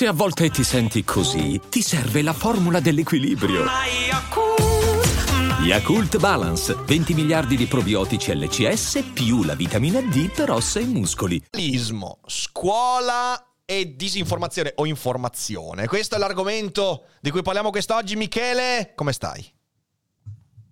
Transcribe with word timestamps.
Se 0.00 0.06
a 0.06 0.12
volte 0.14 0.48
ti 0.48 0.64
senti 0.64 1.04
così, 1.04 1.60
ti 1.68 1.82
serve 1.82 2.22
la 2.22 2.32
formula 2.32 2.80
dell'equilibrio. 2.80 3.66
Yakult 5.62 6.16
Balance, 6.16 6.74
20 6.86 7.12
miliardi 7.12 7.54
di 7.54 7.66
probiotici 7.66 8.34
LCS 8.34 9.10
più 9.12 9.42
la 9.42 9.54
vitamina 9.54 10.00
D 10.00 10.32
per 10.32 10.52
ossa 10.52 10.80
e 10.80 10.86
muscoli. 10.86 11.42
Scuola 12.24 13.58
e 13.66 13.94
disinformazione 13.94 14.72
o 14.76 14.86
informazione. 14.86 15.86
Questo 15.86 16.14
è 16.14 16.18
l'argomento 16.18 17.04
di 17.20 17.30
cui 17.30 17.42
parliamo 17.42 17.68
quest'oggi. 17.68 18.16
Michele, 18.16 18.92
come 18.94 19.12
stai? 19.12 19.46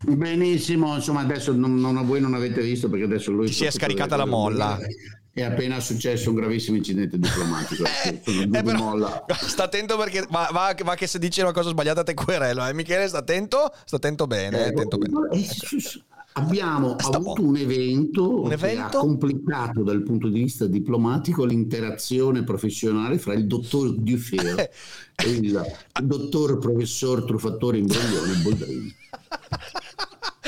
Benissimo, 0.07 0.95
insomma 0.95 1.21
adesso 1.21 1.53
non, 1.53 1.75
non, 1.79 2.07
voi 2.07 2.23
non 2.23 2.33
avete 2.33 2.63
visto 2.63 2.89
perché 2.89 3.05
adesso 3.05 3.31
lui... 3.31 3.53
si 3.53 3.67
è 3.67 3.71
scaricata 3.71 4.17
la 4.17 4.25
molla. 4.25 4.79
È 5.39 5.45
appena 5.45 5.79
successo 5.79 6.31
un 6.31 6.37
gravissimo 6.37 6.77
incidente 6.77 7.17
diplomatico. 7.17 7.85
eh, 8.05 8.21
eh, 8.25 8.63
però, 8.63 9.23
sta 9.47 9.65
attento 9.65 9.97
perché 9.97 10.27
va, 10.29 10.49
va, 10.53 10.75
va, 10.83 10.95
che 10.97 11.07
se 11.07 11.21
dici 11.21 11.41
una 11.41 11.53
cosa 11.53 11.71
sbagliata 11.71 12.03
te 12.03 12.15
querelo. 12.15 12.67
Eh? 12.67 12.75
Michele, 12.75 13.07
sta 13.07 13.19
attento? 13.19 13.73
Sta 13.85 13.97
attento 13.97 14.27
bene. 14.27 14.59
Eh, 14.59 14.69
attento 14.71 14.99
bene. 14.99 15.13
Eh, 15.31 15.47
abbiamo 16.33 16.97
Sta 16.99 17.19
avuto 17.19 17.43
un 17.43 17.57
evento, 17.57 18.43
un 18.43 18.53
evento, 18.53 18.89
che 18.91 18.97
ha 18.97 19.01
complicato 19.01 19.83
dal 19.85 20.03
punto 20.03 20.29
di 20.29 20.41
vista 20.43 20.67
diplomatico 20.67 21.45
l'interazione 21.45 22.43
professionale 22.43 23.19
fra 23.19 23.35
il 23.35 23.47
dottor 23.47 23.95
Dufair 23.95 24.59
e 25.15 25.31
il 25.31 25.61
dottor 26.03 26.59
professor 26.59 27.25
truffatore 27.25 27.79
imbroglione 27.79 28.35
Boldrini. 28.43 28.97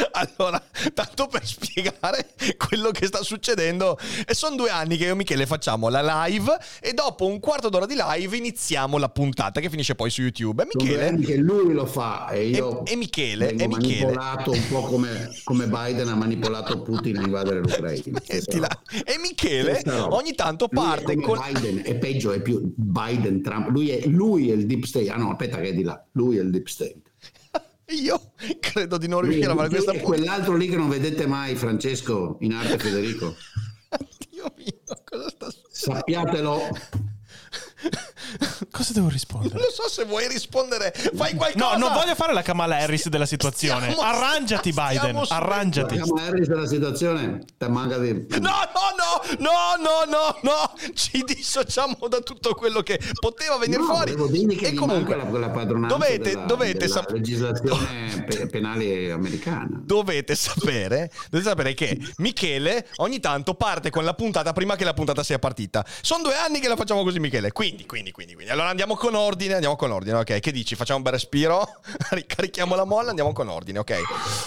Allora, 0.13 0.63
tanto 0.95 1.27
per 1.27 1.47
spiegare 1.47 2.31
quello 2.57 2.91
che 2.91 3.07
sta 3.07 3.23
succedendo, 3.23 3.99
sono 4.31 4.57
due 4.57 4.71
anni 4.71 4.97
che 4.97 5.05
io 5.05 5.13
e 5.13 5.15
Michele 5.15 5.47
facciamo 5.47 5.89
la 5.89 6.27
live 6.27 6.57
e 6.81 6.93
dopo 6.93 7.27
un 7.27 7.41
quarto 7.41 7.69
d'ora 7.69 7.87
di 7.87 7.97
live 7.97 8.37
iniziamo 8.37 8.99
la 8.99 9.09
puntata 9.09 9.61
che 9.61 9.71
finisce 9.71 9.95
poi 9.95 10.11
su 10.11 10.23
YouTube. 10.23 10.63
E 10.63 10.69
Michele... 10.73 11.19
Che 11.21 11.37
lui 11.37 11.73
lo 11.73 11.87
fa 11.87 12.29
e 12.29 12.49
io... 12.49 12.85
E, 12.85 12.93
e 12.93 12.97
Michele... 12.97 13.51
E 13.51 13.53
Michele... 13.53 13.69
manipolato 13.69 14.51
un 14.51 14.69
po' 14.69 14.83
come, 14.83 15.31
come, 15.45 15.67
Biden 15.67 16.09
ha 16.09 16.15
manipolato 16.15 16.83
Putin 16.83 17.19
a 17.19 17.23
invadere 17.23 17.61
l'Ucraina. 17.61 18.19
E 19.05 19.19
Michele 19.19 19.83
ogni 20.09 20.35
tanto 20.35 20.69
parte 20.69 21.17
con... 21.17 21.39
Biden 21.39 21.83
è 21.85 21.97
peggio, 21.97 22.33
è 22.33 22.41
più 22.41 22.73
Biden, 22.75 23.43
Trump. 23.43 23.69
Lui 23.69 23.91
è, 23.91 24.07
lui 24.07 24.51
è 24.51 24.55
il 24.55 24.67
deep 24.67 24.85
state. 24.85 25.09
Ah 25.11 25.17
no, 25.17 25.31
aspetta 25.31 25.59
che 25.59 25.69
è 25.69 25.75
di 25.75 25.83
là. 25.83 26.03
Lui 26.13 26.39
è 26.39 26.41
il 26.41 26.51
deep 26.51 26.67
state. 26.67 27.10
Io 27.91 28.33
credo 28.61 28.99
di 28.99 29.09
non 29.09 29.23
riuscire 29.23 29.51
a 29.51 29.57
fare 29.57 29.69
questa 29.69 29.91
puntata. 29.93 30.13
quell'altro 30.13 30.57
lì 30.57 30.69
che 30.69 30.77
non 30.77 30.89
vedete 30.89 31.27
mai, 31.27 31.57
Francesco, 31.57 32.37
in 32.41 32.53
arte 32.53 32.79
Federico. 32.79 33.35
Dio 34.31 34.53
mio, 34.57 35.03
cosa 35.05 35.29
sta 35.29 35.51
succedendo? 35.51 35.73
Sappiatelo. 35.73 36.61
Cosa 38.71 38.93
devo 38.93 39.09
rispondere? 39.09 39.55
Non 39.55 39.63
lo 39.65 39.71
so 39.71 39.89
se 39.89 40.05
vuoi 40.05 40.29
rispondere. 40.29 40.93
Fai 41.15 41.35
qualcosa. 41.35 41.77
No, 41.77 41.79
non 41.79 41.93
voglio 41.93 42.15
fare 42.15 42.33
la 42.33 42.43
Kamala 42.43 42.77
Harris 42.77 43.09
della 43.09 43.27
situazione. 43.27 43.91
Stiamo, 43.91 44.03
Arrangiati, 44.03 44.73
Biden. 44.73 45.23
Arrangiati. 45.29 45.97
La 45.97 46.05
Kamala 46.05 46.27
Harris 46.27 46.49
della 46.49 46.67
situazione. 46.67 47.45
Te 47.57 47.69
manca 47.69 47.99
di. 47.99 48.13
No, 48.13 48.39
no, 48.39 48.51
no, 48.97 49.39
no, 49.39 49.51
no, 49.81 50.05
no, 50.09 50.39
no. 50.43 50.73
Ci 50.95 51.23
dissociamo 51.25 51.97
da 52.09 52.21
tutto 52.21 52.55
quello 52.55 52.83
che 52.83 53.01
poteva 53.19 53.57
venire 53.57 53.81
no, 53.81 53.87
fuori. 53.87 54.13
e 54.13 54.75
comunque 54.75 55.17
la, 55.17 55.25
la 55.25 55.49
dovete, 55.87 56.31
della, 56.31 56.45
dovete 56.45 56.79
della 56.79 56.93
sap- 56.93 57.11
legislazione 57.11 58.27
penale 58.51 59.11
americana. 59.11 59.81
Dovete 59.83 60.35
sapere, 60.35 61.11
dovete 61.31 61.49
sapere 61.49 61.75
che 61.75 61.99
Michele 62.19 62.89
ogni 62.97 63.21
tanto 63.21 63.55
parte 63.55 63.91
con 63.91 64.05
la 64.05 64.15
puntata 64.15 64.53
prima 64.53 64.77
che 64.77 64.85
la 64.85 64.95
puntata 64.95 65.23
sia 65.23 65.39
partita. 65.39 65.85
Sono 66.01 66.25
due 66.25 66.37
anni 66.37 66.61
che 66.61 66.69
la 66.69 66.77
facciamo 66.77 67.03
così, 67.03 67.19
Michele. 67.19 67.53
Quindi, 67.53 67.70
quindi, 67.87 68.13
quindi, 68.13 68.35
quindi. 68.35 68.51
Allora 68.53 68.69
andiamo 68.69 68.97
con 68.97 69.15
ordine, 69.15 69.55
andiamo 69.55 69.77
con 69.77 69.91
ordine, 69.91 70.19
ok? 70.19 70.41
Che 70.41 70.53
dici? 70.53 70.75
Facciamo 70.75 70.99
un 70.99 71.05
bel 71.05 71.13
respiro, 71.13 71.81
ricarichiamo 72.11 72.75
la 72.75 72.85
molla, 72.85 73.11
andiamo 73.11 73.33
con 73.33 73.49
ordine, 73.49 73.79
ok? 73.79 74.01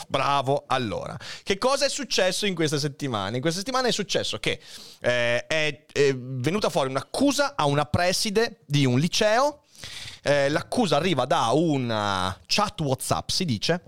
Bravo. 0.07 0.63
Allora, 0.67 1.17
che 1.43 1.57
cosa 1.57 1.85
è 1.85 1.89
successo 1.89 2.45
in 2.45 2.55
queste 2.55 2.79
settimane? 2.79 3.35
In 3.35 3.41
queste 3.41 3.59
settimane 3.59 3.89
è 3.89 3.91
successo 3.91 4.39
che 4.39 4.59
eh, 4.99 5.45
è, 5.45 5.85
è 5.91 6.15
venuta 6.15 6.69
fuori 6.69 6.89
un'accusa 6.89 7.53
a 7.55 7.65
una 7.65 7.85
preside 7.85 8.61
di 8.65 8.85
un 8.85 8.99
liceo. 8.99 9.61
Eh, 10.21 10.49
l'accusa 10.49 10.95
arriva 10.95 11.25
da 11.25 11.49
una 11.53 12.39
chat 12.45 12.79
WhatsApp, 12.79 13.29
si 13.29 13.43
dice, 13.45 13.83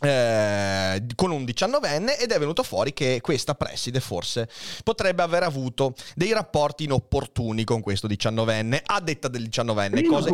eh, 0.00 1.02
con 1.14 1.30
un 1.30 1.46
diciannovenne 1.46 2.18
ed 2.18 2.30
è 2.30 2.38
venuto 2.38 2.62
fuori 2.62 2.92
che 2.92 3.20
questa 3.22 3.54
preside 3.54 4.00
forse 4.00 4.46
potrebbe 4.84 5.22
aver 5.22 5.42
avuto 5.42 5.94
dei 6.14 6.32
rapporti 6.32 6.84
inopportuni 6.84 7.64
con 7.64 7.80
questo 7.80 8.06
diciannovenne 8.06 8.82
a 8.84 9.00
detta 9.00 9.28
del 9.28 9.44
diciannovenne 9.44 10.04
cose 10.04 10.30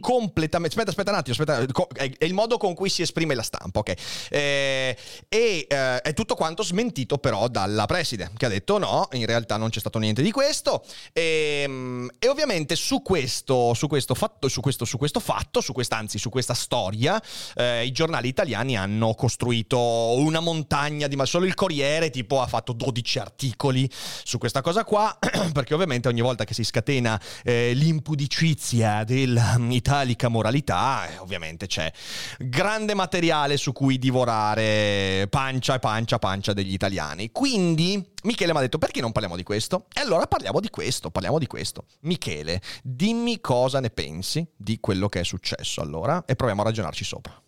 completamente 0.00 0.74
aspetta 0.74 0.90
aspetta 0.90 1.10
un 1.10 1.16
attimo 1.18 1.36
aspetta, 1.38 1.84
è 2.18 2.24
il 2.24 2.32
modo 2.32 2.56
con 2.56 2.72
cui 2.72 2.88
si 2.88 3.02
esprime 3.02 3.34
la 3.34 3.42
stampa 3.42 3.80
ok? 3.80 3.94
Eh, 4.30 4.96
e 5.28 5.66
eh, 5.68 6.00
è 6.00 6.14
tutto 6.14 6.34
quanto 6.34 6.62
smentito 6.62 7.18
però 7.18 7.48
dalla 7.48 7.84
preside 7.84 8.30
che 8.38 8.46
ha 8.46 8.48
detto 8.50 8.78
no 8.78 9.08
in 9.12 9.26
realtà 9.26 9.58
non 9.58 9.68
c'è 9.68 9.80
stato 9.80 9.98
niente 9.98 10.22
di 10.22 10.30
questo 10.30 10.82
e, 11.12 11.64
ehm, 11.64 12.10
e 12.18 12.28
ovviamente 12.28 12.74
su 12.74 13.02
questo 13.02 13.74
su 13.74 13.86
questo 13.86 14.14
fatto 14.14 14.48
su 14.48 14.62
questo, 14.62 14.86
su 14.86 14.96
questo 14.96 15.20
fatto 15.20 15.60
su 15.60 15.74
questa 15.74 15.98
anzi 15.98 16.16
su 16.16 16.30
questa 16.30 16.54
storia 16.54 17.22
eh, 17.54 17.84
i 17.84 17.92
giornali 17.92 18.28
italiani 18.28 18.78
hanno 18.78 18.93
hanno 18.94 19.14
costruito 19.14 19.78
una 19.78 20.40
montagna 20.40 21.08
di... 21.08 21.16
ma 21.16 21.26
solo 21.26 21.44
il 21.44 21.54
Corriere 21.54 22.10
tipo 22.10 22.40
ha 22.40 22.46
fatto 22.46 22.72
12 22.72 23.18
articoli 23.18 23.90
su 23.92 24.38
questa 24.38 24.62
cosa 24.62 24.84
qua, 24.84 25.18
perché 25.52 25.74
ovviamente 25.74 26.08
ogni 26.08 26.20
volta 26.20 26.44
che 26.44 26.54
si 26.54 26.62
scatena 26.62 27.20
eh, 27.42 27.72
l'impudicizia 27.74 29.02
dell'italica 29.04 30.28
moralità, 30.28 31.08
eh, 31.08 31.18
ovviamente 31.18 31.66
c'è 31.66 31.92
grande 32.38 32.94
materiale 32.94 33.56
su 33.56 33.72
cui 33.72 33.98
divorare 33.98 35.26
pancia 35.28 35.74
e 35.74 35.78
pancia 35.80 36.18
pancia 36.18 36.52
degli 36.52 36.72
italiani. 36.72 37.30
Quindi 37.32 38.12
Michele 38.22 38.52
mi 38.52 38.58
ha 38.58 38.62
detto 38.62 38.78
perché 38.78 39.00
non 39.00 39.12
parliamo 39.12 39.36
di 39.36 39.42
questo? 39.42 39.86
E 39.92 40.00
allora 40.00 40.26
parliamo 40.26 40.60
di 40.60 40.70
questo, 40.70 41.10
parliamo 41.10 41.38
di 41.38 41.46
questo. 41.46 41.86
Michele, 42.00 42.60
dimmi 42.82 43.40
cosa 43.40 43.80
ne 43.80 43.90
pensi 43.90 44.46
di 44.56 44.78
quello 44.80 45.08
che 45.08 45.20
è 45.20 45.24
successo 45.24 45.80
allora 45.80 46.24
e 46.24 46.36
proviamo 46.36 46.62
a 46.62 46.64
ragionarci 46.64 47.04
sopra. 47.04 47.43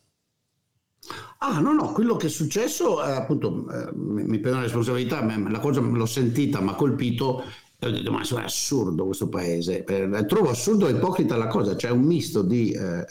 Ah, 1.39 1.61
no, 1.61 1.73
no, 1.73 1.93
quello 1.93 2.17
che 2.17 2.27
è 2.27 2.31
successo, 2.31 3.05
eh, 3.05 3.13
appunto, 3.13 3.69
eh, 3.71 3.91
mi 3.95 4.39
prendo 4.39 4.59
la 4.59 4.65
responsabilità, 4.65 5.25
la 5.25 5.61
cosa 5.61 5.81
l'ho 5.81 6.07
sentita, 6.07 6.61
mi 6.61 6.71
ha 6.71 6.75
colpito 6.75 7.43
e 7.79 7.87
ho 7.89 7.91
detto, 7.91 8.11
ma 8.11 8.23
è 8.23 8.43
assurdo 8.43 9.05
questo 9.05 9.29
paese. 9.29 9.85
Eh, 9.85 10.25
trovo 10.27 10.49
assurdo 10.49 10.89
e 10.89 10.93
ipocrita 10.93 11.37
la 11.37 11.47
cosa, 11.47 11.77
c'è 11.77 11.91
un 11.91 12.05
misto 12.05 12.43
di, 12.43 12.71
eh, 12.71 13.05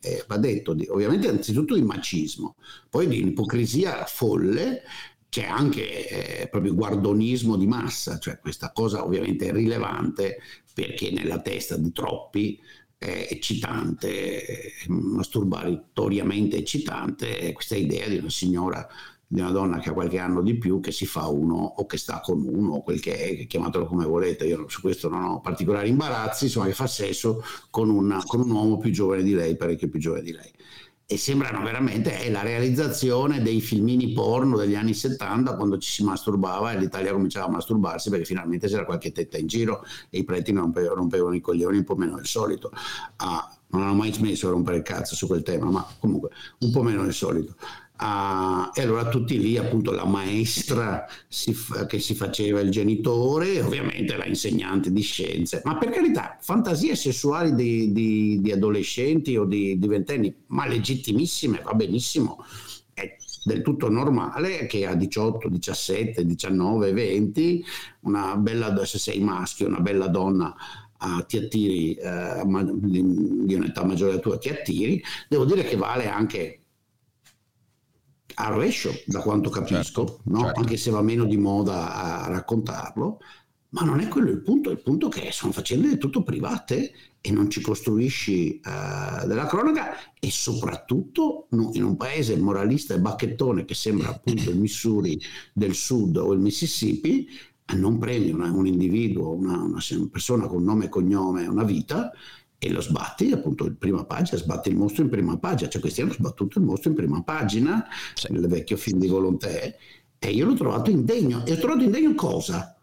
eh, 0.00 0.24
va 0.26 0.36
detto, 0.36 0.74
di, 0.74 0.86
ovviamente 0.90 1.28
anzitutto 1.28 1.74
di 1.74 1.82
macismo, 1.82 2.56
poi 2.90 3.08
di 3.08 3.24
ipocrisia 3.24 4.04
folle, 4.04 4.82
c'è 5.30 5.44
anche 5.44 6.42
eh, 6.42 6.48
proprio 6.48 6.74
guardonismo 6.74 7.56
di 7.56 7.66
massa, 7.66 8.18
cioè 8.18 8.38
questa 8.38 8.70
cosa 8.72 9.04
ovviamente 9.04 9.46
è 9.46 9.52
rilevante 9.52 10.40
perché 10.74 11.10
nella 11.10 11.40
testa 11.40 11.76
di 11.76 11.92
troppi 11.92 12.60
è 13.00 13.28
eccitante, 13.30 14.74
masturbatoriamente 14.88 16.58
eccitante, 16.58 17.50
questa 17.54 17.74
idea 17.74 18.06
di 18.06 18.18
una 18.18 18.28
signora, 18.28 18.86
di 19.26 19.40
una 19.40 19.50
donna 19.50 19.78
che 19.78 19.88
ha 19.88 19.94
qualche 19.94 20.18
anno 20.18 20.42
di 20.42 20.58
più, 20.58 20.80
che 20.80 20.92
si 20.92 21.06
fa 21.06 21.26
uno 21.28 21.56
o 21.56 21.86
che 21.86 21.96
sta 21.96 22.20
con 22.20 22.44
uno 22.46 22.74
o 22.74 22.82
quel 22.82 23.00
che 23.00 23.14
è, 23.14 23.46
chiamatelo 23.46 23.86
come 23.86 24.04
volete, 24.04 24.44
io 24.44 24.68
su 24.68 24.82
questo 24.82 25.08
non 25.08 25.22
ho 25.22 25.40
particolari 25.40 25.88
imbarazzi, 25.88 26.44
insomma 26.44 26.66
che 26.66 26.74
fa 26.74 26.86
sesso 26.86 27.42
con, 27.70 27.88
una, 27.88 28.22
con 28.22 28.40
un 28.40 28.50
uomo 28.50 28.76
più 28.76 28.90
giovane 28.90 29.22
di 29.22 29.32
lei, 29.32 29.56
parecchio 29.56 29.88
più 29.88 29.98
giovane 29.98 30.22
di 30.22 30.32
lei 30.32 30.52
e 31.12 31.16
sembrano 31.16 31.60
veramente 31.64 32.20
è 32.20 32.30
la 32.30 32.42
realizzazione 32.42 33.42
dei 33.42 33.60
filmini 33.60 34.12
porno 34.12 34.56
degli 34.56 34.76
anni 34.76 34.94
70 34.94 35.56
quando 35.56 35.76
ci 35.76 35.90
si 35.90 36.04
masturbava 36.04 36.70
e 36.70 36.78
l'Italia 36.78 37.10
cominciava 37.10 37.46
a 37.46 37.50
masturbarsi 37.50 38.10
perché 38.10 38.24
finalmente 38.24 38.68
c'era 38.68 38.84
qualche 38.84 39.10
tetta 39.10 39.36
in 39.36 39.48
giro 39.48 39.84
e 40.08 40.18
i 40.18 40.24
preti 40.24 40.52
non 40.52 40.72
rompevano, 40.72 41.34
i 41.34 41.40
coglioni 41.40 41.78
un 41.78 41.84
po' 41.84 41.96
meno 41.96 42.14
del 42.14 42.26
solito. 42.26 42.70
Ah, 43.16 43.52
non 43.70 43.82
hanno 43.82 43.94
mai 43.94 44.12
smesso 44.12 44.46
di 44.46 44.52
rompere 44.52 44.76
il 44.76 44.82
cazzo 44.84 45.16
su 45.16 45.26
quel 45.26 45.42
tema, 45.42 45.68
ma 45.68 45.84
comunque 45.98 46.30
un 46.60 46.70
po' 46.70 46.82
meno 46.84 47.02
del 47.02 47.12
solito. 47.12 47.56
Uh, 48.00 48.70
e 48.72 48.80
allora 48.80 49.10
tutti 49.10 49.38
lì, 49.38 49.58
appunto, 49.58 49.90
la 49.92 50.06
maestra 50.06 51.06
si 51.28 51.54
che 51.86 51.98
si 51.98 52.14
faceva 52.14 52.60
il 52.60 52.70
genitore 52.70 53.60
ovviamente 53.60 54.16
la 54.16 54.24
insegnante 54.24 54.90
di 54.90 55.02
scienze. 55.02 55.60
Ma 55.64 55.76
per 55.76 55.90
carità, 55.90 56.38
fantasie 56.40 56.96
sessuali 56.96 57.54
di, 57.54 57.92
di, 57.92 58.40
di 58.40 58.52
adolescenti 58.52 59.36
o 59.36 59.44
di, 59.44 59.78
di 59.78 59.86
ventenni, 59.86 60.34
ma 60.46 60.66
legittimissime, 60.66 61.60
va 61.62 61.74
benissimo. 61.74 62.42
È 62.94 63.16
del 63.44 63.60
tutto 63.60 63.90
normale 63.90 64.64
che 64.66 64.86
a 64.86 64.94
18, 64.94 65.48
17, 65.48 66.24
19, 66.24 66.92
20, 66.92 67.64
una 68.00 68.34
bella, 68.36 68.82
se 68.86 68.98
sei 68.98 69.20
maschio, 69.20 69.66
una 69.66 69.80
bella 69.80 70.08
donna 70.08 70.54
a, 71.02 71.22
ti 71.22 71.36
attiri 71.36 71.94
eh, 71.94 72.42
di 72.44 73.54
un'età 73.54 73.84
maggiore 73.84 74.12
della 74.12 74.22
tua, 74.22 74.38
ti 74.38 74.48
attiri. 74.48 75.02
Devo 75.28 75.44
dire 75.44 75.64
che 75.64 75.76
vale 75.76 76.08
anche 76.08 76.59
al 78.34 78.52
rovescio, 78.52 78.90
da 79.06 79.20
quanto 79.20 79.50
capisco, 79.50 80.06
certo, 80.06 80.20
no? 80.24 80.40
certo. 80.40 80.60
anche 80.60 80.76
se 80.76 80.90
va 80.90 81.02
meno 81.02 81.24
di 81.24 81.36
moda 81.36 82.24
a 82.24 82.28
raccontarlo, 82.28 83.18
Ma 83.72 83.82
non 83.82 84.00
è 84.00 84.08
quello 84.08 84.30
il 84.30 84.42
punto, 84.42 84.70
il 84.70 84.82
punto 84.82 85.06
è 85.06 85.10
che 85.10 85.30
sono 85.30 85.52
faccende 85.52 85.88
del 85.88 85.98
tutto 85.98 86.22
private 86.22 86.92
e 87.20 87.30
non 87.30 87.50
ci 87.50 87.60
costruisci 87.60 88.60
uh, 88.64 89.26
della 89.26 89.46
cronaca 89.46 89.92
e 90.18 90.30
soprattutto 90.30 91.46
no, 91.50 91.70
in 91.74 91.84
un 91.84 91.96
paese 91.96 92.36
moralista 92.36 92.94
e 92.94 93.00
bacchettone 93.00 93.64
che 93.64 93.74
sembra 93.74 94.08
appunto 94.08 94.50
il 94.50 94.58
Missouri 94.58 95.20
del 95.52 95.74
Sud 95.74 96.16
o 96.16 96.32
il 96.32 96.40
Mississippi, 96.40 97.28
non 97.76 97.98
prendi 97.98 98.32
una, 98.32 98.50
un 98.50 98.66
individuo, 98.66 99.32
una, 99.32 99.62
una, 99.62 99.80
persona 100.10 100.46
con 100.46 100.64
nome 100.64 100.86
e 100.86 100.88
cognome, 100.88 101.46
una 101.46 101.62
vita 101.62 102.10
e 102.62 102.70
lo 102.70 102.82
sbatti 102.82 103.32
appunto 103.32 103.66
in 103.66 103.78
prima 103.78 104.04
pagina, 104.04 104.36
sbatti 104.36 104.68
il 104.68 104.76
mostro 104.76 105.02
in 105.02 105.08
prima 105.08 105.38
pagina, 105.38 105.70
cioè 105.70 105.80
questi 105.80 106.02
hanno 106.02 106.12
sbattuto 106.12 106.58
il 106.58 106.64
mostro 106.66 106.90
in 106.90 106.96
prima 106.96 107.22
pagina 107.22 107.86
sì. 108.14 108.30
nel 108.30 108.46
vecchio 108.46 108.76
film 108.76 108.98
di 108.98 109.08
Volonté 109.08 109.78
e 110.18 110.30
io 110.30 110.44
l'ho 110.44 110.54
trovato 110.54 110.90
indegno 110.90 111.44
e 111.46 111.52
ho 111.52 111.58
trovato 111.58 111.82
indegno 111.82 112.14
cosa? 112.14 112.74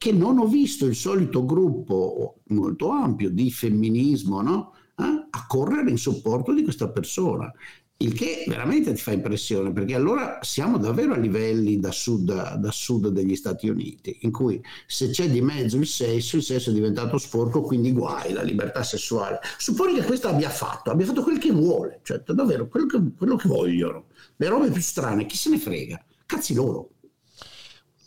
che 0.00 0.12
non 0.12 0.38
ho 0.38 0.46
visto 0.46 0.86
il 0.86 0.94
solito 0.94 1.44
gruppo 1.44 2.40
molto 2.46 2.88
ampio 2.88 3.28
di 3.28 3.50
femminismo 3.50 4.40
no? 4.40 4.72
eh? 4.96 5.26
a 5.28 5.46
correre 5.46 5.90
in 5.90 5.98
supporto 5.98 6.54
di 6.54 6.62
questa 6.62 6.88
persona. 6.88 7.52
Il 8.02 8.14
che 8.14 8.44
veramente 8.48 8.94
ti 8.94 9.00
fa 9.02 9.12
impressione, 9.12 9.72
perché 9.72 9.94
allora 9.94 10.38
siamo 10.40 10.78
davvero 10.78 11.12
a 11.12 11.18
livelli 11.18 11.78
da 11.78 11.92
sud, 11.92 12.54
da 12.54 12.70
sud 12.70 13.08
degli 13.08 13.36
Stati 13.36 13.68
Uniti, 13.68 14.20
in 14.22 14.32
cui 14.32 14.58
se 14.86 15.10
c'è 15.10 15.28
di 15.28 15.42
mezzo 15.42 15.76
il 15.76 15.86
sesso, 15.86 16.36
il 16.36 16.42
sesso 16.42 16.70
è 16.70 16.72
diventato 16.72 17.18
sporco, 17.18 17.60
quindi 17.60 17.92
guai, 17.92 18.32
la 18.32 18.40
libertà 18.40 18.82
sessuale. 18.82 19.40
Supponi 19.58 19.92
che 19.92 20.04
questo 20.04 20.28
abbia 20.28 20.48
fatto, 20.48 20.90
abbia 20.90 21.04
fatto 21.04 21.22
quel 21.22 21.36
che 21.36 21.52
vuole, 21.52 22.00
cioè 22.02 22.20
davvero 22.20 22.68
quello 22.68 22.86
che, 22.86 23.02
quello 23.18 23.36
che 23.36 23.48
vogliono. 23.48 24.06
Le 24.36 24.48
robe 24.48 24.70
più 24.70 24.80
strane, 24.80 25.26
chi 25.26 25.36
se 25.36 25.50
ne 25.50 25.58
frega? 25.58 26.02
Cazzi 26.24 26.54
loro. 26.54 26.88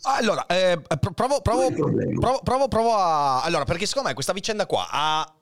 Allora, 0.02 0.44
eh, 0.46 0.80
provo, 1.14 1.40
provo, 1.40 1.70
provo, 1.70 2.40
provo, 2.42 2.68
provo 2.68 2.94
a... 2.94 3.42
Allora, 3.42 3.64
perché 3.64 3.86
secondo 3.86 4.08
me 4.08 4.14
questa 4.14 4.32
vicenda 4.32 4.66
qua 4.66 4.88
ha 4.90 5.33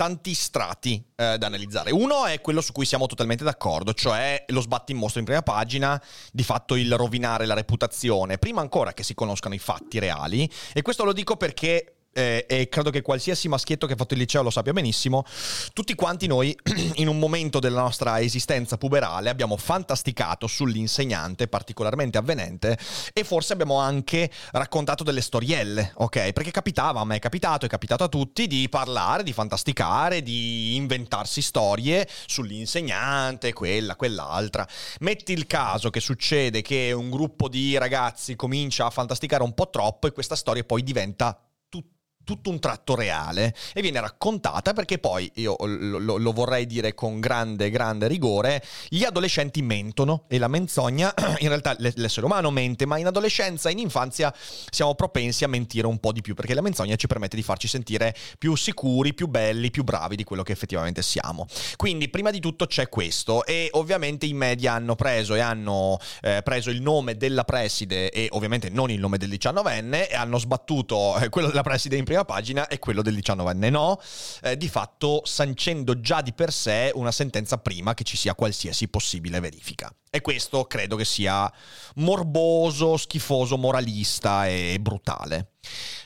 tanti 0.00 0.32
strati 0.32 1.04
eh, 1.14 1.36
da 1.36 1.46
analizzare. 1.46 1.90
Uno 1.90 2.24
è 2.24 2.40
quello 2.40 2.62
su 2.62 2.72
cui 2.72 2.86
siamo 2.86 3.04
totalmente 3.04 3.44
d'accordo, 3.44 3.92
cioè 3.92 4.46
lo 4.48 4.62
sbatti 4.62 4.92
in 4.92 4.98
mostro 4.98 5.18
in 5.18 5.26
prima 5.26 5.42
pagina, 5.42 6.02
di 6.32 6.42
fatto 6.42 6.74
il 6.74 6.96
rovinare 6.96 7.44
la 7.44 7.52
reputazione, 7.52 8.38
prima 8.38 8.62
ancora 8.62 8.94
che 8.94 9.02
si 9.02 9.12
conoscano 9.12 9.54
i 9.54 9.58
fatti 9.58 9.98
reali. 9.98 10.50
E 10.72 10.80
questo 10.80 11.04
lo 11.04 11.12
dico 11.12 11.36
perché 11.36 11.96
eh, 12.12 12.46
e 12.48 12.68
credo 12.68 12.90
che 12.90 13.02
qualsiasi 13.02 13.48
maschietto 13.48 13.86
che 13.86 13.92
ha 13.92 13.96
fatto 13.96 14.14
il 14.14 14.20
liceo 14.20 14.42
lo 14.42 14.50
sappia 14.50 14.72
benissimo, 14.72 15.24
tutti 15.72 15.94
quanti 15.94 16.26
noi 16.26 16.56
in 16.96 17.08
un 17.08 17.18
momento 17.18 17.58
della 17.58 17.80
nostra 17.80 18.20
esistenza 18.20 18.76
puberale 18.76 19.30
abbiamo 19.30 19.56
fantasticato 19.56 20.46
sull'insegnante 20.46 21.48
particolarmente 21.48 22.18
avvenente 22.18 22.78
e 23.12 23.24
forse 23.24 23.52
abbiamo 23.52 23.78
anche 23.78 24.30
raccontato 24.52 25.04
delle 25.04 25.20
storielle, 25.20 25.92
ok? 25.96 26.32
Perché 26.32 26.50
capitava, 26.50 27.00
a 27.00 27.04
me 27.04 27.16
è 27.16 27.20
capitato, 27.20 27.66
è 27.66 27.68
capitato 27.68 28.04
a 28.04 28.08
tutti 28.08 28.46
di 28.46 28.68
parlare, 28.68 29.22
di 29.22 29.32
fantasticare, 29.32 30.22
di 30.22 30.76
inventarsi 30.76 31.42
storie 31.42 32.08
sull'insegnante, 32.26 33.52
quella, 33.52 33.96
quell'altra. 33.96 34.66
Metti 35.00 35.32
il 35.32 35.46
caso 35.46 35.90
che 35.90 36.00
succede 36.00 36.62
che 36.62 36.92
un 36.92 37.10
gruppo 37.10 37.48
di 37.48 37.78
ragazzi 37.78 38.36
comincia 38.36 38.86
a 38.86 38.90
fantasticare 38.90 39.42
un 39.42 39.54
po' 39.54 39.70
troppo 39.70 40.06
e 40.06 40.12
questa 40.12 40.36
storia 40.36 40.64
poi 40.64 40.82
diventa 40.82 41.38
tutto 42.30 42.50
un 42.50 42.60
tratto 42.60 42.94
reale 42.94 43.52
e 43.72 43.82
viene 43.82 44.00
raccontata 44.00 44.72
perché 44.72 44.98
poi, 44.98 45.28
io 45.34 45.56
lo, 45.58 46.16
lo, 46.16 46.32
vorrei 46.32 46.64
dire 46.64 46.94
con 46.94 47.18
grande, 47.18 47.70
grande 47.70 48.06
rigore, 48.06 48.62
gli 48.88 49.02
adolescenti 49.02 49.62
mentono 49.62 50.26
e 50.28 50.38
la 50.38 50.46
menzogna, 50.46 51.12
in 51.40 51.48
realtà 51.48 51.74
l'essere 51.78 52.26
umano 52.26 52.52
mente, 52.52 52.86
ma 52.86 52.98
in 52.98 53.06
adolescenza 53.06 53.68
e 53.68 53.72
in 53.72 53.80
infanzia 53.80 54.32
siamo 54.70 54.94
propensi 54.94 55.42
a 55.42 55.48
mentire 55.48 55.88
un 55.88 55.98
po' 55.98 56.12
di 56.12 56.20
più 56.20 56.34
perché 56.34 56.54
la 56.54 56.60
menzogna 56.60 56.94
ci 56.94 57.08
permette 57.08 57.34
di 57.34 57.42
farci 57.42 57.66
sentire 57.66 58.14
più 58.38 58.54
sicuri, 58.54 59.12
più 59.12 59.26
belli, 59.26 59.72
più 59.72 59.82
bravi 59.82 60.14
di 60.14 60.22
quello 60.22 60.44
che 60.44 60.52
effettivamente 60.52 61.02
siamo. 61.02 61.46
Quindi 61.74 62.08
prima 62.10 62.30
di 62.30 62.38
tutto 62.38 62.66
c'è 62.66 62.88
questo 62.88 63.44
e 63.44 63.70
ovviamente 63.72 64.26
i 64.26 64.34
media 64.34 64.74
hanno 64.74 64.94
preso 64.94 65.34
e 65.34 65.40
hanno 65.40 65.98
eh, 66.22 66.42
preso 66.44 66.70
il 66.70 66.80
nome 66.80 67.16
della 67.16 67.42
preside 67.42 68.10
e 68.10 68.28
ovviamente 68.30 68.68
non 68.68 68.88
il 68.92 69.00
nome 69.00 69.18
del 69.18 69.30
diciannovenne 69.30 70.08
e 70.08 70.14
hanno 70.14 70.38
sbattuto 70.38 71.18
eh, 71.18 71.28
quello 71.28 71.48
della 71.48 71.62
preside 71.62 71.96
in 71.96 72.04
prima 72.04 72.19
prima 72.20 72.24
pagina 72.24 72.68
e 72.68 72.78
quello 72.78 73.02
del 73.02 73.14
diciannovenne 73.14 73.70
no, 73.70 74.00
eh, 74.42 74.56
di 74.56 74.68
fatto 74.68 75.22
sancendo 75.24 76.00
già 76.00 76.20
di 76.20 76.32
per 76.32 76.52
sé 76.52 76.90
una 76.94 77.12
sentenza 77.12 77.58
prima 77.58 77.94
che 77.94 78.04
ci 78.04 78.16
sia 78.16 78.34
qualsiasi 78.34 78.88
possibile 78.88 79.40
verifica. 79.40 79.92
E 80.12 80.22
questo 80.22 80.64
credo 80.64 80.96
che 80.96 81.04
sia 81.04 81.48
morboso, 81.94 82.96
schifoso, 82.96 83.56
moralista 83.56 84.48
e 84.48 84.76
brutale. 84.80 85.52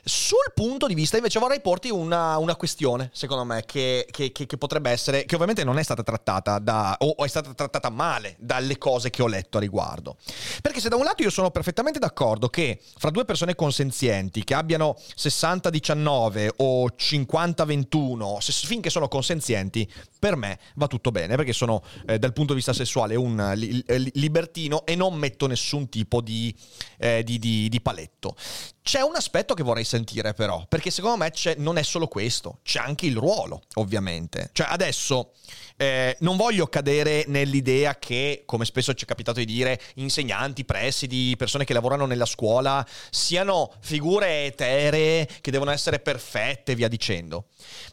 Sul 0.07 0.53
punto 0.53 0.87
di 0.87 0.95
vista, 0.95 1.17
invece, 1.17 1.39
vorrei 1.39 1.61
porti 1.61 1.89
una, 1.89 2.37
una 2.37 2.57
questione, 2.57 3.09
secondo 3.15 3.45
me, 3.45 3.65
che, 3.65 4.07
che, 4.11 4.33
che, 4.33 4.47
potrebbe 4.59 4.91
essere, 4.91 5.25
che 5.25 5.35
ovviamente 5.35 5.65
non 5.65 5.79
è 5.79 5.83
stata 5.83 6.03
trattata 6.03 6.59
da, 6.59 6.97
o 6.99 7.25
è 7.25 7.29
stata 7.29 7.55
trattata 7.55 7.89
male 7.89 8.37
dalle 8.39 8.77
cose 8.77 9.09
che 9.09 9.23
ho 9.23 9.27
letto 9.27 9.57
a 9.57 9.61
riguardo. 9.61 10.17
Perché 10.61 10.81
se 10.81 10.91
da 10.91 10.97
un 10.97 11.05
lato 11.05 11.23
io 11.23 11.31
sono 11.31 11.51
perfettamente 11.51 11.99
d'accordo 11.99 12.49
che 12.49 12.81
fra 12.99 13.11
due 13.11 13.25
persone 13.25 13.55
consenzienti, 13.55 14.45
che 14.45 14.53
abbiano 14.53 14.97
60-19 15.17 16.49
o 16.57 16.87
50-21, 16.89 18.67
finché 18.67 18.91
sono 18.91 19.09
consenzienti, 19.09 19.91
per 20.19 20.37
me 20.37 20.59
va 20.75 20.87
tutto 20.89 21.13
bene, 21.13 21.37
perché 21.37 21.55
sono 21.55 21.83
eh, 22.07 22.19
dal 22.19 22.33
punto 22.35 22.53
di 22.53 22.59
vista 22.59 22.75
sessuale 22.75 23.15
un 23.15 23.83
libertino 23.99 24.85
e 24.87 24.95
non 24.95 25.15
metto 25.15 25.47
nessun 25.47 25.89
tipo 25.89 26.21
di, 26.21 26.55
eh, 26.99 27.23
di, 27.25 27.39
di, 27.39 27.69
di 27.69 27.81
paletto. 27.81 28.37
C'è 28.83 29.01
un 29.01 29.17
aspetto 29.17 29.55
che 29.55 29.63
vorrei 29.63 29.85
sentire 29.85 30.35
però, 30.35 30.67
perché 30.69 30.91
secondo 30.91 31.17
me 31.17 31.33
non 31.57 31.79
è 31.79 31.83
solo 31.83 32.07
questo, 32.07 32.59
c'è 32.63 32.81
anche 32.81 33.07
il 33.07 33.17
ruolo, 33.17 33.63
ovviamente. 33.75 34.51
Cioè 34.53 34.67
adesso 34.69 35.33
eh, 35.77 36.17
non 36.21 36.37
voglio 36.37 36.67
cadere 36.67 37.25
nell'idea 37.29 37.99
che, 37.99 38.43
come 38.45 38.65
spesso 38.65 38.93
ci 38.95 39.05
è 39.05 39.09
capitato 39.09 39.39
di 39.39 39.47
dire, 39.47 39.81
insegnanti, 39.95 40.65
presidi, 40.65 41.35
persone 41.37 41.65
che 41.65 41.73
lavorano 41.73 42.07
nella 42.07 42.27
scuola 42.27 42.87
siano 43.11 43.73
figure 43.81 44.45
eteree 44.45 45.29
che 45.41 45.51
devono 45.51 45.71
essere 45.71 45.99
perfette 45.99 46.73
e 46.73 46.75
via 46.75 46.89
dicendo. 46.89 47.47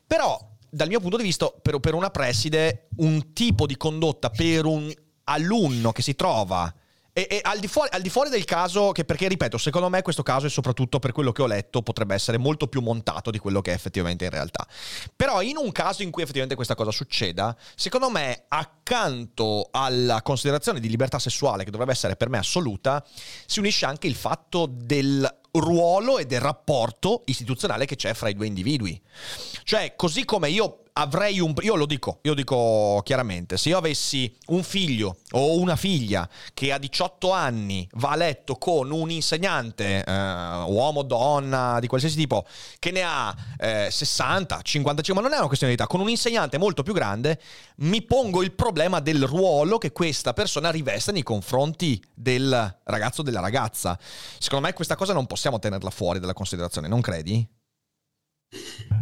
Però, 0.05 0.37
dal 0.69 0.89
mio 0.89 0.99
punto 0.99 1.17
di 1.17 1.23
vista, 1.23 1.49
per, 1.49 1.79
per 1.79 1.93
una 1.93 2.09
preside, 2.09 2.87
un 2.97 3.33
tipo 3.33 3.65
di 3.65 3.77
condotta 3.77 4.29
per 4.29 4.65
un 4.65 4.93
alunno 5.31 5.91
che 5.91 6.01
si 6.01 6.15
trova 6.15 6.73
e, 7.13 7.27
e 7.29 7.41
al, 7.43 7.59
di 7.59 7.67
fuori, 7.67 7.89
al, 7.91 8.01
di 8.01 8.09
fuori, 8.09 8.29
del 8.29 8.45
caso, 8.45 8.93
che 8.93 9.03
perché 9.03 9.27
ripeto, 9.27 9.57
secondo 9.57 9.89
me 9.89 10.01
questo 10.01 10.23
caso, 10.23 10.45
e 10.45 10.49
soprattutto 10.49 10.97
per 10.99 11.11
quello 11.11 11.33
che 11.33 11.41
ho 11.41 11.45
letto, 11.45 11.81
potrebbe 11.81 12.13
essere 12.13 12.37
molto 12.37 12.67
più 12.67 12.79
montato 12.79 13.31
di 13.31 13.37
quello 13.37 13.59
che 13.59 13.71
è 13.71 13.73
effettivamente 13.73 14.23
in 14.23 14.29
realtà. 14.31 14.65
Però 15.13 15.41
in 15.41 15.57
un 15.57 15.73
caso 15.73 16.03
in 16.03 16.11
cui 16.11 16.21
effettivamente 16.21 16.55
questa 16.55 16.75
cosa 16.75 16.91
succeda, 16.91 17.55
secondo 17.75 18.09
me, 18.09 18.45
accanto 18.47 19.67
alla 19.71 20.21
considerazione 20.21 20.79
di 20.79 20.87
libertà 20.87 21.19
sessuale, 21.19 21.65
che 21.65 21.71
dovrebbe 21.71 21.91
essere 21.91 22.15
per 22.15 22.29
me 22.29 22.37
assoluta, 22.37 23.05
si 23.45 23.59
unisce 23.59 23.85
anche 23.85 24.07
il 24.07 24.15
fatto 24.15 24.65
del 24.71 25.39
ruolo 25.53 26.17
e 26.17 26.25
del 26.25 26.39
rapporto 26.39 27.23
istituzionale 27.25 27.83
che 27.83 27.97
c'è 27.97 28.13
fra 28.13 28.29
i 28.29 28.35
due 28.35 28.47
individui. 28.47 29.01
Cioè, 29.63 29.95
così 29.97 30.23
come 30.23 30.49
io 30.49 30.83
avrei 31.01 31.39
un... 31.39 31.53
Io 31.61 31.75
lo 31.75 31.85
dico, 31.85 32.19
io 32.23 32.33
dico 32.33 33.01
chiaramente, 33.03 33.57
se 33.57 33.69
io 33.69 33.77
avessi 33.77 34.33
un 34.47 34.63
figlio 34.63 35.17
o 35.31 35.57
una 35.57 35.75
figlia 35.75 36.29
che 36.53 36.71
a 36.71 36.77
18 36.77 37.31
anni 37.31 37.87
va 37.93 38.11
a 38.11 38.15
letto 38.15 38.55
con 38.55 38.91
un 38.91 39.09
insegnante, 39.09 40.03
eh, 40.03 40.11
uomo, 40.11 41.01
donna, 41.01 41.79
di 41.79 41.87
qualsiasi 41.87 42.15
tipo, 42.15 42.45
che 42.79 42.91
ne 42.91 43.01
ha 43.01 43.35
eh, 43.57 43.89
60, 43.89 44.61
55, 44.61 45.21
ma 45.21 45.27
non 45.27 45.35
è 45.35 45.39
una 45.39 45.47
questione 45.47 45.75
di 45.75 45.81
età, 45.81 45.89
con 45.89 45.99
un 45.99 46.09
insegnante 46.09 46.57
molto 46.57 46.83
più 46.83 46.93
grande, 46.93 47.39
mi 47.77 48.01
pongo 48.03 48.43
il 48.43 48.51
problema 48.51 48.99
del 48.99 49.25
ruolo 49.25 49.77
che 49.77 49.91
questa 49.91 50.33
persona 50.33 50.69
riveste 50.69 51.11
nei 51.11 51.23
confronti 51.23 52.01
del 52.13 52.79
ragazzo 52.83 53.21
o 53.21 53.23
della 53.23 53.39
ragazza. 53.39 53.97
Secondo 54.37 54.67
me 54.67 54.73
questa 54.73 54.95
cosa 54.95 55.13
non 55.13 55.25
possiamo 55.25 55.59
tenerla 55.59 55.89
fuori 55.89 56.19
dalla 56.19 56.33
considerazione, 56.33 56.87
non 56.87 57.01
credi? 57.01 57.47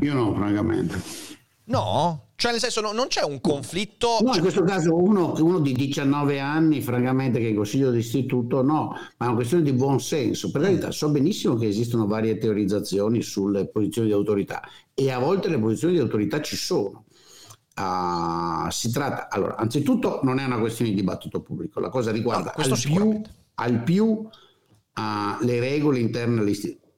Io 0.01 0.13
no, 0.13 0.33
francamente. 0.33 1.37
No? 1.69 2.29
Cioè, 2.35 2.51
nel 2.51 2.59
senso, 2.59 2.81
no, 2.81 2.91
non 2.91 3.07
c'è 3.07 3.23
un 3.23 3.41
conflitto. 3.41 4.19
No, 4.21 4.33
in 4.33 4.41
questo 4.41 4.63
caso 4.63 4.95
uno, 4.95 5.33
uno, 5.37 5.59
di 5.59 5.73
19 5.73 6.39
anni, 6.39 6.81
francamente, 6.81 7.37
che 7.39 7.47
è 7.47 7.49
in 7.49 7.55
consiglio 7.55 7.91
d'istituto, 7.91 8.63
no, 8.63 8.95
ma 9.17 9.25
è 9.25 9.27
una 9.27 9.35
questione 9.35 9.63
di 9.63 9.73
buon 9.73 9.99
senso. 9.99 10.49
Per 10.49 10.61
carità, 10.61 10.91
so 10.91 11.09
benissimo 11.09 11.55
che 11.55 11.67
esistono 11.67 12.07
varie 12.07 12.37
teorizzazioni 12.37 13.21
sulle 13.21 13.67
posizioni 13.67 14.07
di 14.07 14.13
autorità 14.13 14.61
e 14.93 15.11
a 15.11 15.19
volte 15.19 15.49
le 15.49 15.59
posizioni 15.59 15.95
di 15.95 15.99
autorità 15.99 16.41
ci 16.41 16.55
sono. 16.55 17.05
Uh, 17.75 18.69
si 18.69 18.91
tratta, 18.91 19.29
allora, 19.29 19.55
anzitutto 19.55 20.21
non 20.23 20.39
è 20.39 20.45
una 20.45 20.59
questione 20.59 20.91
di 20.91 20.97
dibattito 20.97 21.41
pubblico, 21.41 21.79
la 21.79 21.89
cosa 21.89 22.11
riguarda 22.11 22.53
no, 22.57 22.63
al, 22.63 22.79
più, 22.79 23.21
al 23.55 23.83
più 23.83 24.05
uh, 24.05 25.43
le 25.45 25.59
regole 25.59 25.99
interne 25.99 26.41
all'istituto 26.41 26.88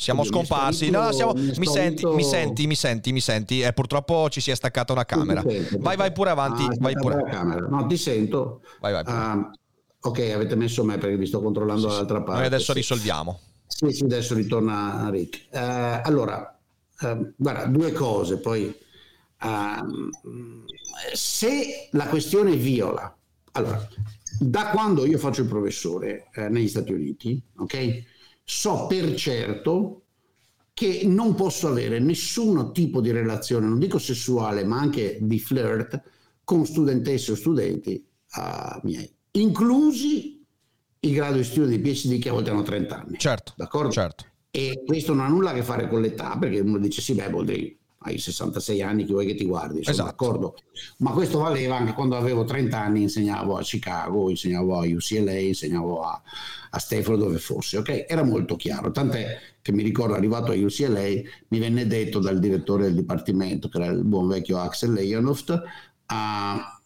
siamo 0.00 0.24
scomparsi. 0.24 0.88
No, 0.90 1.12
siamo... 1.12 1.32
mi, 1.34 1.66
senti, 1.66 2.06
mi 2.06 2.24
senti, 2.24 2.66
mi 2.66 2.74
senti, 2.74 3.12
mi 3.12 3.20
senti. 3.20 3.60
Eh, 3.60 3.72
purtroppo 3.72 4.28
ci 4.30 4.40
si 4.40 4.50
è 4.50 4.54
staccata 4.54 4.92
una 4.92 5.04
camera. 5.04 5.42
Vai, 5.78 5.96
vai 5.96 6.10
pure 6.12 6.30
avanti. 6.30 6.64
Ah, 6.64 6.74
vai 6.78 6.94
pure. 6.94 7.22
No, 7.68 7.86
ti 7.86 7.96
sento. 7.96 8.62
Vai, 8.80 8.92
vai. 8.92 9.04
Uh, 9.06 9.50
ok, 10.00 10.18
avete 10.34 10.56
messo 10.56 10.82
me 10.84 10.96
perché 10.96 11.16
vi 11.16 11.26
sto 11.26 11.42
controllando 11.42 11.82
sì, 11.82 11.88
dall'altra 11.88 12.22
parte. 12.22 12.38
Noi 12.38 12.46
adesso 12.46 12.72
sì. 12.72 12.78
risolviamo. 12.78 13.40
Sì, 13.66 13.90
sì, 13.90 14.04
adesso 14.04 14.34
ritorna 14.34 15.08
Rick. 15.10 15.46
Uh, 15.50 16.00
allora, 16.02 16.58
uh, 17.00 17.32
guarda, 17.36 17.66
due 17.66 17.92
cose, 17.92 18.38
poi 18.38 18.74
uh, 19.42 20.08
se 21.12 21.88
la 21.92 22.06
questione 22.06 22.56
viola, 22.56 23.14
allora, 23.52 23.86
da 24.38 24.68
quando 24.68 25.04
io 25.04 25.18
faccio 25.18 25.42
il 25.42 25.48
professore 25.48 26.30
eh, 26.32 26.48
negli 26.48 26.68
Stati 26.68 26.92
Uniti, 26.92 27.42
ok? 27.56 28.04
So 28.52 28.86
per 28.88 29.14
certo 29.14 30.02
che 30.74 31.02
non 31.04 31.36
posso 31.36 31.68
avere 31.68 32.00
nessun 32.00 32.72
tipo 32.72 33.00
di 33.00 33.12
relazione, 33.12 33.68
non 33.68 33.78
dico 33.78 34.00
sessuale, 34.00 34.64
ma 34.64 34.80
anche 34.80 35.18
di 35.20 35.38
flirt 35.38 36.02
con 36.42 36.66
studentesse 36.66 37.30
o 37.30 37.34
studenti 37.36 38.04
uh, 38.34 38.80
miei, 38.82 39.08
inclusi 39.32 40.44
i 40.98 41.12
gradi 41.12 41.38
di 41.38 41.44
studio 41.44 41.68
di 41.68 41.78
PhD 41.78 42.18
che 42.18 42.28
a 42.28 42.32
volte 42.32 42.50
hanno 42.50 42.62
30 42.62 43.00
anni. 43.00 43.18
Certo, 43.18 43.52
d'accordo? 43.54 43.92
Certo. 43.92 44.24
E 44.50 44.82
questo 44.84 45.14
non 45.14 45.26
ha 45.26 45.28
nulla 45.28 45.50
a 45.50 45.54
che 45.54 45.62
fare 45.62 45.86
con 45.86 46.00
l'età, 46.00 46.36
perché 46.36 46.58
uno 46.58 46.78
dice 46.78 47.00
sì, 47.00 47.14
beh, 47.14 47.30
vuol 47.30 47.44
dire 47.44 47.76
hai 48.02 48.18
66 48.18 48.82
anni, 48.82 49.04
chi 49.04 49.12
vuoi 49.12 49.26
che 49.26 49.34
ti 49.34 49.44
guardi, 49.44 49.82
sono 49.82 49.90
esatto. 49.90 50.08
d'accordo. 50.08 50.54
Ma 50.98 51.10
questo 51.10 51.38
valeva 51.38 51.76
anche 51.76 51.92
quando 51.92 52.16
avevo 52.16 52.44
30 52.44 52.78
anni, 52.78 53.02
insegnavo 53.02 53.58
a 53.58 53.62
Chicago, 53.62 54.30
insegnavo 54.30 54.78
a 54.78 54.86
UCLA, 54.86 55.38
insegnavo 55.38 56.00
a, 56.02 56.22
a 56.70 56.78
Stanford 56.78 57.18
dove 57.18 57.38
fosse, 57.38 57.76
ok? 57.78 58.06
Era 58.08 58.22
molto 58.22 58.56
chiaro, 58.56 58.90
tant'è 58.90 59.38
che 59.60 59.72
mi 59.72 59.82
ricordo 59.82 60.14
arrivato 60.14 60.52
a 60.52 60.54
UCLA 60.54 61.08
mi 61.48 61.58
venne 61.58 61.86
detto 61.86 62.20
dal 62.20 62.38
direttore 62.38 62.84
del 62.84 62.94
dipartimento, 62.94 63.68
che 63.68 63.76
era 63.76 63.92
il 63.92 64.04
buon 64.04 64.28
vecchio 64.28 64.58
Axel 64.58 64.92
Leonoft, 64.92 65.62
a 66.06 66.79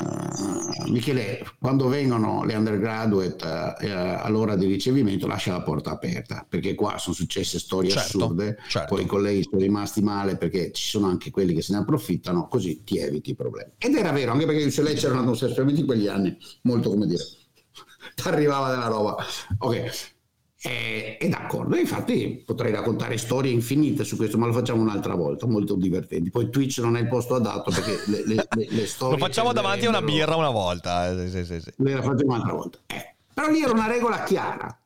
Uh, 0.00 0.90
Michele, 0.90 1.44
quando 1.58 1.88
vengono 1.88 2.44
le 2.44 2.54
undergraduate 2.54 3.44
uh, 3.44 4.24
all'ora 4.24 4.54
di 4.54 4.66
ricevimento 4.66 5.26
lascia 5.26 5.52
la 5.52 5.62
porta 5.62 5.90
aperta 5.90 6.46
perché 6.48 6.74
qua 6.74 6.98
sono 6.98 7.14
successe 7.14 7.58
storie 7.58 7.90
certo, 7.90 8.18
assurde, 8.18 8.58
certo. 8.68 8.94
poi 8.94 9.04
i 9.04 9.06
colleghi 9.06 9.42
sono 9.42 9.60
rimasti 9.60 10.00
male 10.00 10.36
perché 10.36 10.70
ci 10.72 10.88
sono 10.88 11.08
anche 11.08 11.30
quelli 11.30 11.52
che 11.52 11.62
se 11.62 11.72
ne 11.72 11.80
approfittano, 11.80 12.46
così 12.46 12.84
ti 12.84 12.98
eviti 12.98 13.30
i 13.30 13.34
problemi. 13.34 13.72
Ed 13.78 13.94
era 13.94 14.12
vero, 14.12 14.32
anche 14.32 14.46
perché 14.46 14.70
se 14.70 14.82
lei 14.82 14.94
c'era 14.94 15.20
un 15.20 15.36
specialmente 15.36 15.80
in 15.80 15.86
quegli 15.86 16.06
anni, 16.06 16.36
molto 16.62 16.90
come 16.90 17.06
dire, 17.06 17.22
ti 18.14 18.28
arrivava 18.28 18.70
della 18.70 18.86
roba. 18.86 19.16
Ok, 19.58 20.16
e, 20.60 21.18
e, 21.20 21.28
d'accordo, 21.28 21.76
infatti 21.76 22.42
potrei 22.44 22.72
raccontare 22.72 23.16
storie 23.16 23.52
infinite 23.52 24.02
su 24.02 24.16
questo, 24.16 24.38
ma 24.38 24.46
lo 24.46 24.52
facciamo 24.52 24.82
un'altra 24.82 25.14
volta, 25.14 25.46
molto 25.46 25.76
divertenti. 25.76 26.30
Poi 26.30 26.50
Twitch 26.50 26.78
non 26.78 26.96
è 26.96 27.00
il 27.00 27.06
posto 27.06 27.36
adatto 27.36 27.70
perché 27.70 27.98
le, 28.06 28.26
le, 28.26 28.34
le, 28.34 28.66
le 28.68 28.86
storie... 28.86 29.16
lo 29.16 29.24
facciamo 29.24 29.52
davanti 29.52 29.86
a 29.86 29.90
una 29.90 30.02
birra 30.02 30.34
una 30.34 30.50
volta. 30.50 31.10
Eh, 31.10 31.28
sì, 31.28 31.44
sì, 31.44 31.60
sì. 31.60 31.72
Le 31.76 31.92
facciamo 32.02 32.32
un'altra 32.32 32.52
volta. 32.52 32.78
Eh. 32.86 33.14
Però 33.32 33.48
lì 33.48 33.62
era 33.62 33.72
una 33.72 33.86
regola 33.86 34.24
chiara. 34.24 34.80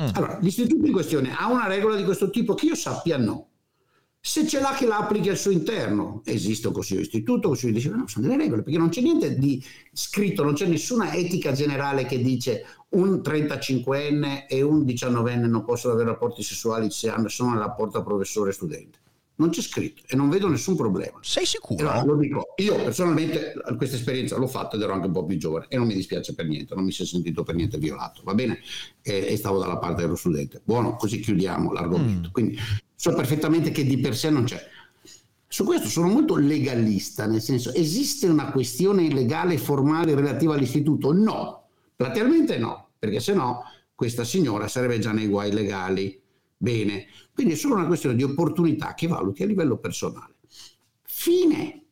Mm. 0.00 0.08
Allora, 0.14 0.38
l'istituto 0.40 0.86
in 0.86 0.92
questione 0.92 1.34
ha 1.36 1.50
una 1.50 1.66
regola 1.66 1.96
di 1.96 2.04
questo 2.04 2.30
tipo 2.30 2.54
che 2.54 2.66
io 2.66 2.74
sappia 2.74 3.18
no. 3.18 3.49
Se 4.22 4.46
ce 4.46 4.60
l'ha 4.60 4.74
che 4.74 4.86
la 4.86 4.98
applichi 4.98 5.30
al 5.30 5.38
suo 5.38 5.50
interno, 5.50 6.20
esiste 6.26 6.66
un 6.66 6.74
consiglio 6.74 7.00
istituto, 7.00 7.38
il 7.38 7.42
consiglio 7.42 7.72
dice 7.72 7.88
no, 7.88 8.06
sono 8.06 8.26
delle 8.26 8.36
regole, 8.36 8.62
perché 8.62 8.78
non 8.78 8.90
c'è 8.90 9.00
niente 9.00 9.38
di 9.38 9.64
scritto, 9.92 10.44
non 10.44 10.52
c'è 10.52 10.66
nessuna 10.66 11.14
etica 11.14 11.52
generale 11.52 12.04
che 12.04 12.20
dice 12.20 12.66
un 12.90 13.22
35enne 13.24 14.44
e 14.46 14.60
un 14.60 14.82
19enne 14.82 15.46
non 15.46 15.64
possono 15.64 15.94
avere 15.94 16.10
rapporti 16.10 16.42
sessuali 16.42 16.90
se 16.90 17.10
sono 17.28 17.50
nel 17.50 17.60
rapporto 17.60 18.02
professore-studente. 18.02 18.98
Non 19.36 19.48
c'è 19.48 19.62
scritto 19.62 20.02
e 20.06 20.14
non 20.16 20.28
vedo 20.28 20.48
nessun 20.48 20.76
problema. 20.76 21.18
Sei 21.22 21.46
sicuro? 21.46 21.88
Allora, 21.88 22.04
lo 22.04 22.16
dico, 22.16 22.52
io 22.56 22.76
personalmente 22.76 23.54
questa 23.78 23.96
esperienza 23.96 24.36
l'ho 24.36 24.46
fatta 24.46 24.76
ed 24.76 24.82
ero 24.82 24.92
anche 24.92 25.06
un 25.06 25.14
po' 25.14 25.24
più 25.24 25.38
giovane 25.38 25.64
e 25.70 25.78
non 25.78 25.86
mi 25.86 25.94
dispiace 25.94 26.34
per 26.34 26.46
niente, 26.46 26.74
non 26.74 26.84
mi 26.84 26.90
è 26.90 27.04
sentito 27.04 27.42
per 27.42 27.54
niente 27.54 27.78
violato, 27.78 28.20
va 28.22 28.34
bene? 28.34 28.58
E, 29.00 29.28
e 29.30 29.36
stavo 29.38 29.58
dalla 29.58 29.78
parte 29.78 30.02
dello 30.02 30.14
studente. 30.16 30.60
Buono, 30.62 30.96
così 30.96 31.20
chiudiamo 31.20 31.72
l'argomento. 31.72 32.28
Mm. 32.28 32.32
Quindi 32.32 32.58
so 33.00 33.14
perfettamente 33.14 33.70
che 33.70 33.84
di 33.84 33.98
per 33.98 34.16
sé 34.16 34.30
non 34.30 34.44
c'è. 34.44 34.62
Su 35.46 35.64
questo 35.64 35.88
sono 35.88 36.08
molto 36.08 36.36
legalista, 36.36 37.26
nel 37.26 37.40
senso 37.40 37.72
esiste 37.74 38.28
una 38.28 38.52
questione 38.52 39.08
legale 39.08 39.58
formale 39.58 40.14
relativa 40.14 40.54
all'istituto? 40.54 41.12
No, 41.12 41.60
Platealmente 42.00 42.56
no, 42.56 42.92
perché 42.98 43.20
se 43.20 43.34
no 43.34 43.62
questa 43.94 44.24
signora 44.24 44.68
sarebbe 44.68 44.98
già 44.98 45.12
nei 45.12 45.26
guai 45.26 45.52
legali. 45.52 46.18
Bene, 46.56 47.08
quindi 47.34 47.52
è 47.52 47.56
solo 47.56 47.74
una 47.74 47.86
questione 47.86 48.16
di 48.16 48.22
opportunità 48.22 48.94
che 48.94 49.06
valuti 49.06 49.42
a 49.42 49.46
livello 49.46 49.76
personale. 49.76 50.36
Fine. 51.02 51.84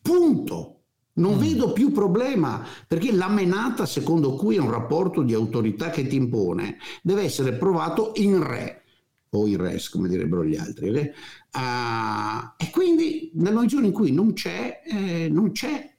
Punto. 0.00 0.80
Non 1.14 1.34
mm. 1.34 1.38
vedo 1.38 1.72
più 1.74 1.92
problema, 1.92 2.64
perché 2.88 3.12
la 3.12 3.28
menata 3.28 3.84
secondo 3.84 4.32
cui 4.32 4.56
è 4.56 4.60
un 4.60 4.70
rapporto 4.70 5.20
di 5.20 5.34
autorità 5.34 5.90
che 5.90 6.06
ti 6.06 6.16
impone 6.16 6.78
deve 7.02 7.24
essere 7.24 7.52
provato 7.52 8.12
in 8.14 8.42
re 8.42 8.84
o 9.30 9.46
in 9.46 9.56
res, 9.56 9.88
come 9.88 10.08
direbbero 10.08 10.44
gli 10.44 10.56
altri. 10.56 10.90
Uh, 10.90 12.52
e 12.56 12.70
quindi 12.70 13.30
nel 13.34 13.52
momento 13.52 13.78
in 13.78 13.92
cui 13.92 14.12
non 14.12 14.32
c'è, 14.32 14.82
eh, 14.86 15.28
non 15.30 15.52
c'è 15.52 15.94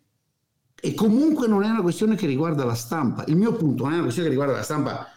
e 0.79 0.93
comunque 0.93 1.47
non 1.47 1.63
è 1.63 1.69
una 1.69 1.81
questione 1.81 2.15
che 2.15 2.27
riguarda 2.27 2.63
la 2.63 2.75
stampa. 2.75 3.25
Il 3.27 3.35
mio 3.35 3.53
punto 3.53 3.83
non 3.83 3.91
è 3.91 3.95
una 3.95 4.03
questione 4.03 4.29
che 4.29 4.35
riguarda 4.35 4.59
la 4.59 4.63
stampa, 4.63 5.07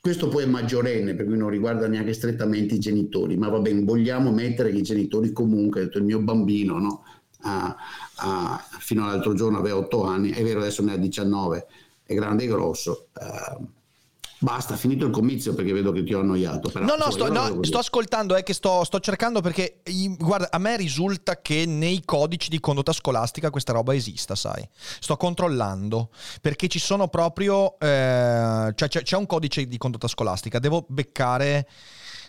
questo 0.00 0.28
poi 0.28 0.44
è 0.44 0.46
maggiorenne, 0.46 1.14
per 1.14 1.26
cui 1.26 1.36
non 1.36 1.50
riguarda 1.50 1.88
neanche 1.88 2.12
strettamente 2.12 2.74
i 2.74 2.78
genitori, 2.78 3.36
ma 3.36 3.48
va 3.48 3.58
bene, 3.58 3.82
vogliamo 3.82 4.30
mettere 4.32 4.70
che 4.70 4.78
i 4.78 4.82
genitori 4.82 5.32
comunque, 5.32 5.82
detto, 5.82 5.98
il 5.98 6.04
mio 6.04 6.20
bambino, 6.20 6.78
no? 6.78 7.02
ah, 7.40 7.76
ah, 8.16 8.64
fino 8.78 9.04
all'altro 9.04 9.34
giorno 9.34 9.58
aveva 9.58 9.78
8 9.78 10.04
anni, 10.04 10.30
è 10.30 10.42
vero 10.42 10.60
adesso 10.60 10.82
ne 10.82 10.92
ha 10.92 10.96
19, 10.96 11.66
è 12.04 12.14
grande 12.14 12.44
e 12.44 12.46
grosso. 12.46 13.08
Uh, 13.14 13.66
Basta, 14.38 14.76
finito 14.76 15.06
il 15.06 15.12
comizio 15.12 15.54
perché 15.54 15.72
vedo 15.72 15.92
che 15.92 16.04
ti 16.04 16.12
ho 16.12 16.20
annoiato. 16.20 16.68
Però, 16.68 16.84
no, 16.84 16.94
no, 16.96 17.10
sto, 17.10 17.32
no 17.32 17.62
sto, 17.62 17.78
ascoltando, 17.78 18.34
è 18.34 18.42
che 18.42 18.52
sto, 18.52 18.84
sto, 18.84 19.00
cercando 19.00 19.40
perché, 19.40 19.80
guarda, 20.18 20.48
a 20.50 20.58
me 20.58 20.76
risulta 20.76 21.40
che 21.40 21.64
nei 21.64 22.02
codici 22.04 22.50
di 22.50 22.60
condotta 22.60 22.92
scolastica 22.92 23.48
questa 23.50 23.72
roba 23.72 23.94
esista, 23.94 24.34
sai. 24.34 24.68
Sto 25.00 25.16
controllando 25.16 26.10
perché 26.42 26.68
ci 26.68 26.78
sono 26.78 27.08
proprio, 27.08 27.78
eh, 27.78 28.72
cioè 28.74 28.88
c'è, 28.88 29.02
c'è 29.02 29.16
un 29.16 29.26
codice 29.26 29.66
di 29.66 29.78
condotta 29.78 30.06
scolastica, 30.06 30.58
devo 30.58 30.84
beccare 30.86 31.66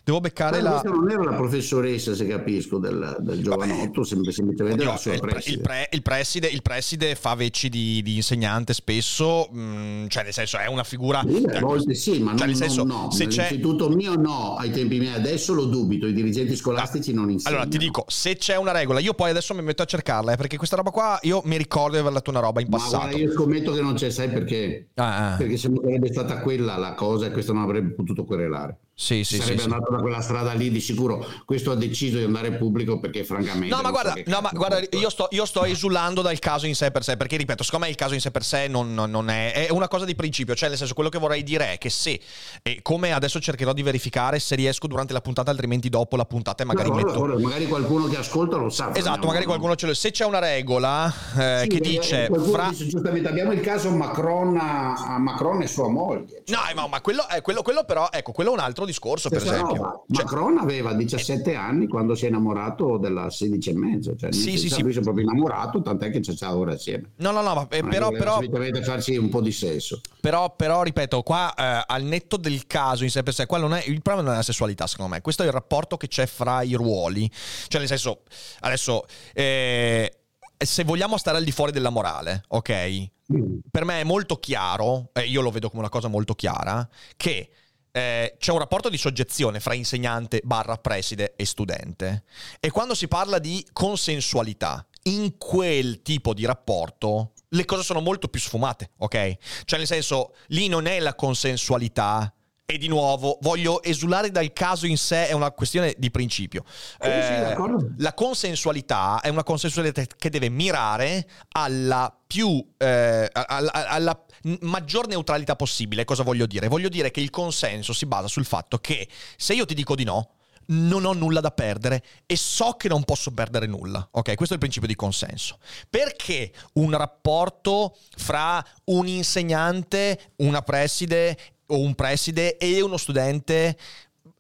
Devo 0.08 0.22
beccare 0.22 0.62
Ma 0.62 0.70
la... 0.70 0.82
non 0.86 1.12
era 1.12 1.22
la 1.22 1.34
professoressa, 1.34 2.16
se 2.16 2.26
capisco, 2.26 2.78
del, 2.78 3.18
del 3.20 3.44
giovanotto, 3.44 4.04
Vabbè, 4.04 4.32
semplicemente 4.32 4.64
la 4.86 4.96
sua 4.96 5.16
il, 5.16 5.20
preside. 5.20 5.56
Il, 5.58 5.62
pre, 5.62 5.90
il, 5.92 6.02
preside. 6.02 6.48
il, 6.48 6.62
preside. 6.62 7.16
fa 7.16 7.36
veci 7.36 7.68
di, 7.68 8.02
di 8.02 8.16
insegnante 8.16 8.74
spesso, 8.74 9.50
mh, 9.52 9.60
mm, 9.60 10.08
cioè 10.08 10.24
nel 10.24 10.32
senso 10.32 10.60
è 10.60 10.68
una 10.68 10.86
figura... 10.86 11.26
Sì, 11.28 11.44
a 11.44 11.60
volte 11.60 11.94
sì, 11.94 12.20
ma 12.20 12.38
cioè, 12.38 12.48
non, 12.48 12.56
senso, 12.56 12.86
no. 12.86 13.12
Se 13.12 13.26
Nell'istituto 13.26 13.90
mio 13.90 14.16
no, 14.16 14.56
ai 14.56 14.72
tempi 14.72 14.98
miei 14.98 15.14
adesso 15.14 15.54
lo 15.54 15.66
dubito, 15.66 16.08
i 16.08 16.14
dirigenti 16.14 16.56
scolastici 16.56 17.12
non 17.12 17.30
insegnano. 17.30 17.64
Allora 17.64 17.70
ti 17.70 17.78
dico, 17.78 18.06
se 18.08 18.38
c'è 18.38 18.56
una 18.56 18.72
regola, 18.72 19.02
io 19.02 19.14
poi 19.14 19.32
adesso 19.32 19.54
mi 19.56 19.62
metto 19.62 19.82
a 19.82 19.86
cercarla, 19.86 20.32
eh, 20.32 20.36
perché 20.38 20.56
questa 20.56 20.78
roba 20.78 20.90
qua 20.90 21.20
io 21.24 21.42
mi 21.44 21.58
ricordo 21.58 21.96
di 21.96 22.00
aver 22.00 22.14
letto 22.14 22.30
una 22.30 22.40
roba 22.40 22.62
in 22.62 22.70
passato. 22.70 22.96
Ma 22.96 23.10
guarda, 23.10 23.18
io 23.18 23.32
scommetto 23.34 23.74
che 23.74 23.82
non 23.82 23.96
c'è, 23.96 24.10
sai 24.10 24.30
perché? 24.30 24.88
Ah, 24.94 25.34
ah. 25.34 25.36
Perché 25.36 25.58
se 25.58 25.68
non 25.68 25.82
sarebbe 25.84 26.08
stata 26.14 26.40
quella 26.40 26.78
la 26.78 26.94
cosa 26.94 27.30
questo 27.30 27.52
non 27.52 27.64
avrebbe 27.64 27.94
potuto 27.94 28.24
querelare. 28.24 28.78
Sì, 29.00 29.24
sì, 29.24 29.38
sarebbe 29.38 29.60
sì, 29.60 29.66
andato 29.66 29.92
da 29.92 30.00
quella 30.00 30.22
strada 30.22 30.54
lì 30.54 30.72
di 30.72 30.82
sicuro. 30.82 31.24
Questo 31.46 31.70
ha 31.70 31.76
deciso 31.76 32.18
di 32.18 32.24
andare 32.24 32.54
pubblico 32.54 33.00
perché 33.00 33.24
francamente... 33.24 33.76
No, 33.76 33.82
ma 33.84 33.92
guarda, 33.92 34.14
so 34.16 34.24
no, 34.26 34.42
ma 34.42 34.50
guarda 34.52 34.80
io, 34.90 35.10
sto, 35.12 35.28
io, 35.30 35.46
sto, 35.46 35.66
esulando 35.66 36.24
dal 36.24 36.40
caso 36.40 36.66
in 36.66 36.74
sé 36.74 36.90
per 36.90 37.04
sé, 37.04 37.16
perché 37.16 37.38
ripeto, 37.38 37.62
secondo 37.62 37.86
me 37.86 37.92
il 37.92 37.98
caso 37.98 38.16
in 38.16 38.22
sé 38.22 38.32
per 38.32 38.44
sé 38.44 38.68
non, 38.68 38.96
non 38.96 39.30
è, 39.30 39.68
è, 39.68 39.70
una 39.70 39.88
cosa 39.88 40.04
di 40.04 40.16
principio, 40.16 40.56
cioè 40.56 40.70
nel 40.70 40.80
senso 40.80 40.96
quello 40.96 41.10
che 41.10 41.20
vorrei 41.20 41.44
dire 41.44 41.74
è 41.74 41.78
che 41.78 41.92
se, 41.92 42.20
e 42.64 42.80
come 42.82 43.12
adesso 43.12 43.40
cercherò 43.40 43.72
di 43.72 43.84
verificare 43.84 44.40
se 44.40 44.56
riesco 44.56 44.88
durante 44.88 45.14
la 45.14 45.22
puntata, 45.22 45.52
altrimenti 45.52 45.90
dopo 45.90 46.16
la 46.16 46.26
puntata 46.26 46.66
magari 46.66 46.90
no, 46.90 46.96
metto... 46.96 47.12
Allora, 47.12 47.38
magari 47.38 47.68
qualcuno 47.68 48.08
che 48.08 48.18
ascolta 48.18 48.58
lo 48.58 48.70
sa. 48.70 48.96
Esatto, 48.96 49.28
magari 49.28 49.46
qualcuno 49.46 49.76
ce 49.76 49.86
lo... 49.86 49.94
Se 49.94 50.10
c'è 50.10 50.26
una 50.26 50.40
regola 50.40 51.14
eh, 51.38 51.60
sì, 51.62 51.68
che 51.68 51.80
dice... 51.82 52.32
Fra... 52.50 52.70
dice... 52.70 52.88
Giustamente, 52.88 53.30
abbiamo 53.30 53.52
il 53.52 53.62
caso 53.62 53.92
Macron 53.92 54.58
a, 54.58 55.20
Macron 55.20 55.62
e 55.62 55.68
sua 55.68 55.88
moglie. 55.88 56.42
Cioè. 56.46 56.58
No, 56.58 56.82
ma, 56.82 56.88
ma 56.88 57.02
quello, 57.02 57.30
eh, 57.30 57.42
quello, 57.42 57.62
quello, 57.62 57.84
però, 57.84 58.10
ecco, 58.12 58.32
quello 58.32 58.50
è 58.50 58.54
un 58.54 58.60
altro 58.60 58.86
discorso, 58.88 59.30
per 59.30 59.38
esempio 59.38 59.58
esempio. 59.58 60.06
Cioè, 60.12 60.24
Macron 60.24 60.58
aveva 60.58 60.94
17 60.94 61.56
anni 61.56 61.88
quando 61.88 62.16
si 62.16 62.26
è 62.26 62.28
innamorato 62.30 62.98
della 62.98 63.30
16 63.30 63.70
e 63.70 63.74
mezzo, 63.74 64.16
cioè 64.16 64.32
sì, 64.32 64.58
sì, 64.58 64.70
sì. 64.70 64.82
lui 64.82 64.94
si 64.94 65.00
è 65.00 65.02
proprio 65.02 65.24
innamorato, 65.24 65.82
tant'è 65.82 66.10
che 66.10 66.20
c'è 66.20 66.34
ora 66.48 66.74
assieme. 66.74 67.12
No, 67.18 67.32
no, 67.32 67.42
no, 67.42 67.54
ma, 67.54 67.68
eh, 67.70 67.84
però, 67.84 68.10
però 68.10 68.40
farci 68.84 69.18
un 69.18 69.30
po' 69.30 69.42
di 69.42 69.52
sesso. 69.52 70.02
Però, 70.20 70.56
però 70.56 70.84
ripeto, 70.84 71.22
qua 71.24 71.54
eh, 71.54 71.84
al 71.86 72.04
netto 72.04 72.38
del 72.38 72.68
caso 72.68 73.04
in 73.04 73.10
sé 73.10 73.24
per 73.24 73.34
sé, 73.34 73.46
qua 73.46 73.58
non 73.58 73.74
è, 73.74 73.84
il 73.86 74.02
problema 74.02 74.22
non 74.22 74.34
è 74.34 74.38
la 74.38 74.44
sessualità, 74.44 74.88
secondo 74.88 75.14
me, 75.14 75.22
questo 75.22 75.44
è 75.44 75.46
il 75.46 75.52
rapporto 75.52 75.98
che 75.98 76.08
c'è 76.08 76.26
fra 76.26 76.62
i 76.62 76.74
ruoli. 76.74 77.30
Cioè, 77.68 77.80
nel 77.80 77.90
senso, 77.90 78.22
adesso 78.62 79.06
eh, 79.34 80.12
se 80.58 80.84
vogliamo 80.84 81.18
stare 81.18 81.38
al 81.38 81.44
di 81.44 81.52
fuori 81.52 81.72
della 81.72 81.90
morale, 81.90 82.44
ok? 82.48 83.10
Mm. 83.34 83.58
Per 83.70 83.84
me 83.84 84.02
è 84.02 84.04
molto 84.04 84.38
chiaro, 84.38 85.10
e 85.14 85.22
io 85.22 85.42
lo 85.42 85.52
vedo 85.52 85.70
come 85.70 85.82
una 85.82 85.90
cosa 85.90 86.08
molto 86.08 86.34
chiara, 86.34 86.88
che 87.18 87.50
eh, 87.98 88.36
c'è 88.38 88.52
un 88.52 88.60
rapporto 88.60 88.90
di 88.90 88.98
soggezione 88.98 89.60
fra 89.60 89.74
insegnante 89.74 90.42
barra 90.44 90.78
preside 90.78 91.34
e 91.36 91.46
studente. 91.46 92.24
E 92.60 92.70
quando 92.70 92.94
si 92.94 93.08
parla 93.08 93.40
di 93.40 93.66
consensualità, 93.74 94.86
in 95.04 95.38
quel 95.38 96.02
tipo 96.02 96.34
di 96.34 96.46
rapporto 96.46 97.32
le 97.50 97.66
cose 97.66 97.84
sono 97.84 98.02
molto 98.02 98.28
più 98.28 98.40
sfumate, 98.40 98.92
ok? 98.98 99.38
Cioè 99.66 99.80
nel 99.80 99.88
senso, 99.88 100.36
lì 100.48 100.68
non 100.68 100.86
è 100.86 101.00
la 101.00 101.16
consensualità 101.16 102.32
E 102.70 102.78
di 102.78 102.90
nuovo, 102.90 103.38
voglio 103.44 103.82
esulare 103.82 104.30
dal 104.30 104.52
caso 104.52 104.88
in 104.88 104.98
sé, 104.98 105.30
è 105.30 105.32
una 105.32 105.52
questione 105.52 105.96
di 105.98 106.12
principio. 106.12 106.66
Eh, 107.00 107.56
sì, 107.56 107.94
la 108.00 108.14
consensualità 108.14 109.22
è 109.22 109.30
una 109.30 109.46
consensualità 109.46 110.04
che 110.18 110.30
deve 110.30 110.50
mirare 110.50 111.26
alla 111.54 112.14
più 112.28 112.62
eh, 112.78 113.30
alla, 113.32 113.72
alla, 113.72 114.26
maggior 114.64 115.08
neutralità 115.08 115.56
possibile. 115.56 116.04
Cosa 116.04 116.24
voglio 116.24 116.46
dire? 116.46 116.68
Voglio 116.68 116.90
dire 116.90 117.10
che 117.10 117.22
il 117.22 117.30
consenso 117.30 117.94
si 117.94 118.06
basa 118.06 118.28
sul 118.28 118.44
fatto 118.44 118.80
che 118.80 119.08
se 119.38 119.54
io 119.54 119.64
ti 119.66 119.74
dico 119.74 119.96
di 119.96 120.04
no, 120.04 120.32
non 120.68 121.06
ho 121.06 121.14
nulla 121.14 121.40
da 121.40 121.52
perdere 121.52 122.04
e 122.26 122.36
so 122.36 122.74
che 122.74 122.90
non 122.90 123.06
posso 123.06 123.32
perdere 123.32 123.66
nulla. 123.66 124.06
Ok, 124.12 124.36
questo 124.36 124.50
è 124.50 124.54
il 124.54 124.60
principio 124.60 124.90
di 124.90 124.96
consenso. 124.96 125.60
Perché 125.90 126.52
un 126.74 126.92
rapporto 126.98 127.96
fra 128.18 128.62
un 128.86 129.08
insegnante, 129.08 130.34
una 130.38 130.62
preside 130.62 131.38
o 131.68 131.80
un 131.80 131.96
preside 131.96 132.58
e 132.58 132.82
uno 132.82 132.98
studente 132.98 133.78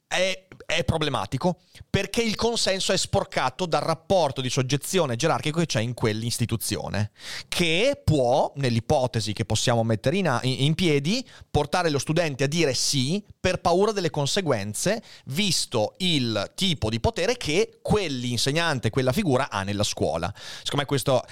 è, 0.07 0.47
è, 0.65 0.83
problematico 0.85 1.59
perché 1.89 2.21
il 2.21 2.35
consenso 2.35 2.93
è 2.93 2.97
sporcato 2.97 3.65
dal 3.65 3.81
rapporto 3.81 4.39
di 4.39 4.49
soggezione 4.49 5.17
gerarchico 5.17 5.59
che 5.59 5.65
c'è 5.65 5.81
in 5.81 5.93
quell'istituzione, 5.93 7.11
che 7.49 8.01
può, 8.03 8.53
nell'ipotesi 8.55 9.33
che 9.33 9.43
possiamo 9.43 9.83
mettere 9.83 10.17
in, 10.17 10.39
in, 10.43 10.75
piedi, 10.75 11.27
portare 11.51 11.89
lo 11.89 11.99
studente 11.99 12.45
a 12.45 12.47
dire 12.47 12.73
sì 12.73 13.21
per 13.37 13.59
paura 13.59 13.91
delle 13.91 14.09
conseguenze, 14.09 15.03
visto 15.25 15.95
il 15.97 16.51
tipo 16.55 16.89
di 16.89 17.01
potere 17.01 17.35
che 17.35 17.79
quell'insegnante, 17.81 18.89
quella 18.89 19.11
figura 19.11 19.49
ha 19.49 19.63
nella 19.63 19.83
scuola. 19.83 20.33
Secondo 20.35 20.77
me 20.77 20.85
questo 20.85 21.25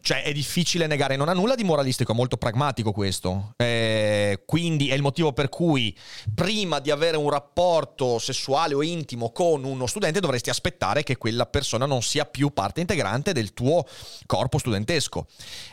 cioè, 0.00 0.22
è 0.22 0.32
difficile 0.32 0.86
negare, 0.86 1.16
non 1.16 1.28
ha 1.28 1.32
nulla 1.32 1.54
di 1.54 1.64
moralistico, 1.64 2.12
è 2.12 2.14
molto 2.14 2.36
pragmatico 2.36 2.92
questo. 2.92 3.52
Eh, 3.56 4.42
quindi 4.46 4.88
è 4.88 4.94
il 4.94 5.02
motivo 5.02 5.32
per 5.32 5.48
cui 5.48 5.96
prima 6.34 6.78
di 6.78 6.90
avere 6.90 7.16
un 7.16 7.30
rapporto 7.30 8.18
sessuale 8.18 8.74
o 8.74 8.82
intimo 8.82 9.30
con 9.30 9.64
uno 9.64 9.86
studente 9.86 10.20
dovresti 10.20 10.50
aspettare 10.50 11.02
che 11.02 11.16
quella 11.16 11.46
persona 11.46 11.86
non 11.86 12.02
sia 12.02 12.24
più 12.24 12.52
parte 12.52 12.80
integrante 12.80 13.32
del 13.32 13.52
tuo 13.54 13.84
corpo 14.26 14.58
studentesco. 14.58 15.26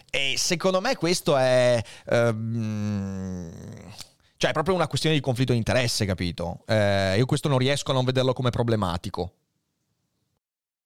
E 0.09 0.35
secondo 0.37 0.81
me 0.81 0.95
questo 0.95 1.35
è... 1.37 1.81
Um, 2.05 3.51
cioè 4.37 4.49
è 4.49 4.53
proprio 4.53 4.75
una 4.75 4.87
questione 4.87 5.15
di 5.15 5.21
conflitto 5.21 5.53
di 5.53 5.57
interesse, 5.57 6.05
capito? 6.05 6.63
Eh, 6.67 7.15
io 7.17 7.25
questo 7.25 7.47
non 7.47 7.57
riesco 7.57 7.91
a 7.91 7.93
non 7.93 8.03
vederlo 8.03 8.33
come 8.33 8.49
problematico. 8.49 9.33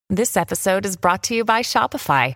This 0.07 0.35
episode 0.35 0.87
is 0.87 0.97
brought 0.97 1.27
to 1.27 1.33
you 1.33 1.43
by 1.43 1.61
Shopify. 1.61 2.35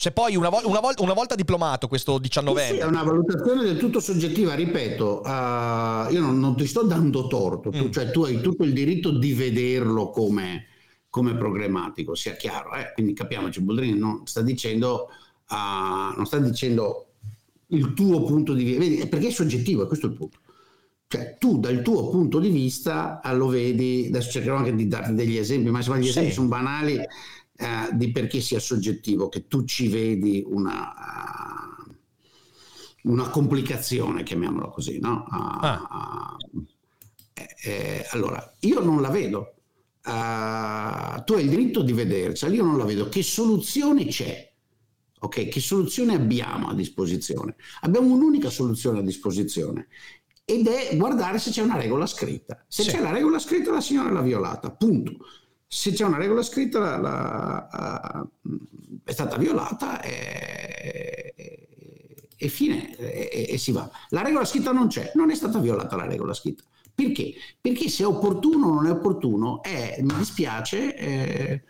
Se 0.00 0.12
poi 0.12 0.34
una, 0.34 0.48
vo- 0.48 0.62
una, 0.64 0.80
vol- 0.80 0.94
una, 1.00 1.12
volta 1.12 1.34
diplomato 1.34 1.86
questo 1.86 2.16
19 2.16 2.62
sì, 2.62 2.72
sì, 2.72 2.78
è 2.78 2.84
una 2.84 3.02
valutazione 3.02 3.64
del 3.64 3.76
tutto 3.76 4.00
soggettiva, 4.00 4.54
ripeto, 4.54 5.20
uh, 5.20 6.10
io 6.10 6.20
non, 6.22 6.40
non, 6.40 6.56
ti 6.56 6.66
sto 6.66 6.84
dando 6.84 7.26
torto, 7.26 7.68
tu, 7.68 7.84
mm. 7.84 7.90
cioè 7.90 8.10
tu 8.10 8.22
hai 8.22 8.40
tutto 8.40 8.62
il 8.62 8.72
diritto 8.72 9.10
di 9.10 9.34
vederlo 9.34 10.08
come, 10.08 10.68
come 11.10 11.34
problematico, 11.34 12.14
sia 12.14 12.32
chiaro, 12.32 12.76
eh? 12.76 12.92
quindi 12.94 13.12
capiamoci, 13.12 13.60
Boldrini 13.60 13.98
non 13.98 14.22
sta 14.24 14.40
dicendo, 14.40 15.10
uh, 15.50 16.16
non 16.16 16.24
sta 16.24 16.38
dicendo 16.38 17.08
il 17.66 17.92
tuo 17.92 18.22
punto 18.22 18.54
di 18.54 18.64
vista, 18.64 19.06
perché 19.06 19.26
è 19.26 19.32
soggettivo, 19.32 19.86
questo 19.86 20.06
è 20.06 20.08
il 20.08 20.16
punto. 20.16 20.38
Cioè, 21.08 21.36
tu 21.38 21.58
dal 21.58 21.82
tuo 21.82 22.08
punto 22.08 22.38
di 22.38 22.48
vista 22.48 23.20
lo 23.34 23.48
vedi, 23.48 24.06
adesso 24.08 24.30
cercherò 24.30 24.56
anche 24.56 24.74
di 24.74 24.88
darti 24.88 25.12
degli 25.12 25.36
esempi, 25.36 25.68
ma 25.68 25.80
gli 25.80 26.04
sì. 26.04 26.08
esempi 26.08 26.32
sono 26.32 26.48
banali 26.48 26.98
eh, 27.60 27.90
di 27.92 28.10
perché 28.10 28.40
sia 28.40 28.58
soggettivo, 28.58 29.28
che 29.28 29.46
tu 29.46 29.66
ci 29.66 29.88
vedi 29.88 30.42
una, 30.46 30.94
una 33.02 33.28
complicazione, 33.28 34.22
chiamiamola 34.22 34.68
così, 34.68 34.98
no? 34.98 35.26
Ah. 35.28 36.36
eh, 37.34 37.56
eh, 37.62 38.06
allora, 38.12 38.54
io 38.60 38.80
non 38.80 39.02
la 39.02 39.10
vedo. 39.10 39.56
Uh, 40.02 41.22
tu 41.24 41.34
hai 41.34 41.44
il 41.44 41.50
diritto 41.50 41.82
di 41.82 41.92
vedercela, 41.92 42.54
io 42.54 42.64
non 42.64 42.78
la 42.78 42.86
vedo. 42.86 43.10
Che 43.10 43.22
soluzione 43.22 44.06
c'è? 44.06 44.50
Ok, 45.18 45.48
che 45.48 45.60
soluzione 45.60 46.14
abbiamo 46.14 46.70
a 46.70 46.74
disposizione? 46.74 47.56
Abbiamo 47.82 48.14
un'unica 48.14 48.48
soluzione 48.48 49.00
a 49.00 49.02
disposizione 49.02 49.88
ed 50.46 50.66
è 50.66 50.96
guardare 50.96 51.38
se 51.38 51.50
c'è 51.50 51.60
una 51.60 51.76
regola 51.76 52.06
scritta. 52.06 52.64
Se 52.66 52.84
sì. 52.84 52.88
c'è 52.88 53.00
la 53.00 53.12
regola 53.12 53.38
scritta, 53.38 53.70
la 53.70 53.82
signora 53.82 54.10
l'ha 54.10 54.22
violata, 54.22 54.70
punto 54.70 55.18
se 55.72 55.92
c'è 55.92 56.04
una 56.04 56.18
regola 56.18 56.42
scritta 56.42 56.80
la, 56.80 56.98
la, 56.98 57.68
la, 57.70 58.28
è 59.04 59.12
stata 59.12 59.36
violata 59.36 60.02
e, 60.02 61.32
e 62.36 62.48
fine 62.48 62.96
e, 62.96 63.46
e, 63.50 63.56
si 63.56 63.70
va. 63.70 63.88
La 64.08 64.22
regola 64.22 64.44
scritta 64.44 64.72
non 64.72 64.88
c'è, 64.88 65.12
non 65.14 65.30
è 65.30 65.34
stata 65.36 65.60
violata 65.60 65.94
la 65.94 66.06
regola 66.06 66.34
scritta. 66.34 66.64
Perché? 66.92 67.34
Perché 67.60 67.88
se 67.88 68.02
è 68.02 68.06
opportuno 68.06 68.66
o 68.66 68.74
non 68.74 68.86
è 68.86 68.90
opportuno, 68.90 69.62
è, 69.62 70.00
mi 70.02 70.12
dispiace, 70.16 70.92
è, 70.92 71.62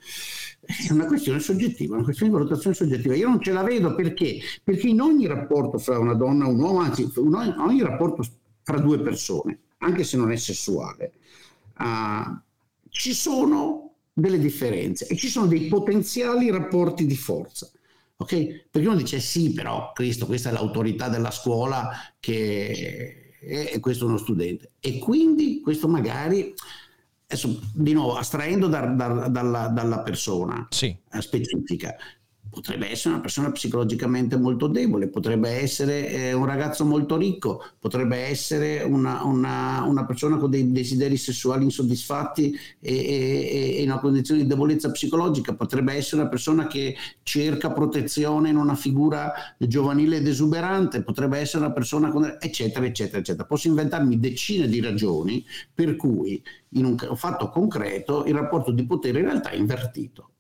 è 0.63 0.93
una 0.93 1.05
questione 1.05 1.39
soggettiva, 1.39 1.97
una 1.97 2.05
questione 2.05 2.33
di 2.33 2.39
valutazione 2.39 2.75
soggettiva. 2.75 3.15
Io 3.15 3.29
non 3.29 3.43
ce 3.43 3.53
la 3.53 3.63
vedo 3.63 3.95
perché? 3.95 4.39
Perché 4.65 4.89
in 4.89 5.03
ogni 5.03 5.27
rapporto 5.27 5.77
fra 5.77 5.99
una 5.99 6.15
donna 6.15 6.47
e 6.47 6.49
un 6.49 6.59
uomo, 6.59 6.81
anzi 6.81 7.03
in 7.03 7.35
ogni, 7.35 7.55
ogni 7.59 7.83
rapporto 7.83 8.27
fra 8.63 8.79
due 8.79 8.99
persone, 9.01 9.59
anche 9.79 10.05
se 10.05 10.17
non 10.17 10.33
è 10.33 10.37
sessuale, 10.37 11.13
uh, 11.79 12.49
ci 12.89 13.15
sono 13.15 13.80
delle 14.13 14.39
differenze 14.39 15.07
e 15.07 15.17
ci 15.17 15.29
sono 15.29 15.47
dei 15.47 15.67
potenziali 15.69 16.51
rapporti 16.51 17.07
di 17.07 17.17
forza. 17.17 17.71
Ok? 18.17 18.69
Perché 18.71 18.87
uno 18.87 18.97
dice 18.97 19.19
sì, 19.19 19.53
però 19.53 19.93
Cristo, 19.93 20.27
questa 20.27 20.51
è 20.51 20.53
l'autorità 20.53 21.09
della 21.09 21.31
scuola 21.31 21.91
che 22.21 23.31
è, 23.41 23.81
questo 23.81 24.05
è 24.05 24.09
uno 24.09 24.19
studente. 24.19 24.73
E 24.81 24.99
quindi 24.99 25.61
questo 25.63 25.89
magari, 25.89 26.53
adesso 27.27 27.61
di 27.75 27.93
nuovo, 27.93 28.17
astraendo 28.17 28.67
da, 28.67 28.87
da, 28.87 29.29
dalla, 29.29 29.69
dalla, 29.69 30.01
persona 30.01 30.67
sì. 30.71 30.95
specifica, 31.19 31.97
potrebbe 32.51 32.91
essere 32.91 33.15
una 33.15 33.23
persona 33.23 33.51
psicologicamente 33.53 34.37
molto 34.37 34.67
debole, 34.67 35.09
potrebbe 35.09 35.51
essere 35.51 36.09
eh, 36.09 36.33
un 36.33 36.45
ragazzo 36.47 36.85
molto 36.85 37.17
ricco, 37.17 37.63
potrebbe 37.79 38.17
essere 38.17 38.83
una, 38.83 39.23
una, 39.23 39.85
una 39.85 40.05
persona 40.05 40.37
con 40.37 40.51
dei 40.51 40.73
desideri 40.73 41.17
sessuali 41.17 41.65
insoddisfatti 41.65 42.55
e, 42.81 43.77
in 43.81 43.91
una 43.91 44.01
condizione 44.01 44.43
di 44.43 44.49
debolezza 44.49 44.91
psicologica, 44.91 45.55
potrebbe 45.55 45.95
essere 45.95 46.23
una 46.23 46.31
persona 46.31 46.67
che 46.67 46.97
cerca 47.23 47.71
protezione 47.71 48.49
in 48.49 48.57
una 48.57 48.75
figura 48.75 49.33
giovanile 49.59 50.17
ed 50.17 50.27
esuberante, 50.27 51.03
potrebbe 51.03 51.39
essere 51.39 51.65
una 51.65 51.73
persona 51.73 52.11
con... 52.11 52.37
eccetera, 52.41 52.85
eccetera, 52.85 53.19
eccetera. 53.19 53.47
Posso 53.47 53.69
inventarmi 53.69 54.19
decine 54.19 54.67
di 54.67 54.81
ragioni 54.81 55.45
per 55.73 55.95
cui 55.97 56.43
in 56.71 56.85
un 56.85 56.97
fatto 57.17 57.49
concreto 57.49 58.25
il 58.25 58.35
rapporto 58.35 58.73
di 58.73 58.85
potere 58.85 59.21
in 59.21 59.27
realtà 59.27 59.51
è 59.51 59.57
invertito. 59.57 60.31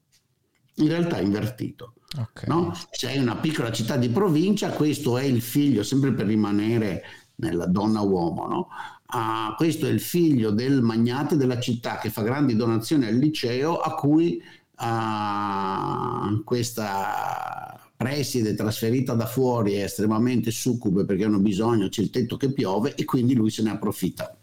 In 0.77 0.88
realtà 0.88 1.18
è 1.18 1.23
invertito. 1.23 1.94
Okay. 2.16 2.49
No? 2.49 2.75
Sei 2.90 3.18
una 3.18 3.37
piccola 3.37 3.70
città 3.70 3.96
di 3.96 4.09
provincia, 4.09 4.70
questo 4.70 5.16
è 5.16 5.23
il 5.23 5.40
figlio, 5.40 5.83
sempre 5.83 6.12
per 6.12 6.27
rimanere 6.27 7.03
nella 7.37 7.66
donna-uomo, 7.66 8.46
no? 8.46 8.68
Uh, 9.12 9.55
questo 9.57 9.87
è 9.87 9.90
il 9.90 10.01
figlio 10.01 10.51
del 10.51 10.83
magnate 10.83 11.37
della 11.37 11.59
città 11.59 11.99
che 11.99 12.11
fa 12.11 12.23
grandi 12.23 12.55
donazioni 12.55 13.07
al 13.07 13.16
liceo 13.16 13.79
a 13.79 13.94
cui 13.94 14.40
uh, 14.79 16.44
questa 16.44 17.90
preside 17.96 18.55
trasferita 18.55 19.14
da 19.14 19.27
fuori 19.27 19.75
è 19.75 19.83
estremamente 19.83 20.51
succube 20.51 21.05
perché 21.05 21.25
hanno 21.25 21.40
bisogno, 21.40 21.88
c'è 21.88 22.03
il 22.03 22.11
tetto 22.11 22.37
che 22.37 22.53
piove 22.53 22.94
e 22.94 23.05
quindi 23.05 23.35
lui 23.35 23.51
se 23.51 23.62
ne 23.62 23.70
approfitta. 23.70 24.35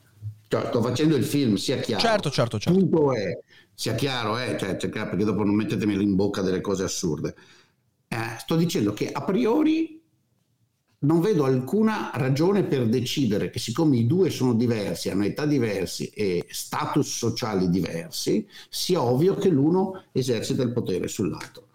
Cioè, 0.47 0.67
sto 0.67 0.81
facendo 0.81 1.15
il 1.15 1.25
film, 1.25 1.55
sia 1.55 1.77
chiaro. 1.77 2.01
Certo, 2.01 2.29
certo, 2.29 2.59
certo. 2.59 2.79
Punto 2.79 3.13
è, 3.13 3.37
sia 3.73 3.95
chiaro, 3.95 4.39
eh, 4.39 4.57
cioè, 4.57 4.77
cioè, 4.77 4.89
perché 4.89 5.23
dopo 5.23 5.43
non 5.43 5.55
mettetemi 5.55 6.01
in 6.01 6.15
bocca 6.15 6.41
delle 6.41 6.61
cose 6.61 6.83
assurde. 6.83 7.35
Eh, 8.07 8.37
sto 8.39 8.55
dicendo 8.55 8.93
che 8.93 9.11
a 9.11 9.23
priori 9.23 10.01
non 10.99 11.21
vedo 11.21 11.43
alcuna 11.43 12.09
ragione 12.15 12.63
per 12.63 12.87
decidere 12.87 13.49
che 13.49 13.59
siccome 13.59 13.97
i 13.97 14.07
due 14.07 14.29
sono 14.29 14.53
diversi, 14.53 15.09
hanno 15.09 15.25
età 15.25 15.45
diversi 15.45 16.07
e 16.07 16.45
status 16.49 17.07
sociali 17.07 17.69
diversi, 17.69 18.47
sia 18.69 19.01
ovvio 19.01 19.35
che 19.35 19.49
l'uno 19.49 20.05
esercita 20.11 20.63
il 20.63 20.71
potere 20.71 21.07
sull'altro. 21.07 21.67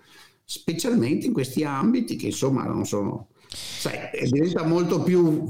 Specialmente 0.44 1.26
in 1.26 1.32
questi 1.32 1.62
ambiti 1.62 2.16
che 2.16 2.26
insomma 2.26 2.64
non 2.64 2.84
sono... 2.84 3.28
Sai, 3.48 4.28
diventa 4.28 4.64
molto 4.64 5.02
più, 5.02 5.46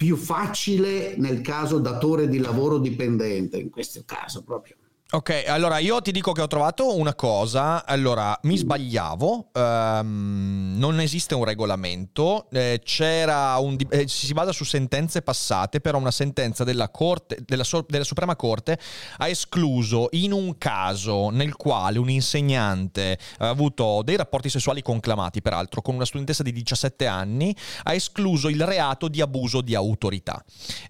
più 0.00 0.16
facile 0.16 1.14
nel 1.18 1.42
caso 1.42 1.78
datore 1.78 2.26
di 2.26 2.38
lavoro 2.38 2.78
dipendente, 2.78 3.58
in 3.58 3.68
questo 3.68 4.02
caso 4.06 4.42
proprio 4.42 4.76
Ok, 5.12 5.46
allora 5.48 5.78
io 5.78 6.00
ti 6.00 6.12
dico 6.12 6.30
che 6.30 6.40
ho 6.40 6.46
trovato 6.46 6.96
una 6.96 7.16
cosa, 7.16 7.84
allora 7.84 8.38
mi 8.42 8.56
sbagliavo, 8.56 9.50
um, 9.54 10.74
non 10.76 11.00
esiste 11.00 11.34
un 11.34 11.42
regolamento, 11.42 12.46
eh, 12.52 12.80
c'era 12.84 13.56
un, 13.56 13.76
eh, 13.88 14.06
si 14.06 14.32
basa 14.32 14.52
su 14.52 14.62
sentenze 14.62 15.22
passate, 15.22 15.80
però 15.80 15.98
una 15.98 16.12
sentenza 16.12 16.62
della, 16.62 16.90
corte, 16.90 17.38
della, 17.44 17.64
della, 17.88 18.04
Suprema 18.04 18.36
Corte 18.36 18.78
ha 19.16 19.26
escluso 19.26 20.10
in 20.12 20.30
un 20.30 20.56
caso 20.58 21.30
nel 21.30 21.56
quale 21.56 21.98
un 21.98 22.08
insegnante 22.08 23.18
ha 23.38 23.48
avuto 23.48 24.02
dei 24.04 24.14
rapporti 24.14 24.48
sessuali 24.48 24.80
conclamati, 24.80 25.42
peraltro 25.42 25.82
con 25.82 25.96
una 25.96 26.04
studentessa 26.04 26.44
di 26.44 26.52
17 26.52 27.06
anni, 27.08 27.52
ha 27.82 27.94
escluso 27.94 28.48
il 28.48 28.64
reato 28.64 29.08
di 29.08 29.20
abuso 29.20 29.60
di 29.60 29.74
autorità, 29.74 30.40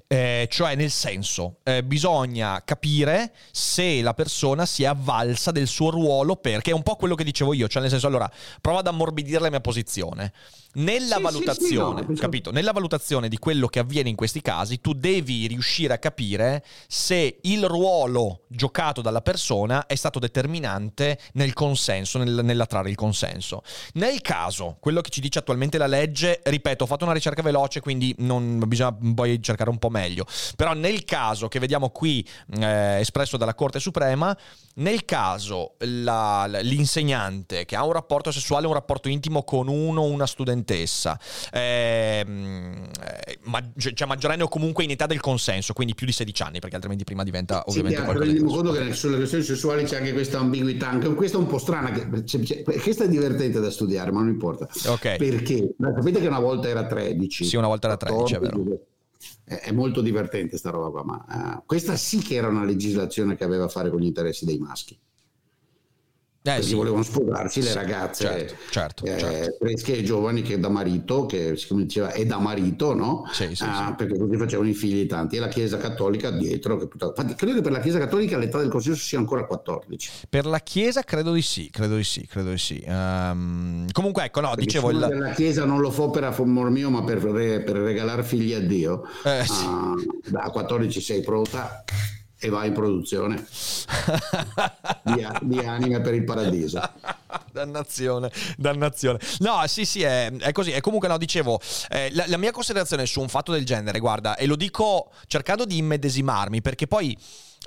eh, 0.06 0.46
cioè 0.50 0.74
nel 0.74 0.90
senso 0.90 1.60
eh, 1.62 1.82
bisogna 1.82 2.62
capire 2.62 3.32
se 3.50 4.02
la 4.02 4.08
la 4.10 4.14
persona 4.14 4.66
si 4.66 4.82
è 4.82 4.86
avvalsa 4.86 5.52
del 5.52 5.68
suo 5.68 5.90
ruolo 5.90 6.36
perché 6.36 6.72
è 6.72 6.74
un 6.74 6.82
po' 6.82 6.96
quello 6.96 7.14
che 7.14 7.24
dicevo 7.24 7.54
io, 7.54 7.68
cioè 7.68 7.80
nel 7.80 7.90
senso 7.90 8.08
allora 8.08 8.30
prova 8.60 8.80
ad 8.80 8.86
ammorbidire 8.86 9.40
la 9.40 9.50
mia 9.50 9.60
posizione. 9.60 10.32
Nella 10.74 11.16
sì, 11.16 11.22
valutazione, 11.22 12.00
sì, 12.00 12.06
sì, 12.06 12.12
no, 12.12 12.18
capito? 12.20 12.52
Nella 12.52 12.72
valutazione 12.72 13.28
di 13.28 13.38
quello 13.38 13.66
che 13.66 13.80
avviene 13.80 14.08
in 14.08 14.16
questi 14.16 14.40
casi, 14.40 14.80
tu 14.80 14.92
devi 14.92 15.46
riuscire 15.46 15.94
a 15.94 15.98
capire 15.98 16.64
se 16.86 17.38
il 17.42 17.66
ruolo 17.66 18.42
giocato 18.46 19.00
dalla 19.00 19.20
persona 19.20 19.86
è 19.86 19.94
stato 19.94 20.18
determinante 20.18 21.18
nel 21.32 21.52
consenso, 21.52 22.18
nel, 22.18 22.40
nell'attrarre 22.44 22.90
il 22.90 22.96
consenso. 22.96 23.62
Nel 23.94 24.20
caso, 24.20 24.76
quello 24.78 25.00
che 25.00 25.10
ci 25.10 25.20
dice 25.20 25.40
attualmente 25.40 25.78
la 25.78 25.86
legge, 25.86 26.40
ripeto, 26.42 26.84
ho 26.84 26.86
fatto 26.86 27.04
una 27.04 27.14
ricerca 27.14 27.42
veloce, 27.42 27.80
quindi 27.80 28.14
non 28.18 28.62
bisogna 28.66 28.96
poi 29.14 29.42
cercare 29.42 29.70
un 29.70 29.78
po' 29.78 29.90
meglio. 29.90 30.24
Però 30.56 30.72
nel 30.72 31.04
caso 31.04 31.48
che 31.48 31.58
vediamo 31.58 31.90
qui 31.90 32.26
eh, 32.58 32.98
espresso 33.00 33.36
dalla 33.36 33.54
Corte 33.54 33.80
Suprema, 33.80 34.36
nel 34.74 35.04
caso 35.04 35.74
la, 35.78 36.46
l'insegnante 36.46 37.64
che 37.64 37.76
ha 37.76 37.84
un 37.84 37.92
rapporto 37.92 38.30
sessuale, 38.30 38.66
un 38.66 38.72
rapporto 38.72 39.08
intimo 39.08 39.42
con 39.42 39.68
uno 39.68 40.02
o 40.02 40.06
una 40.06 40.26
studentessa, 40.26 40.58
ehm, 41.52 42.88
eh, 43.26 43.38
ma, 43.42 43.62
cioè 43.76 44.06
maggiorenne 44.06 44.42
o 44.42 44.48
comunque 44.48 44.84
in 44.84 44.90
età 44.90 45.06
del 45.06 45.20
consenso, 45.20 45.72
quindi 45.72 45.94
più 45.94 46.06
di 46.06 46.12
16 46.12 46.42
anni, 46.42 46.58
perché 46.58 46.74
altrimenti 46.74 47.04
prima 47.04 47.24
diventa 47.24 47.62
ovviamente 47.66 47.98
sì, 47.98 48.04
qualcosa 48.04 48.30
rendiamo 48.30 48.54
conto 48.54 48.72
che 48.72 48.92
sulle 48.92 49.16
questioni 49.16 49.44
sessuali 49.44 49.84
c'è 49.84 49.96
anche 49.96 50.12
questa 50.12 50.38
ambiguità, 50.38 50.88
anche 50.88 51.12
questa 51.14 51.38
è 51.38 51.40
un 51.40 51.46
po' 51.46 51.58
strana, 51.58 51.90
che, 51.90 52.24
c'è, 52.24 52.40
c'è, 52.40 52.62
questa 52.62 53.04
è 53.04 53.08
divertente 53.08 53.60
da 53.60 53.70
studiare, 53.70 54.10
ma 54.10 54.20
non 54.20 54.28
importa. 54.28 54.68
Okay. 54.86 55.16
Perché? 55.16 55.74
Sapete 55.78 56.20
che 56.20 56.26
una 56.26 56.40
volta 56.40 56.68
era 56.68 56.86
13. 56.86 57.44
Sì, 57.44 57.56
una 57.56 57.68
volta 57.68 57.88
era 57.88 57.96
13, 57.96 58.34
14, 58.34 58.34
è 58.34 58.38
vero 58.38 58.84
è 59.44 59.72
molto 59.72 60.00
divertente 60.00 60.56
sta 60.56 60.70
roba 60.70 60.90
qua, 60.90 61.04
ma 61.04 61.56
uh, 61.56 61.62
questa 61.66 61.96
sì 61.96 62.18
che 62.18 62.36
era 62.36 62.46
una 62.46 62.64
legislazione 62.64 63.36
che 63.36 63.42
aveva 63.42 63.64
a 63.64 63.68
fare 63.68 63.90
con 63.90 63.98
gli 63.98 64.06
interessi 64.06 64.44
dei 64.44 64.58
maschi. 64.58 64.96
Eh, 66.42 66.62
sì. 66.62 66.74
volevano 66.74 67.02
sposarsi 67.02 67.60
le 67.60 67.74
ragazze 67.74 68.24
certo, 68.24 68.54
certo, 68.70 69.04
eh, 69.04 69.18
certo. 69.18 69.56
fresche 69.60 69.98
e 69.98 70.02
giovani 70.02 70.40
che 70.40 70.58
da 70.58 70.70
marito, 70.70 71.26
che 71.26 71.54
si 71.54 71.74
diceva 71.74 72.12
è 72.12 72.24
da 72.24 72.38
marito, 72.38 72.94
no? 72.94 73.28
Sì, 73.30 73.54
sì, 73.54 73.62
ah, 73.62 73.94
perché 73.94 74.16
così 74.16 74.38
facevano 74.38 74.70
i 74.70 74.72
figli 74.72 75.04
tanti. 75.06 75.36
E 75.36 75.38
la 75.38 75.48
Chiesa 75.48 75.76
Cattolica 75.76 76.30
dietro. 76.30 76.78
Che 76.78 76.88
tutta... 76.88 77.06
Infatti, 77.08 77.34
credo 77.34 77.54
che 77.56 77.60
per 77.60 77.72
la 77.72 77.80
Chiesa 77.80 77.98
Cattolica 77.98 78.38
l'età 78.38 78.58
del 78.58 78.70
consenso 78.70 79.02
sia 79.02 79.18
ancora 79.18 79.44
14. 79.44 80.10
Per 80.30 80.46
la 80.46 80.60
Chiesa 80.60 81.02
credo 81.02 81.32
di 81.32 81.42
sì, 81.42 81.68
credo 81.68 81.96
di 81.96 82.04
sì, 82.04 82.26
credo 82.26 82.50
di 82.50 82.58
sì. 82.58 82.82
Um, 82.86 83.86
comunque, 83.92 84.24
ecco, 84.24 84.40
no, 84.40 84.48
perché 84.48 84.64
dicevo... 84.64 84.90
Il... 84.92 84.98
La 84.98 85.32
Chiesa 85.32 85.66
non 85.66 85.80
lo 85.80 85.90
fa 85.90 86.08
per 86.08 86.24
amor 86.24 86.70
mio, 86.70 86.88
ma 86.88 87.04
per, 87.04 87.18
re, 87.18 87.60
per 87.60 87.76
regalare 87.76 88.22
figli 88.22 88.54
a 88.54 88.60
Dio. 88.60 89.02
Eh, 89.24 89.40
uh, 89.40 90.30
da 90.30 90.48
14 90.50 91.00
sei 91.02 91.20
pronta 91.20 91.84
e 92.42 92.48
va 92.48 92.64
in 92.64 92.72
produzione 92.72 93.46
di, 95.02 95.26
di, 95.42 95.58
anime 95.58 96.00
per 96.00 96.14
il 96.14 96.24
paradiso. 96.24 96.80
dannazione, 97.52 98.32
dannazione. 98.56 99.18
No, 99.40 99.62
sì, 99.66 99.84
sì, 99.84 100.02
è, 100.02 100.32
è 100.32 100.50
così. 100.52 100.72
E 100.72 100.80
comunque, 100.80 101.06
no, 101.06 101.18
dicevo, 101.18 101.60
eh, 101.90 102.08
la, 102.14 102.24
la, 102.28 102.38
mia 102.38 102.50
considerazione 102.50 103.04
su 103.04 103.20
un 103.20 103.28
fatto 103.28 103.52
del 103.52 103.66
genere, 103.66 103.98
guarda, 103.98 104.36
e 104.36 104.46
lo 104.46 104.56
dico 104.56 105.10
cercando 105.26 105.66
di 105.66 105.76
immedesimarmi, 105.76 106.62
perché 106.62 106.86
poi... 106.86 107.16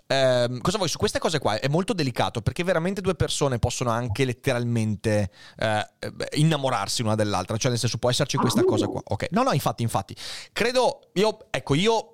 Eh, 0.06 0.58
cosa 0.62 0.78
vuoi 0.78 0.90
su 0.90 0.98
queste 0.98 1.18
cose 1.18 1.40
qua? 1.40 1.60
È 1.60 1.68
molto 1.70 1.94
delicato 1.94 2.42
perché 2.42 2.64
veramente 2.64 3.00
due 3.00 3.16
persone 3.16 3.58
possono 3.58 3.90
anche 3.90 4.26
letteralmente 4.26 5.30
eh, 5.56 5.88
innamorarsi 6.34 7.04
una 7.04 7.16
dell'altra, 7.16 7.56
cioè 7.56 7.72
nel 7.72 7.80
senso 7.80 8.00
può 8.00 8.10
esserci 8.10 8.36
questa 8.36 8.62
ah, 8.62 8.66
cosa 8.66 8.88
qua. 8.88 9.02
Ok, 9.06 9.28
no, 9.32 9.44
no, 9.44 9.54
infatti, 9.54 9.82
infatti, 9.82 10.14
credo 10.52 11.10
io, 11.14 11.46
ecco, 11.52 11.74
io 11.76 12.13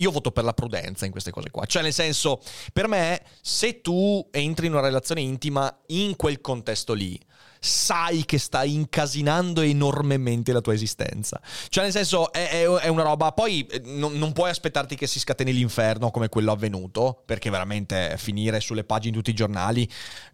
io 0.00 0.10
voto 0.10 0.30
per 0.30 0.44
la 0.44 0.52
prudenza 0.52 1.04
in 1.06 1.10
queste 1.10 1.30
cose 1.30 1.50
qua. 1.50 1.64
Cioè, 1.66 1.82
nel 1.82 1.92
senso, 1.92 2.40
per 2.72 2.88
me, 2.88 3.22
se 3.40 3.80
tu 3.80 4.26
entri 4.30 4.66
in 4.66 4.72
una 4.72 4.82
relazione 4.82 5.20
intima 5.20 5.76
in 5.86 6.16
quel 6.16 6.40
contesto 6.40 6.92
lì, 6.92 7.18
sai 7.60 8.24
che 8.24 8.38
stai 8.38 8.74
incasinando 8.74 9.60
enormemente 9.60 10.52
la 10.52 10.60
tua 10.60 10.74
esistenza. 10.74 11.40
Cioè, 11.68 11.84
nel 11.84 11.92
senso, 11.92 12.32
è, 12.32 12.48
è, 12.48 12.64
è 12.64 12.88
una 12.88 13.02
roba. 13.02 13.32
Poi 13.32 13.66
eh, 13.66 13.80
non, 13.84 14.16
non, 14.18 14.32
puoi 14.32 14.50
aspettarti 14.50 14.96
che 14.96 15.06
si 15.06 15.18
scateni 15.18 15.52
l'inferno 15.52 16.10
come 16.10 16.28
quello 16.28 16.52
avvenuto, 16.52 17.22
perché 17.24 17.50
veramente 17.50 18.14
finire 18.18 18.60
sulle 18.60 18.84
pagine 18.84 19.12
di 19.12 19.16
tutti 19.16 19.30
i 19.30 19.34
giornali 19.34 19.88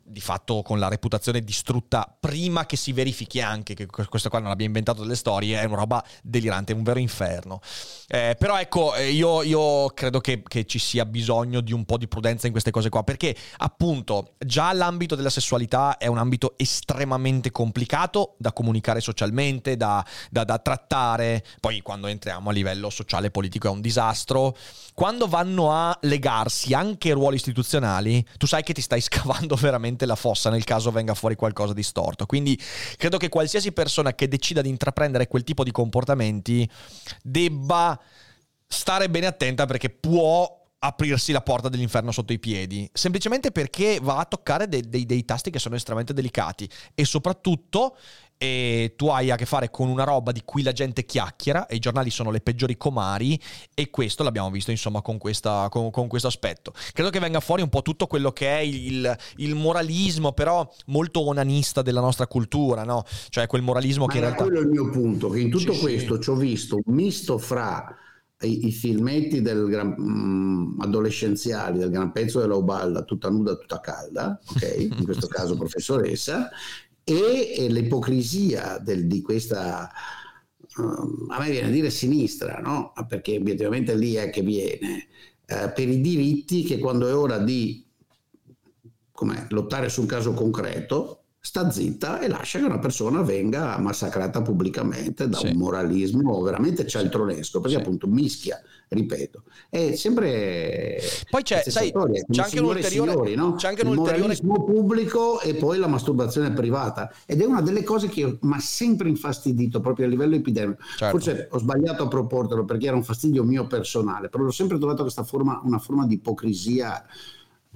di 0.07 0.21
fatto 0.21 0.61
con 0.63 0.79
la 0.79 0.89
reputazione 0.89 1.41
distrutta 1.41 2.15
prima 2.21 2.67
che 2.67 2.77
si 2.77 2.93
verifichi 2.93 3.41
anche 3.41 3.73
che 3.73 3.87
questo 3.87 4.29
qua 4.29 4.39
non 4.39 4.51
abbia 4.51 4.67
inventato 4.67 5.01
delle 5.01 5.17
storie, 5.17 5.59
è 5.59 5.65
una 5.65 5.77
roba 5.77 6.05
delirante, 6.23 6.73
è 6.73 6.77
un 6.77 6.83
vero 6.83 6.99
inferno. 6.99 7.61
Eh, 8.09 8.37
però 8.39 8.59
ecco, 8.59 8.95
eh, 8.95 9.11
io, 9.11 9.43
io 9.43 9.89
credo 9.89 10.21
che, 10.21 10.43
che, 10.47 10.67
ci 10.67 10.79
sia 10.79 11.07
bisogno 11.07 11.61
di 11.61 11.73
un 11.73 11.85
po' 11.87 11.97
di 11.97 12.07
prudenza 12.07 12.47
in 12.47 12.53
queste 12.53 12.71
cose 12.71 12.91
qua, 12.91 13.03
perché 13.03 13.35
appunto 13.59 14.35
già 14.39 14.73
l'ambito 14.73 15.15
della 15.15 15.31
sessualità 15.31 15.97
è 15.97 16.07
un 16.07 16.19
ambito 16.19 16.55
estremamente 16.59 17.13
complicato 17.50 18.35
da 18.38 18.53
comunicare 18.53 19.00
socialmente, 19.00 19.77
da, 19.77 20.05
da, 20.31 20.44
da 20.44 20.59
trattare, 20.59 21.44
poi 21.61 21.81
quando 21.81 22.07
entriamo 22.07 22.50
a 22.50 22.53
livello 22.53 22.90
sociale 22.90 23.29
e 23.29 23.31
politico 23.31 23.68
è 23.68 23.70
un 23.70 23.81
disastro. 23.81 24.57
Quando 24.94 25.27
vanno 25.27 25.72
a 25.72 25.96
legarsi 26.03 26.74
anche 26.74 27.12
ruoli 27.12 27.37
istituzionali, 27.37 28.24
tu 28.37 28.46
sai 28.46 28.62
che 28.62 28.72
ti 28.72 28.81
stai 28.81 29.00
scavando 29.03 29.55
veramente 29.57 30.07
la 30.07 30.16
fossa 30.16 30.50
nel 30.50 30.64
caso 30.64 30.90
venga 30.90 31.14
fuori 31.14 31.35
qualcosa 31.35 31.72
di 31.72 31.83
storto. 31.83 32.27
Quindi 32.27 32.61
credo 32.96 33.16
che 33.16 33.29
qualsiasi 33.29 33.72
persona 33.72 34.14
che 34.14 34.29
decida 34.29 34.62
di 34.62 34.68
intraprendere 34.68 35.29
quel 35.29 35.44
tipo 35.44 35.64
di 35.64 35.70
comportamenti 35.70 36.68
debba 37.22 37.98
stare 38.66 39.09
bene 39.09 39.27
attenta 39.27 39.66
perché 39.66 39.90
può 39.90 40.62
aprirsi 40.87 41.33
la 41.33 41.40
porta 41.40 41.68
dell'inferno 41.70 42.12
sotto 42.12 42.33
i 42.33 42.38
piedi, 42.38 42.88
semplicemente 42.92 43.51
perché 43.51 43.99
va 44.03 44.18
a 44.18 44.25
toccare 44.27 44.68
dei, 44.68 44.83
dei, 44.87 45.07
dei 45.07 45.25
tasti 45.25 45.51
che 45.51 45.59
sono 45.59 45.77
estremamente 45.77 46.12
delicati 46.12 46.68
e 46.94 47.05
soprattutto 47.05 47.97
e 48.37 48.92
tu 48.97 49.07
hai 49.07 49.31
a 49.31 49.37
che 49.37 49.47
fare 49.47 49.70
con 49.70 49.88
una 49.88 50.05
roba 50.05 50.33
di 50.33 50.42
cui 50.44 50.62
la 50.62 50.73
gente 50.73 51.07
chiacchiera 51.07 51.66
e 51.66 51.77
i 51.77 51.79
giornali 51.79 52.11
sono 52.11 52.31
le 52.31 52.40
peggiori 52.40 52.77
comari 52.77 53.40
e 53.73 53.88
questo 53.88 54.23
l'abbiamo 54.25 54.51
visto 54.51 54.73
insomma 54.73 55.01
con, 55.01 55.16
questa, 55.18 55.68
con, 55.70 55.90
con 55.90 56.09
questo 56.09 56.29
aspetto. 56.29 56.75
Credo 56.92 57.11
che 57.11 57.20
venga 57.20 57.40
fuori 57.40 57.62
un 57.62 57.70
po' 57.70 57.81
tutto 57.81 58.07
quello 58.07 58.33
che 58.33 58.59
è 58.59 58.61
il, 58.61 59.16
il 59.37 59.55
moralismo 59.55 60.33
però 60.33 60.68
molto 60.87 61.25
onanista 61.27 61.81
della 61.81 62.01
nostra 62.01 62.27
cultura, 62.27 62.83
no? 62.83 63.05
Cioè 63.31 63.47
quel 63.47 63.62
moralismo 63.62 64.05
Ma 64.05 64.12
che 64.12 64.18
in 64.18 64.25
realtà... 64.25 64.42
quello 64.42 64.59
è 64.59 64.62
il 64.62 64.68
mio 64.68 64.90
punto, 64.90 65.31
che 65.31 65.40
in 65.40 65.51
tutto 65.51 65.73
sì, 65.73 65.81
questo 65.81 66.16
sì. 66.16 66.23
ci 66.23 66.31
ho 66.31 66.35
visto 66.35 66.79
un 66.85 66.94
misto 66.94 67.38
fra 67.38 67.97
i, 68.45 68.67
i 68.67 68.73
filmetti 68.73 69.43
del 69.43 69.67
gran, 69.67 69.95
mm, 69.99 70.81
adolescenziali 70.81 71.79
del 71.79 71.91
gran 71.91 72.13
pezzo 72.13 72.41
della 72.41 72.55
Uballa, 72.55 73.03
tutta 73.03 73.29
nuda, 73.31 73.57
tutta 73.57 73.81
calda, 73.81 74.39
ok? 74.47 74.75
In 74.99 75.05
questo 75.05 75.27
caso 75.27 75.57
professoressa, 75.57 76.51
e 77.05 77.67
l'ipocrisia 77.69 78.79
del, 78.79 79.07
di 79.07 79.21
questa, 79.21 79.91
uh, 80.77 81.27
a 81.29 81.39
me 81.39 81.51
viene 81.51 81.69
a 81.69 81.71
dire 81.71 81.91
sinistra, 81.91 82.61
no? 82.61 82.93
perché 83.07 83.37
obiettivamente 83.37 83.95
lì 83.95 84.15
è 84.15 84.31
che 84.31 84.41
viene, 84.41 85.07
uh, 85.49 85.71
per 85.75 85.89
i 85.89 86.01
diritti 86.01 86.63
che 86.63 86.79
quando 86.79 87.07
è 87.07 87.15
ora 87.15 87.39
di 87.39 87.85
lottare 89.51 89.89
su 89.89 90.01
un 90.01 90.07
caso 90.07 90.33
concreto, 90.33 91.24
sta 91.47 91.71
zitta 91.71 92.21
e 92.21 92.29
lascia 92.29 92.59
che 92.59 92.65
una 92.65 92.79
persona 92.79 93.21
venga 93.21 93.77
massacrata 93.79 94.41
pubblicamente 94.41 95.29
da 95.29 95.37
sì. 95.37 95.49
un 95.49 95.59
moralismo 95.59 96.41
veramente 96.41 96.87
cialtronesco, 96.87 97.61
perché 97.61 97.77
sì. 97.77 97.83
appunto 97.83 98.07
mischia 98.07 98.59
ripeto. 98.89 99.43
È 99.69 99.95
sempre... 99.95 101.01
Poi 101.29 101.43
c'è, 101.43 101.63
sai, 101.67 101.93
c'è 101.93 102.43
anche 102.43 102.61
un 102.61 102.65
ulteriore... 102.65 103.11
Signori, 103.11 103.35
no? 103.35 103.57
c'è 103.57 103.69
anche 103.69 103.85
un 103.85 103.93
Il 103.93 103.99
ulteriore... 103.99 104.37
pubblico 104.37 105.41
e 105.43 105.55
poi 105.55 105.79
la 105.79 105.87
masturbazione 105.87 106.51
privata. 106.53 107.13
Ed 107.27 107.43
è 107.43 107.45
una 107.45 107.61
delle 107.61 107.83
cose 107.83 108.09
che 108.09 108.39
mi 108.41 108.55
ha 108.55 108.61
sempre 108.61 109.11
infastidito 109.11 109.81
proprio 109.81 110.07
a 110.07 110.09
livello 110.09 110.37
epidemico. 110.37 110.81
Certo. 110.97 111.19
Forse 111.19 111.49
ho 111.51 111.59
sbagliato 111.59 112.05
a 112.05 112.09
proportelo 112.09 112.65
perché 112.65 112.87
era 112.87 112.97
un 112.97 113.05
fastidio 113.05 113.45
mio 113.45 113.67
personale, 113.67 114.31
però 114.31 114.45
l'ho 114.45 114.51
sempre 114.51 114.79
trovato 114.79 115.03
questa 115.03 115.25
forma, 115.25 115.61
una 115.63 115.79
forma 115.79 116.07
di 116.07 116.15
ipocrisia 116.15 117.05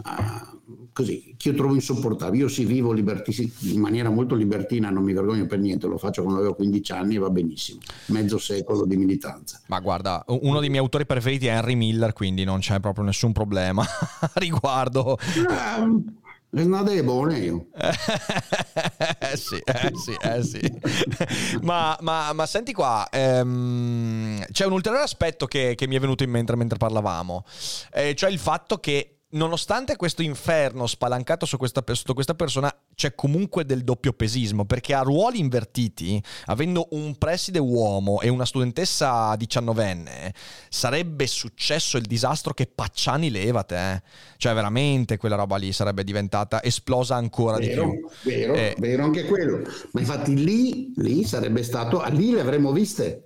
uh, 0.04 0.88
così, 0.92 1.34
che 1.36 1.50
io 1.50 1.54
trovo 1.54 1.74
insopportabile. 1.74 2.42
Io 2.42 2.48
si 2.48 2.64
vivo 2.64 2.92
liberti- 2.92 3.52
in 3.72 3.80
maniera 3.80 4.10
molto 4.10 4.34
libertina, 4.34 4.90
non 4.90 5.04
mi 5.04 5.12
vergogno 5.12 5.46
per 5.46 5.58
niente, 5.58 5.86
lo 5.86 5.98
faccio 5.98 6.22
quando 6.22 6.40
avevo 6.40 6.54
15 6.54 6.92
anni 6.92 7.14
e 7.16 7.18
va 7.18 7.30
benissimo. 7.30 7.80
Mezzo 8.06 8.38
secolo 8.38 8.84
di 8.84 8.96
militanza. 8.96 9.60
Ma 9.66 9.80
guarda, 9.80 10.24
uno 10.26 10.60
dei 10.60 10.68
miei 10.68 10.80
autori 10.80 11.06
preferiti 11.06 11.46
è 11.46 11.56
Henry 11.56 11.74
Miller, 11.74 12.12
quindi 12.12 12.44
non 12.44 12.60
c'è 12.60 12.80
proprio 12.80 13.04
nessun 13.04 13.32
problema 13.32 13.84
riguardo. 14.34 15.16
Um, 15.36 16.04
è 16.50 16.62
una 16.62 16.82
debole 16.82 17.38
io. 17.38 17.66
eh 17.74 17.92
sì, 19.36 19.56
eh 19.56 19.92
sì, 19.94 20.16
eh 20.18 20.42
sì. 20.42 21.58
ma, 21.60 21.94
ma, 22.00 22.32
ma, 22.32 22.46
senti 22.46 22.72
qua, 22.72 23.06
ehm, 23.10 24.46
c'è 24.50 24.64
un 24.64 24.72
ulteriore 24.72 25.04
aspetto 25.04 25.44
che, 25.44 25.74
che, 25.76 25.86
mi 25.86 25.96
è 25.96 26.00
venuto 26.00 26.22
in 26.22 26.30
mente 26.30 26.56
mentre 26.56 26.78
parlavamo, 26.78 27.44
eh, 27.92 28.14
cioè 28.14 28.30
il 28.30 28.38
fatto 28.38 28.78
che 28.78 29.17
nonostante 29.30 29.96
questo 29.96 30.22
inferno 30.22 30.86
spalancato 30.86 31.44
su 31.44 31.56
questa, 31.56 31.82
su 31.92 32.14
questa, 32.14 32.34
persona, 32.34 32.74
c'è 32.94 33.14
comunque 33.14 33.64
del 33.64 33.84
doppio 33.84 34.12
pesismo, 34.12 34.64
perché 34.64 34.94
a 34.94 35.02
ruoli 35.02 35.38
invertiti, 35.38 36.22
avendo 36.46 36.88
un 36.92 37.16
preside 37.16 37.58
uomo 37.58 38.20
e 38.20 38.28
una 38.28 38.44
studentessa 38.44 39.34
diciannovenne, 39.36 40.32
sarebbe 40.68 41.26
successo 41.26 41.96
il 41.96 42.06
disastro 42.06 42.54
che 42.54 42.66
Pacciani 42.66 43.30
levate. 43.30 43.76
Eh? 43.76 44.02
Cioè, 44.36 44.54
veramente 44.54 45.16
quella 45.16 45.36
roba 45.36 45.56
lì 45.56 45.72
sarebbe 45.72 46.04
diventata 46.04 46.62
esplosa 46.62 47.16
ancora 47.16 47.58
vero, 47.58 47.84
di 47.84 47.98
più. 47.98 48.10
Vero, 48.30 48.54
eh. 48.54 48.74
vero 48.78 49.04
anche 49.04 49.24
quello. 49.24 49.62
Ma 49.92 50.00
infatti 50.00 50.34
lì, 50.42 50.92
lì 50.96 51.24
sarebbe 51.24 51.62
stato, 51.62 52.02
lì 52.10 52.30
le 52.30 52.40
avremmo 52.40 52.72
viste 52.72 53.24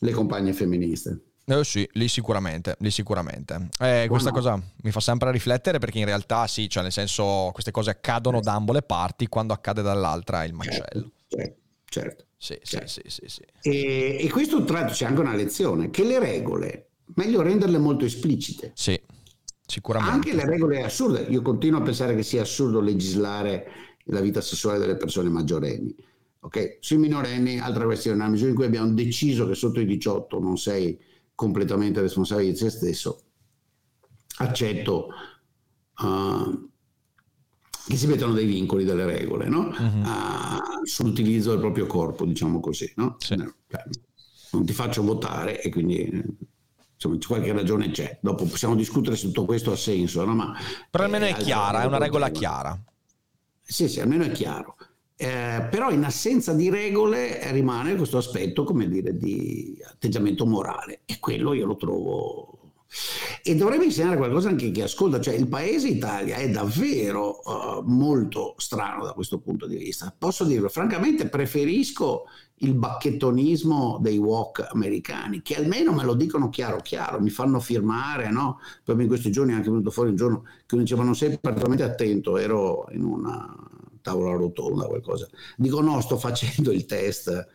le 0.00 0.12
compagne 0.12 0.52
femministe. 0.52 1.20
Eh 1.48 1.62
sì, 1.62 1.88
lì 1.92 2.08
sicuramente, 2.08 2.74
lì 2.80 2.90
sicuramente. 2.90 3.68
Eh, 3.78 4.06
questa 4.08 4.32
cosa 4.32 4.60
mi 4.82 4.90
fa 4.90 4.98
sempre 4.98 5.30
riflettere 5.30 5.78
perché 5.78 6.00
in 6.00 6.04
realtà 6.04 6.48
sì, 6.48 6.68
cioè 6.68 6.82
nel 6.82 6.90
senso 6.90 7.50
queste 7.52 7.70
cose 7.70 7.90
accadono 7.90 8.40
da 8.40 8.54
ambo 8.54 8.72
le 8.72 8.82
parti, 8.82 9.28
quando 9.28 9.52
accade 9.52 9.80
dall'altra 9.80 10.42
è 10.42 10.46
il 10.46 10.54
macello. 10.54 11.12
Certo, 11.28 11.60
certo. 11.84 12.24
Sì, 12.36 12.58
certo. 12.62 12.88
sì, 12.88 13.00
sì, 13.06 13.22
sì, 13.26 13.42
E, 13.62 14.18
e 14.20 14.28
questo 14.30 14.64
tratto 14.64 14.92
c'è 14.92 15.06
anche 15.06 15.20
una 15.20 15.36
lezione, 15.36 15.90
che 15.90 16.02
le 16.02 16.18
regole, 16.18 16.88
meglio 17.14 17.42
renderle 17.42 17.78
molto 17.78 18.04
esplicite. 18.04 18.72
Sì, 18.74 19.00
sicuramente. 19.64 20.14
Anche 20.14 20.34
le 20.34 20.44
regole 20.46 20.82
assurde, 20.82 21.26
io 21.28 21.42
continuo 21.42 21.78
a 21.78 21.82
pensare 21.82 22.16
che 22.16 22.24
sia 22.24 22.42
assurdo 22.42 22.80
legislare 22.80 23.66
la 24.06 24.20
vita 24.20 24.40
sessuale 24.40 24.80
delle 24.80 24.96
persone 24.96 25.28
maggiorenni. 25.28 25.94
Ok, 26.40 26.78
sui 26.80 26.98
minorenni, 26.98 27.60
altra 27.60 27.84
questione, 27.84 28.16
nella 28.16 28.30
misura 28.30 28.50
in 28.50 28.56
cui 28.56 28.66
abbiamo 28.66 28.92
deciso 28.92 29.46
che 29.46 29.54
sotto 29.54 29.78
i 29.78 29.86
18 29.86 30.40
non 30.40 30.58
sei 30.58 30.96
completamente 31.36 32.00
responsabile 32.00 32.50
di 32.50 32.56
se 32.56 32.70
stesso, 32.70 33.22
accetto 34.38 35.08
uh, 36.02 36.70
che 37.86 37.96
si 37.96 38.08
mettono 38.08 38.32
dei 38.32 38.46
vincoli, 38.46 38.84
delle 38.84 39.04
regole 39.04 39.48
no? 39.48 39.68
uh-huh. 39.68 40.00
uh, 40.00 40.84
sull'utilizzo 40.84 41.50
del 41.50 41.60
proprio 41.60 41.86
corpo, 41.86 42.24
diciamo 42.24 42.58
così. 42.58 42.92
No? 42.96 43.14
Sì. 43.18 43.36
Cioè, 43.36 43.84
non 44.52 44.64
ti 44.64 44.72
faccio 44.72 45.02
votare 45.02 45.60
e 45.60 45.70
quindi 45.70 46.10
insomma 46.94 47.18
qualche 47.24 47.52
ragione 47.52 47.90
c'è. 47.90 48.18
Dopo 48.20 48.46
possiamo 48.46 48.74
discutere 48.74 49.14
se 49.14 49.26
tutto 49.26 49.44
questo 49.44 49.70
ha 49.70 49.76
senso, 49.76 50.24
no? 50.24 50.34
ma 50.34 50.56
però 50.90 51.04
almeno 51.04 51.26
è 51.26 51.34
chiara, 51.34 51.82
è 51.82 51.86
una 51.86 51.98
regola 51.98 52.30
chiara. 52.30 52.76
Sì, 53.62 53.88
sì, 53.88 54.00
almeno 54.00 54.24
è 54.24 54.30
chiaro. 54.32 54.76
Eh, 55.18 55.66
però 55.70 55.90
in 55.90 56.04
assenza 56.04 56.52
di 56.52 56.68
regole 56.68 57.50
rimane 57.50 57.96
questo 57.96 58.18
aspetto, 58.18 58.64
come 58.64 58.86
dire, 58.86 59.16
di 59.16 59.78
atteggiamento 59.90 60.44
morale 60.44 61.00
e 61.06 61.18
quello 61.18 61.54
io 61.54 61.66
lo 61.66 61.76
trovo... 61.76 62.50
E 63.42 63.56
dovrebbe 63.56 63.84
insegnare 63.84 64.16
qualcosa 64.16 64.48
anche 64.48 64.70
chi 64.70 64.82
ascolta, 64.82 65.20
cioè 65.20 65.34
il 65.34 65.48
paese 65.48 65.88
Italia 65.88 66.36
è 66.36 66.50
davvero 66.50 67.40
uh, 67.44 67.82
molto 67.84 68.54
strano 68.58 69.04
da 69.04 69.12
questo 69.12 69.38
punto 69.38 69.66
di 69.66 69.76
vista. 69.76 70.14
Posso 70.16 70.44
dirlo, 70.44 70.68
francamente 70.68 71.28
preferisco 71.28 72.24
il 72.60 72.74
bacchettonismo 72.74 73.98
dei 74.00 74.18
walk 74.18 74.66
americani, 74.70 75.42
che 75.42 75.56
almeno 75.56 75.92
me 75.92 76.04
lo 76.04 76.14
dicono 76.14 76.48
chiaro 76.48 76.78
chiaro, 76.78 77.20
mi 77.20 77.30
fanno 77.30 77.58
firmare, 77.60 78.30
no? 78.30 78.58
Proprio 78.82 79.06
in 79.06 79.10
questi 79.12 79.30
giorni 79.30 79.52
è 79.52 79.56
anche 79.56 79.70
venuto 79.70 79.90
fuori 79.90 80.10
un 80.10 80.16
giorno 80.16 80.44
che 80.64 80.76
mi 80.76 80.82
diceva 80.82 81.02
non 81.02 81.16
sei 81.16 81.38
particolarmente 81.38 81.84
attento, 81.84 82.36
ero 82.36 82.86
in 82.92 83.04
una 83.04 83.52
tavola 84.06 84.36
rotonda, 84.36 84.86
qualcosa. 84.86 85.28
Dico 85.56 85.80
no, 85.80 86.00
sto 86.00 86.16
facendo 86.16 86.70
il 86.70 86.86
test 86.86 87.48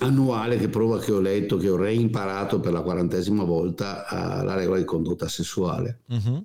annuale 0.00 0.56
che 0.56 0.68
prova 0.68 0.98
che 0.98 1.12
ho 1.12 1.20
letto, 1.20 1.58
che 1.58 1.68
ho 1.68 1.76
reimparato 1.76 2.60
per 2.60 2.72
la 2.72 2.80
quarantesima 2.80 3.44
volta 3.44 4.06
uh, 4.08 4.44
la 4.44 4.54
regola 4.54 4.78
di 4.78 4.84
condotta 4.84 5.28
sessuale. 5.28 6.00
Uh-huh 6.08 6.44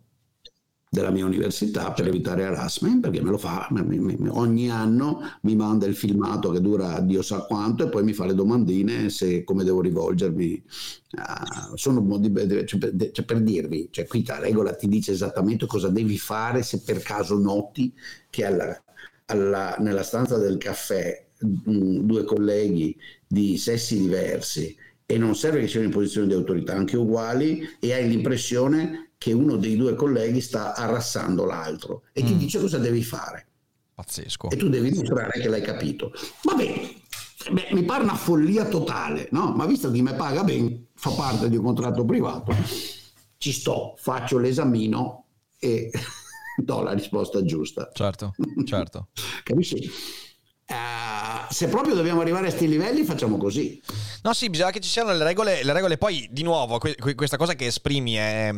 della 0.92 1.12
mia 1.12 1.24
università 1.24 1.92
per 1.92 2.08
evitare 2.08 2.46
harassment 2.46 3.02
perché 3.02 3.22
me 3.22 3.30
lo 3.30 3.38
fa 3.38 3.68
mi, 3.70 4.00
mi, 4.00 4.28
ogni 4.30 4.72
anno 4.72 5.22
mi 5.42 5.56
manda 5.56 5.86
il 5.86 5.96
filmato 5.96 6.50
che 6.50 6.62
dura 6.62 7.00
Dio 7.02 7.22
sa 7.22 7.42
quanto 7.42 7.84
e 7.84 7.90
poi 7.90 8.04
mi 8.04 8.14
fa 8.14 8.26
le 8.26 8.34
domandine 8.34 9.10
se 9.10 9.44
come 9.44 9.64
devo 9.64 9.82
rivolgermi 9.82 10.64
uh, 11.12 11.76
sono 11.76 12.04
cioè, 12.20 12.32
per, 12.32 12.64
cioè, 13.12 13.24
per 13.24 13.42
dirvi 13.42 13.90
cioè 13.92 14.08
qui 14.08 14.26
la 14.26 14.40
regola 14.40 14.74
ti 14.74 14.88
dice 14.88 15.12
esattamente 15.12 15.68
cosa 15.68 15.90
devi 15.90 16.18
fare 16.18 16.64
se 16.64 16.82
per 16.84 17.04
caso 17.04 17.38
noti 17.38 17.94
che 18.32 18.46
alla, 18.46 18.84
alla, 19.26 19.76
nella 19.78 20.04
stanza 20.04 20.40
del 20.40 20.58
caffè 20.58 21.24
mh, 21.38 21.72
mm, 21.72 21.98
due 22.00 22.24
colleghi 22.24 22.98
di 23.28 23.58
sessi 23.58 24.00
diversi 24.00 24.76
e 25.06 25.18
non 25.20 25.36
serve 25.36 25.60
che 25.60 25.68
siano 25.68 25.86
in 25.86 25.92
posizione 25.92 26.26
di 26.26 26.34
autorità 26.34 26.74
anche 26.74 26.98
uguali 26.98 27.62
e 27.80 27.94
hai 27.94 28.08
l'impressione 28.08 29.09
che 29.20 29.34
uno 29.34 29.58
dei 29.58 29.76
due 29.76 29.94
colleghi 29.94 30.42
sta 30.42 30.74
arrassando 30.74 31.46
l'altro 31.46 32.04
e 32.14 32.24
ti 32.24 32.34
mm. 32.34 32.38
dice 32.38 32.60
cosa 32.60 32.80
devi 32.80 33.04
fare. 33.04 33.46
Pazzesco. 33.94 34.50
E 34.50 34.56
tu 34.56 34.70
devi 34.70 34.90
dimostrare 34.90 35.40
che 35.42 35.50
l'hai 35.50 35.62
capito. 35.62 36.14
Va 36.44 36.56
bene, 36.56 37.00
Beh, 37.52 37.70
mi 37.72 37.84
pare 37.84 38.04
una 38.04 38.16
follia 38.16 38.66
totale, 38.68 39.30
no? 39.32 39.54
Ma 39.54 39.66
visto 39.66 39.90
che 39.90 40.02
mi 40.02 40.14
paga 40.14 40.44
bene, 40.44 40.88
fa 40.94 41.12
parte 41.12 41.50
di 41.50 41.56
un 41.56 41.64
contratto 41.64 42.06
privato, 42.06 42.54
ci 43.38 43.52
sto, 43.52 43.96
faccio 43.98 44.38
l'esamino 44.38 45.26
e 45.58 45.90
do 46.58 46.82
la 46.82 46.92
risposta 46.92 47.44
giusta. 47.44 47.90
Certo, 47.94 48.36
certo. 48.66 49.08
Capisci? 49.44 49.90
Se 51.50 51.68
proprio 51.68 51.96
dobbiamo 51.96 52.22
arrivare 52.22 52.46
a 52.46 52.50
questi 52.50 52.68
livelli, 52.68 53.04
facciamo 53.04 53.38
così. 53.38 53.82
No, 54.22 54.34
sì, 54.34 54.50
bisogna 54.50 54.70
che 54.70 54.80
ci 54.80 54.90
siano 54.90 55.12
le 55.12 55.24
regole. 55.24 55.64
Le 55.64 55.74
regole 55.74 55.98
poi, 55.98 56.28
di 56.32 56.44
nuovo, 56.44 56.78
que- 56.78 56.96
questa 57.16 57.38
cosa 57.38 57.56
che 57.56 57.66
esprimi 57.66 58.14
è, 58.14 58.54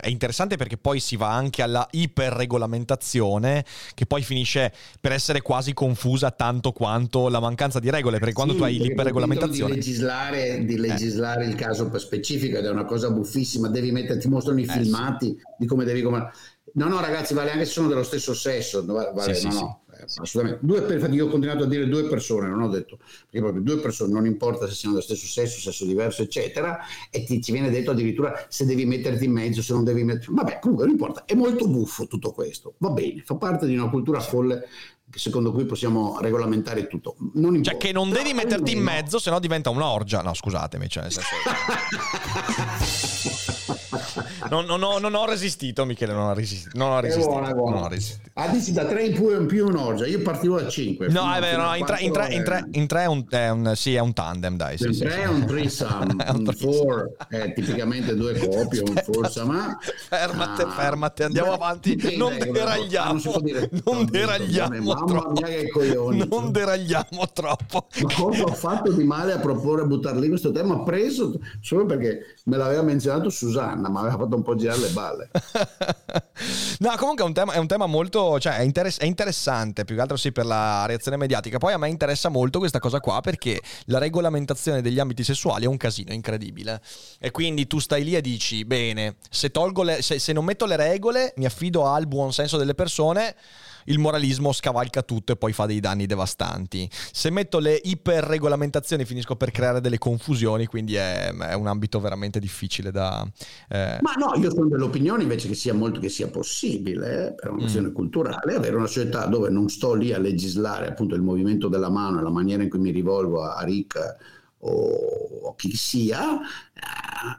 è, 0.00 0.08
interessante 0.08 0.56
perché 0.56 0.78
poi 0.78 0.98
si 0.98 1.16
va 1.16 1.30
anche 1.30 1.62
alla 1.62 1.86
iperregolamentazione, 1.90 3.64
che 3.94 4.06
poi 4.06 4.22
finisce 4.22 4.72
per 5.00 5.12
essere 5.12 5.42
quasi 5.42 5.74
confusa 5.74 6.30
tanto 6.30 6.72
quanto 6.72 7.28
la 7.28 7.40
mancanza 7.40 7.78
di 7.80 7.90
regole. 7.90 8.18
Perché 8.18 8.34
quando 8.34 8.54
sì, 8.54 8.58
tu 8.58 8.64
hai 8.64 8.78
l'iperregolamentazione. 8.78 9.74
Di 9.74 9.78
legislare, 9.78 10.64
di 10.64 10.78
legislare 10.78 11.44
eh. 11.44 11.48
il 11.48 11.54
caso 11.54 11.90
per 11.90 12.00
specifico 12.00 12.56
ed 12.56 12.64
è 12.64 12.70
una 12.70 12.86
cosa 12.86 13.10
buffissima. 13.10 13.68
Devi 13.68 13.92
mettere, 13.92 14.18
ti 14.18 14.28
mostrano 14.28 14.60
i 14.60 14.64
eh, 14.64 14.72
filmati 14.72 15.26
sì. 15.26 15.42
di 15.58 15.66
come 15.66 15.84
devi. 15.84 16.00
Come... 16.00 16.30
No, 16.74 16.88
no, 16.88 17.00
ragazzi, 17.00 17.34
vale 17.34 17.50
anche 17.50 17.66
se 17.66 17.72
sono 17.72 17.88
dello 17.88 18.04
stesso 18.04 18.32
sesso. 18.32 18.84
Vale, 18.84 19.34
sì, 19.34 19.48
no, 19.48 19.52
no 19.52 19.82
assolutamente. 20.04 20.64
Due 20.64 20.82
per, 20.82 21.12
io 21.12 21.26
ho 21.26 21.28
continuato 21.28 21.64
a 21.64 21.66
dire 21.66 21.88
due 21.88 22.04
persone, 22.04 22.48
non 22.48 22.62
ho 22.62 22.68
detto, 22.68 22.96
perché 22.98 23.40
proprio 23.40 23.62
due 23.62 23.78
persone, 23.78 24.12
non 24.12 24.26
importa 24.26 24.66
se 24.66 24.74
siano 24.74 24.94
dello 24.94 25.06
stesso 25.06 25.26
sesso, 25.26 25.60
sesso 25.60 25.84
diverso, 25.84 26.22
eccetera, 26.22 26.78
e 27.10 27.24
ti, 27.24 27.40
ci 27.40 27.52
viene 27.52 27.70
detto 27.70 27.90
addirittura 27.90 28.46
se 28.48 28.64
devi 28.64 28.84
metterti 28.84 29.24
in 29.24 29.32
mezzo, 29.32 29.62
se 29.62 29.72
non 29.72 29.84
devi 29.84 30.04
metterti... 30.04 30.32
Vabbè, 30.32 30.58
comunque 30.60 30.86
non 30.86 30.94
importa, 30.94 31.24
è 31.24 31.34
molto 31.34 31.68
buffo 31.68 32.06
tutto 32.06 32.32
questo, 32.32 32.74
va 32.78 32.90
bene, 32.90 33.22
fa 33.24 33.36
parte 33.36 33.66
di 33.66 33.74
una 33.74 33.88
cultura 33.88 34.20
folle 34.20 34.66
secondo 35.14 35.52
cui 35.52 35.66
possiamo 35.66 36.18
regolamentare 36.20 36.86
tutto. 36.86 37.16
Non 37.34 37.62
cioè 37.62 37.76
che 37.76 37.92
non 37.92 38.08
Però 38.08 38.22
devi 38.22 38.34
metterti 38.34 38.72
in 38.72 38.80
mezzo, 38.80 39.18
se 39.18 39.28
no 39.30 39.38
diventa 39.40 39.68
un'orgia. 39.68 40.22
No, 40.22 40.32
scusatemi, 40.32 40.88
cioè 40.88 41.02
nel 41.02 41.12
senso... 41.12 41.28
non, 44.50 44.64
non, 44.64 44.82
ho, 44.82 44.98
non, 44.98 45.14
ho, 45.14 45.26
resistito, 45.26 45.84
Michele. 45.84 46.12
Non 46.12 46.28
ho 46.28 46.34
resistito. 46.34 46.76
Non 46.78 46.92
ho 46.92 47.00
resistito. 47.00 47.28
Buona, 47.28 47.52
buona. 47.52 47.74
Non 47.76 47.84
ho 47.84 47.88
resistito. 47.88 48.30
Ah, 48.34 48.48
dici 48.48 48.72
da 48.72 48.86
3 48.86 49.04
in 49.04 49.14
più, 49.14 49.38
in 49.38 49.46
più 49.46 49.66
un'orgia. 49.66 50.06
Io 50.06 50.22
partivo 50.22 50.58
da 50.60 50.68
5. 50.68 51.08
No, 51.08 51.32
è 51.34 51.40
vero. 51.40 51.62
No, 51.62 51.74
in 51.74 51.84
3 51.84 52.00
in 52.00 52.12
tre, 52.12 52.32
in 52.32 52.44
tre, 52.44 52.64
in 52.72 52.86
tre 52.86 53.02
è, 53.02 53.06
un, 53.06 53.24
è, 53.28 53.48
un, 53.50 53.72
sì, 53.74 53.94
è 53.94 54.00
un 54.00 54.12
tandem, 54.12 54.56
dai. 54.56 54.78
Sì, 54.78 54.86
in 54.86 54.98
3 54.98 55.10
sì, 55.10 55.18
è 55.18 55.26
un 55.26 55.46
threesome. 55.46 56.16
un 56.32 56.44
4 56.44 57.16
è 57.28 57.52
tipicamente 57.52 58.14
due 58.14 58.32
coppie. 58.38 58.80
Un 58.80 58.94
foursome. 59.04 59.76
Fermate, 60.08 60.62
ah, 60.62 60.70
fermate. 60.70 61.24
Andiamo 61.24 61.48
beh, 61.50 61.54
avanti. 61.54 61.96
Beh, 61.96 62.16
non 62.16 62.36
deragliamo. 62.38 63.20
Non, 63.22 63.80
non 63.84 64.06
deragliamo 64.06 64.94
troppo. 64.94 65.12
Mamma 65.12 65.30
mia, 65.32 65.46
che 65.46 65.68
coglioni. 65.68 66.26
Non 66.28 66.52
deragliamo 66.52 67.28
troppo. 67.32 67.86
Ma 68.00 68.14
cosa 68.14 68.42
ho 68.44 68.54
fatto 68.54 68.92
di 68.92 69.04
male 69.04 69.32
a 69.32 69.38
proporre 69.38 69.82
a 69.82 69.86
buttar 69.86 70.16
lì 70.16 70.28
questo 70.28 70.50
tema? 70.52 70.82
Preso 70.82 71.38
solo 71.60 71.86
perché 71.86 72.36
me 72.44 72.56
l'aveva 72.56 72.82
menzionato 72.82 73.28
Susanna 73.28 73.81
Susanna, 73.82 73.88
ma 73.88 74.00
aveva 74.00 74.16
fatto 74.16 74.36
un 74.36 74.42
po' 74.42 74.54
girare 74.54 74.78
le 74.78 74.88
balle. 74.88 75.30
no, 76.78 76.94
comunque 76.96 77.24
è 77.24 77.26
un 77.26 77.32
tema, 77.32 77.52
è 77.52 77.58
un 77.58 77.66
tema 77.66 77.86
molto, 77.86 78.38
cioè 78.38 78.56
è, 78.56 78.62
interess- 78.62 79.00
è, 79.00 79.04
interessante, 79.04 79.84
più 79.84 79.96
che 79.96 80.00
altro 80.00 80.16
sì 80.16 80.30
per 80.30 80.46
la 80.46 80.86
reazione 80.86 81.16
mediatica. 81.16 81.58
Poi 81.58 81.72
a 81.72 81.78
me 81.78 81.88
interessa 81.88 82.28
molto 82.28 82.58
questa 82.58 82.78
cosa 82.78 83.00
qua 83.00 83.20
perché 83.20 83.60
la 83.86 83.98
regolamentazione 83.98 84.80
degli 84.80 84.98
ambiti 84.98 85.24
sessuali 85.24 85.64
è 85.64 85.68
un 85.68 85.76
casino 85.76 86.12
incredibile. 86.12 86.80
E 87.18 87.30
quindi 87.30 87.66
tu 87.66 87.78
stai 87.78 88.04
lì 88.04 88.14
e 88.14 88.20
dici, 88.20 88.64
bene, 88.64 89.16
se, 89.28 89.50
le, 89.82 90.02
se, 90.02 90.18
se 90.18 90.32
non 90.32 90.44
metto 90.44 90.66
le 90.66 90.76
regole, 90.76 91.32
mi 91.36 91.44
affido 91.44 91.86
al 91.86 92.06
buon 92.06 92.32
senso 92.32 92.56
delle 92.56 92.74
persone 92.74 93.34
il 93.86 93.98
moralismo 93.98 94.52
scavalca 94.52 95.02
tutto 95.02 95.32
e 95.32 95.36
poi 95.36 95.52
fa 95.52 95.66
dei 95.66 95.80
danni 95.80 96.06
devastanti. 96.06 96.88
Se 96.90 97.30
metto 97.30 97.58
le 97.58 97.80
iperregolamentazioni 97.82 99.04
finisco 99.04 99.36
per 99.36 99.50
creare 99.50 99.80
delle 99.80 99.98
confusioni, 99.98 100.66
quindi 100.66 100.94
è, 100.94 101.32
è 101.32 101.54
un 101.54 101.66
ambito 101.66 102.00
veramente 102.00 102.38
difficile 102.38 102.90
da... 102.90 103.26
Eh... 103.68 103.98
Ma 104.00 104.12
no, 104.18 104.40
io 104.40 104.50
sono 104.50 104.68
dell'opinione 104.68 105.22
invece 105.22 105.48
che 105.48 105.54
sia 105.54 105.74
molto 105.74 106.00
che 106.00 106.08
sia 106.08 106.28
possibile, 106.28 107.28
eh, 107.28 107.34
per 107.34 107.50
una 107.50 107.60
questione 107.60 107.88
mm. 107.88 107.94
culturale, 107.94 108.54
avere 108.54 108.76
una 108.76 108.86
società 108.86 109.26
dove 109.26 109.50
non 109.50 109.68
sto 109.68 109.94
lì 109.94 110.12
a 110.12 110.18
legislare 110.18 110.88
appunto 110.88 111.14
il 111.14 111.22
movimento 111.22 111.68
della 111.68 111.90
mano 111.90 112.18
e 112.18 112.22
la 112.22 112.30
maniera 112.30 112.62
in 112.62 112.68
cui 112.68 112.78
mi 112.78 112.90
rivolgo 112.90 113.42
a 113.42 113.62
Rick 113.62 114.40
o 114.64 115.54
chi 115.56 115.76
sia, 115.76 116.40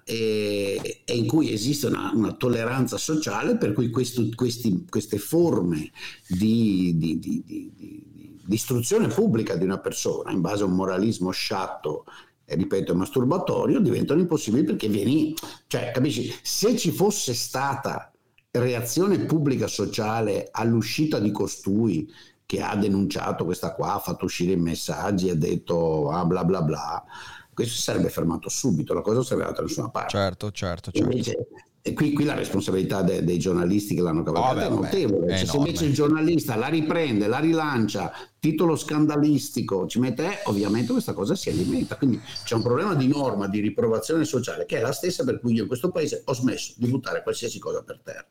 eh, 0.04 0.80
e, 0.82 1.02
e, 1.06 1.16
in 1.16 1.28
cui 1.28 1.52
esiste 1.52 1.88
una, 1.88 2.12
una, 2.14 2.34
tolleranza 2.34 2.98
sociale 2.98 3.58
per 3.58 3.74
cui 3.74 3.90
questo, 3.90 4.28
questi, 4.36 4.86
queste 4.90 5.18
forme 5.18 5.92
di, 6.28 6.94
di, 6.96 7.20
di, 7.20 7.44
di, 7.46 8.42
istruzione 8.50 9.08
pubblica 9.08 9.56
di 9.56 9.64
una 9.64 9.80
persona 9.80 10.32
in 10.32 10.42
base 10.42 10.64
a 10.64 10.66
un 10.66 10.74
moralismo 10.74 11.32
sciatto 11.32 12.06
e 12.46 12.56
ripeto 12.56 12.94
masturbatorio 12.94 13.80
diventano 13.80 14.20
impossibili 14.20 14.64
perché 14.66 14.90
vieni, 14.90 15.34
cioè 15.68 15.92
capisci, 15.94 16.34
se 16.42 16.78
ci 16.78 16.92
fosse 16.92 17.34
stata 17.34 18.12
reazione 18.52 19.20
pubblica 19.20 19.68
sociale 19.68 20.50
all'uscita 20.52 21.20
di 21.20 21.32
costui 21.32 22.12
che 22.54 22.62
ha 22.62 22.76
denunciato 22.76 23.46
questa 23.46 23.74
qua, 23.74 23.96
ha 23.96 24.00
fatto 24.00 24.26
uscire 24.26 24.52
i 24.52 24.58
messaggi, 24.58 25.28
ha 25.28 25.36
detto 25.36 26.12
ah, 26.12 26.24
bla 26.24 26.44
bla 26.44 26.62
bla, 26.62 27.04
questo 27.52 27.82
sarebbe 27.82 28.10
fermato 28.10 28.48
subito, 28.48 28.94
la 28.94 29.02
cosa 29.02 29.24
sarebbe 29.24 29.46
andata 29.46 29.62
da 29.62 29.68
nessuna 29.68 29.90
parte. 29.90 30.10
Certo, 30.10 30.52
certo, 30.52 30.92
certo. 30.92 31.10
Invece, 31.10 31.48
e 31.82 31.94
qui, 31.94 32.14
qui, 32.14 32.26
la 32.26 32.36
responsabilità 32.36 33.02
de, 33.02 33.24
dei 33.24 33.40
giornalisti 33.40 33.96
che 33.96 34.02
l'hanno 34.02 34.22
cavalcata 34.22 34.68
oh, 34.68 34.72
è 34.72 34.82
notevole. 34.82 35.36
Cioè, 35.36 35.48
se 35.48 35.58
invece 35.58 35.86
il 35.86 35.94
giornalista 35.94 36.56
la 36.56 36.68
riprende, 36.68 37.26
la 37.26 37.40
rilancia, 37.40 38.12
titolo 38.38 38.76
scandalistico, 38.76 39.88
ci 39.88 39.98
mette, 39.98 40.24
eh, 40.24 40.40
ovviamente 40.44 40.92
questa 40.92 41.14
cosa 41.14 41.34
si 41.34 41.50
alimenta. 41.50 41.98
Quindi 41.98 42.22
c'è 42.44 42.54
un 42.54 42.62
problema 42.62 42.94
di 42.94 43.08
norma, 43.08 43.48
di 43.48 43.62
riprovazione 43.62 44.26
sociale, 44.26 44.68
che 44.68 44.78
è 44.78 44.82
la 44.82 44.92
stessa 44.92 45.24
per 45.24 45.40
cui 45.40 45.56
io 45.56 45.64
in 45.64 45.68
questo 45.68 45.90
paese 45.90 46.22
ho 46.24 46.34
smesso 46.34 46.74
di 46.78 46.88
buttare 46.88 47.24
qualsiasi 47.24 47.58
cosa 47.58 47.82
per 47.82 48.00
terra. 48.04 48.28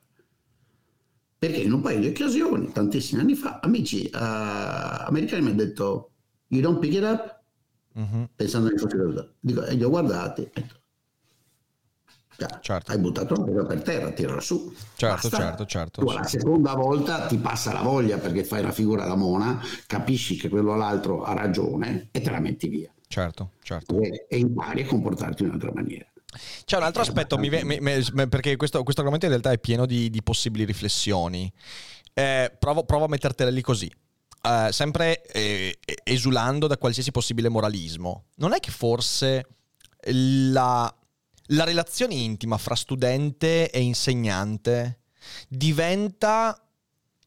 Perché 1.43 1.57
in 1.57 1.73
un 1.73 1.81
paio 1.81 1.99
di 1.99 2.07
occasioni, 2.07 2.71
tantissimi 2.71 3.19
anni 3.19 3.35
fa, 3.35 3.59
amici 3.61 4.09
uh, 4.13 4.17
americani 4.17 5.41
mi 5.41 5.49
hanno 5.49 5.57
detto 5.57 6.11
You 6.47 6.61
don't 6.61 6.79
pick 6.79 6.93
it 6.93 7.03
up? 7.03 7.41
Uh-huh. 7.95 8.29
Pensando 8.33 8.69
che 8.69 8.77
fosse 8.77 8.95
venuto. 8.95 9.33
Dico, 9.41 9.65
e 9.65 9.73
li 9.73 9.83
ho 9.83 9.89
guardati. 9.89 10.49
Cioè, 12.37 12.59
certo. 12.61 12.91
Hai 12.93 12.97
buttato 12.97 13.33
una 13.33 13.51
cosa 13.51 13.65
per 13.65 13.81
terra, 13.81 14.11
tirala 14.11 14.39
su. 14.39 14.73
Certo, 14.95 15.27
Basta. 15.27 15.37
certo, 15.37 15.65
certo. 15.65 16.05
Tu 16.05 16.11
la 16.13 16.23
seconda 16.23 16.75
volta 16.75 17.25
ti 17.25 17.35
passa 17.35 17.73
la 17.73 17.81
voglia 17.81 18.17
perché 18.19 18.45
fai 18.45 18.61
la 18.61 18.71
figura 18.71 19.05
da 19.05 19.15
mona, 19.15 19.59
capisci 19.85 20.37
che 20.37 20.47
quello 20.47 20.77
l'altro 20.77 21.23
ha 21.23 21.33
ragione 21.33 22.07
e 22.11 22.21
te 22.21 22.31
la 22.31 22.39
metti 22.39 22.69
via. 22.69 22.89
Certo, 23.05 23.49
certo. 23.63 23.99
E, 23.99 24.27
e 24.29 24.37
impari 24.37 24.83
a 24.83 24.87
comportarti 24.87 25.43
in 25.43 25.49
un'altra 25.49 25.73
maniera. 25.73 26.05
C'è 26.65 26.77
un 26.77 26.83
altro 26.83 27.01
aspetto, 27.01 27.37
mi, 27.37 27.49
mi, 27.49 27.79
mi, 27.79 28.27
perché 28.27 28.55
questo, 28.55 28.83
questo, 28.83 29.01
argomento 29.01 29.25
in 29.25 29.31
realtà 29.31 29.51
è 29.51 29.59
pieno 29.59 29.85
di, 29.85 30.09
di 30.09 30.23
possibili 30.23 30.65
riflessioni. 30.65 31.51
Eh, 32.13 32.55
provo, 32.59 32.83
provo, 32.83 33.05
a 33.05 33.07
mettertela 33.07 33.49
lì 33.49 33.61
così. 33.61 33.91
Eh, 34.41 34.69
sempre 34.71 35.21
eh, 35.23 35.77
esulando 36.03 36.67
da 36.67 36.77
qualsiasi 36.77 37.11
possibile 37.11 37.49
moralismo. 37.49 38.25
Non 38.35 38.53
è 38.53 38.59
che 38.59 38.71
forse 38.71 39.45
la, 40.11 40.93
la 41.47 41.63
relazione 41.63 42.15
intima 42.15 42.57
fra 42.57 42.75
studente 42.75 43.69
e 43.69 43.79
insegnante 43.79 44.99
diventa 45.47 46.57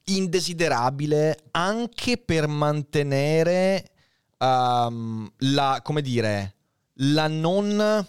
indesiderabile 0.05 1.37
anche 1.51 2.17
per 2.17 2.47
mantenere 2.47 3.91
um, 4.37 5.29
la, 5.37 5.79
come 5.83 6.01
dire, 6.01 6.55
la 6.95 7.27
non 7.27 8.05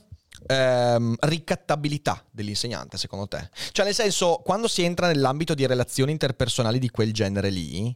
ehm, 0.49 1.15
ricattabilità 1.21 2.25
dell'insegnante, 2.31 2.97
secondo 2.97 3.29
te? 3.29 3.49
Cioè, 3.73 3.85
nel 3.85 3.95
senso, 3.95 4.41
quando 4.45 4.67
si 4.67 4.83
entra 4.83 5.07
nell'ambito 5.07 5.55
di 5.55 5.67
relazioni 5.67 6.11
interpersonali 6.11 6.79
di 6.79 6.91
quel 6.91 7.13
genere 7.13 7.51
lì, 7.51 7.95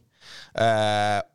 eh, 0.53 1.25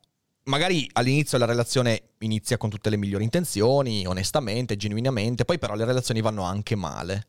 magari 0.44 0.88
all'inizio 0.92 1.36
la 1.38 1.44
relazione 1.44 2.10
inizia 2.18 2.56
con 2.56 2.70
tutte 2.70 2.90
le 2.90 2.96
migliori 2.96 3.24
intenzioni, 3.24 4.06
onestamente, 4.06 4.76
genuinamente, 4.76 5.44
poi 5.44 5.58
però 5.58 5.74
le 5.74 5.84
relazioni 5.84 6.20
vanno 6.20 6.42
anche 6.42 6.74
male. 6.76 7.26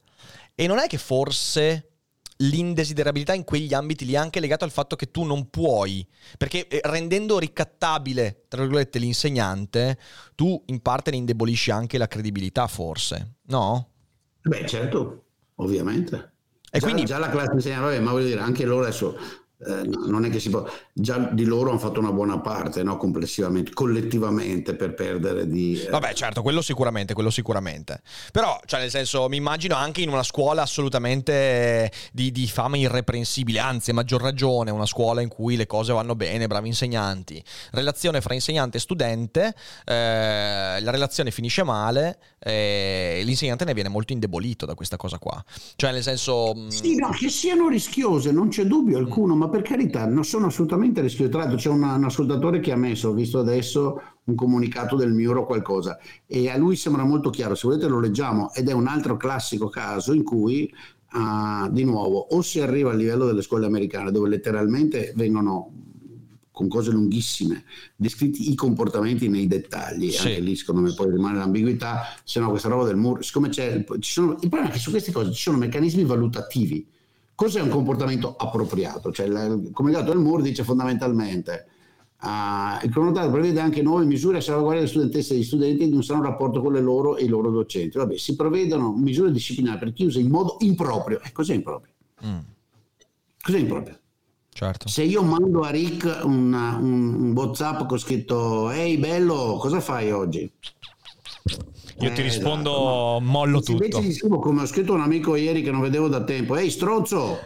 E 0.55 0.67
non 0.67 0.77
è 0.77 0.87
che 0.87 0.97
forse 0.97 1.88
l'indesiderabilità 2.41 3.33
in 3.33 3.43
quegli 3.43 3.73
ambiti 3.73 4.05
lì 4.05 4.13
è 4.13 4.17
anche 4.17 4.39
legato 4.39 4.63
al 4.63 4.71
fatto 4.71 4.95
che 4.95 5.11
tu 5.11 5.23
non 5.23 5.49
puoi, 5.49 6.07
perché 6.37 6.67
eh, 6.67 6.81
rendendo 6.83 7.39
ricattabile, 7.39 8.45
tra 8.47 8.61
virgolette, 8.61 8.99
l'insegnante, 8.99 9.97
tu 10.35 10.61
in 10.67 10.81
parte 10.81 11.11
ne 11.11 11.17
indebolisci 11.17 11.71
anche 11.71 11.97
la 11.97 12.07
credibilità, 12.07 12.67
forse, 12.67 13.35
no? 13.47 13.89
Beh, 14.41 14.65
certo, 14.67 15.25
ovviamente. 15.55 16.33
E 16.71 16.79
già, 16.79 16.85
quindi... 16.85 17.05
già 17.05 17.17
la 17.17 17.29
classe 17.29 17.53
insegnante, 17.53 17.99
ma 17.99 18.11
voglio 18.11 18.27
dire, 18.27 18.39
anche 18.39 18.63
loro 18.65 18.83
adesso 18.83 19.17
eh, 19.65 19.83
non 20.07 20.23
è 20.23 20.29
che 20.29 20.39
si 20.39 20.49
può, 20.49 20.65
già 20.93 21.17
di 21.17 21.43
loro 21.43 21.69
hanno 21.69 21.79
fatto 21.79 21.99
una 21.99 22.13
buona 22.13 22.39
parte, 22.39 22.81
no? 22.81 22.95
complessivamente, 22.95 23.73
collettivamente 23.73 24.73
per 24.73 24.93
perdere 24.93 25.47
di... 25.47 25.81
Eh... 25.81 25.89
Vabbè 25.89 26.13
certo, 26.13 26.41
quello 26.41 26.61
sicuramente, 26.61 27.13
quello 27.13 27.29
sicuramente. 27.29 28.01
Però, 28.31 28.57
cioè 28.65 28.79
nel 28.79 28.89
senso, 28.89 29.27
mi 29.27 29.35
immagino 29.35 29.75
anche 29.75 30.01
in 30.01 30.09
una 30.09 30.23
scuola 30.23 30.61
assolutamente 30.61 31.91
di, 32.13 32.31
di 32.31 32.47
fama 32.47 32.77
irreprensibile, 32.77 33.59
anzi 33.59 33.91
a 33.91 33.93
maggior 33.95 34.21
ragione, 34.21 34.71
una 34.71 34.85
scuola 34.85 35.19
in 35.19 35.27
cui 35.27 35.57
le 35.57 35.67
cose 35.67 35.91
vanno 35.91 36.15
bene, 36.15 36.47
bravi 36.47 36.69
insegnanti, 36.69 37.43
relazione 37.71 38.21
fra 38.21 38.33
insegnante 38.33 38.77
e 38.77 38.79
studente, 38.79 39.53
eh, 39.83 40.79
la 40.79 40.91
relazione 40.91 41.31
finisce 41.31 41.63
male 41.63 42.17
e 42.39 43.21
l'insegnante 43.25 43.65
ne 43.65 43.73
viene 43.73 43.89
molto 43.89 44.13
indebolito 44.13 44.65
da 44.65 44.73
questa 44.73 44.95
cosa 44.95 45.17
qua. 45.19 45.43
Cioè 45.75 45.91
nel 45.91 46.03
senso... 46.03 46.53
Mm, 46.55 46.67
sì, 46.69 46.95
no, 46.95 47.09
che 47.09 47.27
siano 47.27 47.67
rischiose, 47.67 48.31
non 48.31 48.47
c'è 48.47 48.63
dubbio 48.63 48.97
alcuno, 48.97 49.35
ma 49.35 49.48
per 49.49 49.61
carità, 49.61 50.05
non 50.05 50.23
sono 50.23 50.47
assolutamente 50.47 51.01
rischiosi. 51.01 51.29
Tra 51.29 51.41
l'altro 51.41 51.57
c'è 51.57 51.69
una, 51.69 51.95
un 51.95 52.05
ascoltatore 52.05 52.59
che 52.59 52.71
ha 52.71 52.75
messo, 52.75 53.09
ho 53.09 53.13
visto 53.13 53.39
adesso, 53.39 54.01
un 54.25 54.35
comunicato 54.35 54.95
del 54.95 55.11
Miuro 55.13 55.41
o 55.41 55.45
qualcosa, 55.45 55.97
e 56.25 56.49
a 56.49 56.57
lui 56.57 56.75
sembra 56.75 57.03
molto 57.03 57.29
chiaro, 57.29 57.55
se 57.55 57.67
volete 57.67 57.87
lo 57.87 57.99
leggiamo, 57.99 58.53
ed 58.53 58.69
è 58.69 58.73
un 58.73 58.87
altro 58.87 59.17
classico 59.17 59.69
caso 59.69 60.13
in 60.13 60.23
cui, 60.23 60.71
uh, 61.13 61.69
di 61.69 61.83
nuovo, 61.83 62.19
o 62.19 62.41
si 62.41 62.61
arriva 62.61 62.91
al 62.91 62.97
livello 62.97 63.25
delle 63.25 63.41
scuole 63.41 63.65
americane, 63.65 64.11
dove 64.11 64.29
letteralmente 64.29 65.13
vengono 65.15 65.71
con 66.51 66.67
cose 66.67 66.91
lunghissime, 66.91 67.63
descritti 67.95 68.51
i 68.51 68.55
comportamenti 68.55 69.29
nei 69.29 69.47
dettagli, 69.47 70.11
sì. 70.11 70.27
anche 70.27 70.39
lì 70.41 70.55
secondo 70.57 70.81
me 70.81 70.93
poi 70.93 71.09
rimane 71.09 71.37
l'ambiguità, 71.37 72.01
se 72.25 72.41
no 72.41 72.49
questa 72.49 72.67
roba 72.67 72.83
del 72.83 72.97
muro, 72.97 73.21
siccome 73.21 73.47
c'è, 73.47 73.85
ci 73.99 74.11
sono, 74.11 74.33
il 74.33 74.49
problema 74.49 74.67
è 74.67 74.71
che 74.71 74.79
su 74.79 74.89
queste 74.89 75.13
cose 75.13 75.31
ci 75.31 75.41
sono 75.41 75.57
meccanismi 75.57 76.03
valutativi, 76.03 76.85
Cos'è 77.39 77.61
un 77.61 77.69
comportamento 77.69 78.35
appropriato? 78.35 79.13
Cioè, 79.13 79.27
il 79.27 79.69
comunicato 79.71 80.11
del 80.11 80.19
MUR 80.19 80.41
dice 80.41 80.65
fondamentalmente 80.65 81.67
uh, 82.21 82.83
il 82.83 82.91
cronodato 82.91 83.31
prevede 83.31 83.61
anche 83.61 83.81
nuove 83.81 84.03
misure 84.03 84.39
a 84.39 84.41
salvaguardia 84.41 84.81
delle 84.81 84.91
studentesse 84.91 85.31
e 85.31 85.35
degli 85.37 85.45
studenti 85.45 85.87
di 85.87 85.95
un 85.95 86.03
sano 86.03 86.21
rapporto 86.21 86.61
con 86.61 86.73
le 86.73 86.81
loro 86.81 87.15
e 87.15 87.23
i 87.23 87.27
loro 87.29 87.49
docenti. 87.49 87.97
Vabbè, 87.97 88.17
si 88.17 88.35
prevedono 88.35 88.91
misure 88.91 89.31
disciplinari 89.31 89.79
per 89.79 89.93
chi 89.93 90.03
usa 90.03 90.19
in 90.19 90.27
modo 90.27 90.57
improprio. 90.59 91.21
E 91.21 91.27
eh, 91.27 91.31
cos'è 91.31 91.53
improprio? 91.53 91.93
Mm. 92.25 92.39
Cos'è 93.41 93.57
improprio? 93.57 93.97
Certo. 94.49 94.89
Se 94.89 95.03
io 95.03 95.23
mando 95.23 95.61
a 95.61 95.69
Rick 95.69 96.19
una, 96.25 96.75
un, 96.75 97.13
un 97.13 97.31
WhatsApp 97.31 97.87
con 97.87 97.97
scritto 97.99 98.69
Ehi 98.69 98.97
bello, 98.97 99.55
cosa 99.61 99.79
fai 99.79 100.11
oggi? 100.11 100.51
Io 101.99 102.11
ti 102.13 102.21
eh, 102.21 102.23
rispondo, 102.23 102.71
esatto, 102.71 103.19
mollo 103.21 103.61
tutto. 103.61 103.83
Invece 103.83 104.13
scrivo 104.13 104.39
come 104.39 104.61
ho 104.61 104.65
scritto 104.65 104.93
un 104.93 105.01
amico 105.01 105.35
ieri 105.35 105.61
che 105.61 105.71
non 105.71 105.81
vedevo 105.81 106.07
da 106.07 106.23
tempo. 106.23 106.55
Ehi, 106.55 106.69
stronzo! 106.69 107.39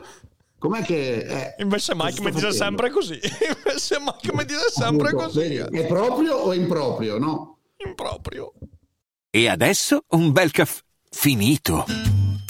Com'è 0.58 0.82
che... 0.82 1.18
Eh, 1.18 1.56
Invece 1.58 1.94
Mike 1.96 2.22
mi 2.22 2.32
dice 2.32 2.52
sempre 2.54 2.90
così. 2.90 3.20
Invece 3.20 4.00
Mike 4.00 4.34
mi 4.34 4.46
dice 4.46 4.70
sempre 4.70 5.08
Appunto, 5.08 5.26
così. 5.26 5.40
Vedi, 5.40 5.78
è 5.78 5.86
proprio 5.88 6.36
o 6.36 6.54
improprio, 6.54 7.18
no? 7.18 7.58
Improprio. 7.86 8.54
E 9.30 9.50
adesso 9.50 10.06
un 10.10 10.32
bel 10.32 10.52
caffè 10.52 10.82
finito. 11.10 11.86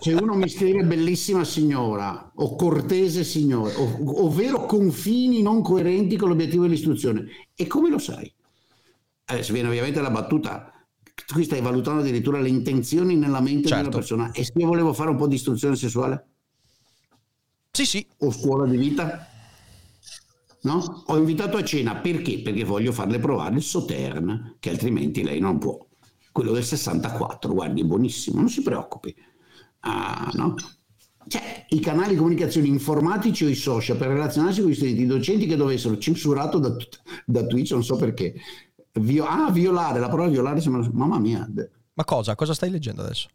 Se 0.00 0.12
uno 0.12 0.34
mi 0.34 0.48
scrive 0.48 0.84
bellissima 0.84 1.44
signora 1.44 2.32
o 2.36 2.56
cortese 2.56 3.24
signora, 3.24 3.78
o- 3.78 4.24
ovvero 4.24 4.64
confini 4.66 5.42
non 5.42 5.62
coerenti 5.62 6.16
con 6.16 6.28
l'obiettivo 6.28 6.62
dell'istruzione, 6.62 7.26
e 7.54 7.66
come 7.66 7.90
lo 7.90 7.98
sai? 7.98 8.32
Adesso 9.26 9.52
viene 9.52 9.68
ovviamente 9.68 10.00
la 10.00 10.10
battuta. 10.10 10.72
Qui 11.32 11.44
stai 11.44 11.60
valutando 11.60 12.00
addirittura 12.00 12.40
le 12.40 12.48
intenzioni 12.48 13.14
nella 13.16 13.40
mente 13.40 13.66
di 13.66 13.72
una 13.72 13.82
Certo. 13.82 13.96
persona. 13.98 14.30
E 14.32 14.44
se 14.44 14.52
io 14.56 14.66
volevo 14.66 14.92
fare 14.92 15.10
un 15.10 15.16
po' 15.16 15.26
di 15.26 15.34
istruzione 15.36 15.76
sessuale? 15.76 16.24
Sì, 17.72 17.84
sì. 17.86 18.06
o 18.18 18.30
scuola 18.32 18.66
di 18.66 18.76
vita? 18.76 19.26
No? 20.62 21.04
Ho 21.06 21.16
invitato 21.16 21.56
a 21.56 21.64
cena 21.64 21.96
perché? 21.96 22.40
Perché 22.42 22.64
voglio 22.64 22.92
farle 22.92 23.18
provare 23.18 23.56
il 23.56 23.62
Sautern, 23.62 24.56
che 24.58 24.70
altrimenti 24.70 25.22
lei 25.22 25.40
non 25.40 25.58
può. 25.58 25.78
Quello 26.32 26.52
del 26.52 26.64
64, 26.64 27.52
guardi, 27.52 27.80
è 27.80 27.84
buonissimo, 27.84 28.38
non 28.40 28.48
si 28.48 28.62
preoccupi. 28.62 29.14
Ah, 29.80 30.30
no? 30.34 30.54
Cioè, 31.26 31.66
i 31.70 31.80
canali 31.80 32.10
di 32.10 32.16
comunicazione 32.16 32.66
informatici 32.66 33.44
o 33.44 33.48
i 33.48 33.54
social 33.54 33.96
per 33.96 34.08
relazionarsi 34.08 34.62
con 34.62 34.70
gli 34.70 34.74
studenti, 34.74 35.02
i 35.02 35.06
docenti 35.06 35.46
che 35.46 35.56
dovessero 35.56 35.96
censurato 35.98 36.58
da, 36.58 36.74
da 37.24 37.46
Twitch, 37.46 37.70
non 37.72 37.84
so 37.84 37.96
perché. 37.96 38.34
Vio- 38.94 39.24
ah, 39.26 39.50
violare, 39.50 40.00
la 40.00 40.08
parola 40.08 40.28
violare 40.28 40.60
sembra... 40.60 40.88
Mamma 40.92 41.18
mia, 41.18 41.48
Ma 41.94 42.04
cosa? 42.04 42.34
Cosa 42.34 42.54
stai 42.54 42.70
leggendo 42.70 43.02
adesso? 43.02 43.28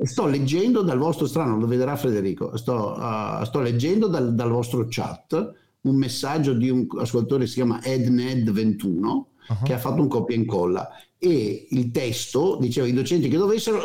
Sto 0.00 0.26
leggendo 0.26 0.82
dal 0.82 0.98
vostro 0.98 1.26
strano, 1.26 1.58
lo 1.58 1.66
vedrà 1.66 1.96
Federico. 1.96 2.56
Sto, 2.56 2.96
uh, 2.98 3.44
sto 3.44 3.60
leggendo 3.60 4.08
dal, 4.08 4.34
dal 4.34 4.50
vostro 4.50 4.86
chat 4.88 5.54
un 5.82 5.96
messaggio 5.96 6.54
di 6.54 6.70
un 6.70 6.86
ascoltatore 6.98 7.44
che 7.44 7.48
si 7.48 7.54
chiama 7.54 7.78
EdNed21 7.78 9.26
Uh-huh. 9.48 9.64
che 9.64 9.72
ha 9.72 9.78
fatto 9.78 10.02
un 10.02 10.08
copia 10.08 10.36
e 10.36 10.38
incolla 10.40 10.90
e 11.16 11.68
il 11.70 11.90
testo 11.90 12.58
diceva 12.60 12.86
i 12.86 12.92
docenti 12.92 13.30
che 13.30 13.38
dovessero 13.38 13.82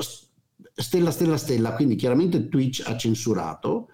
stella 0.73 1.11
stella 1.11 1.37
stella, 1.37 1.73
quindi 1.73 1.95
chiaramente 1.95 2.49
Twitch 2.49 2.83
ha 2.85 2.97
censurato 2.97 3.89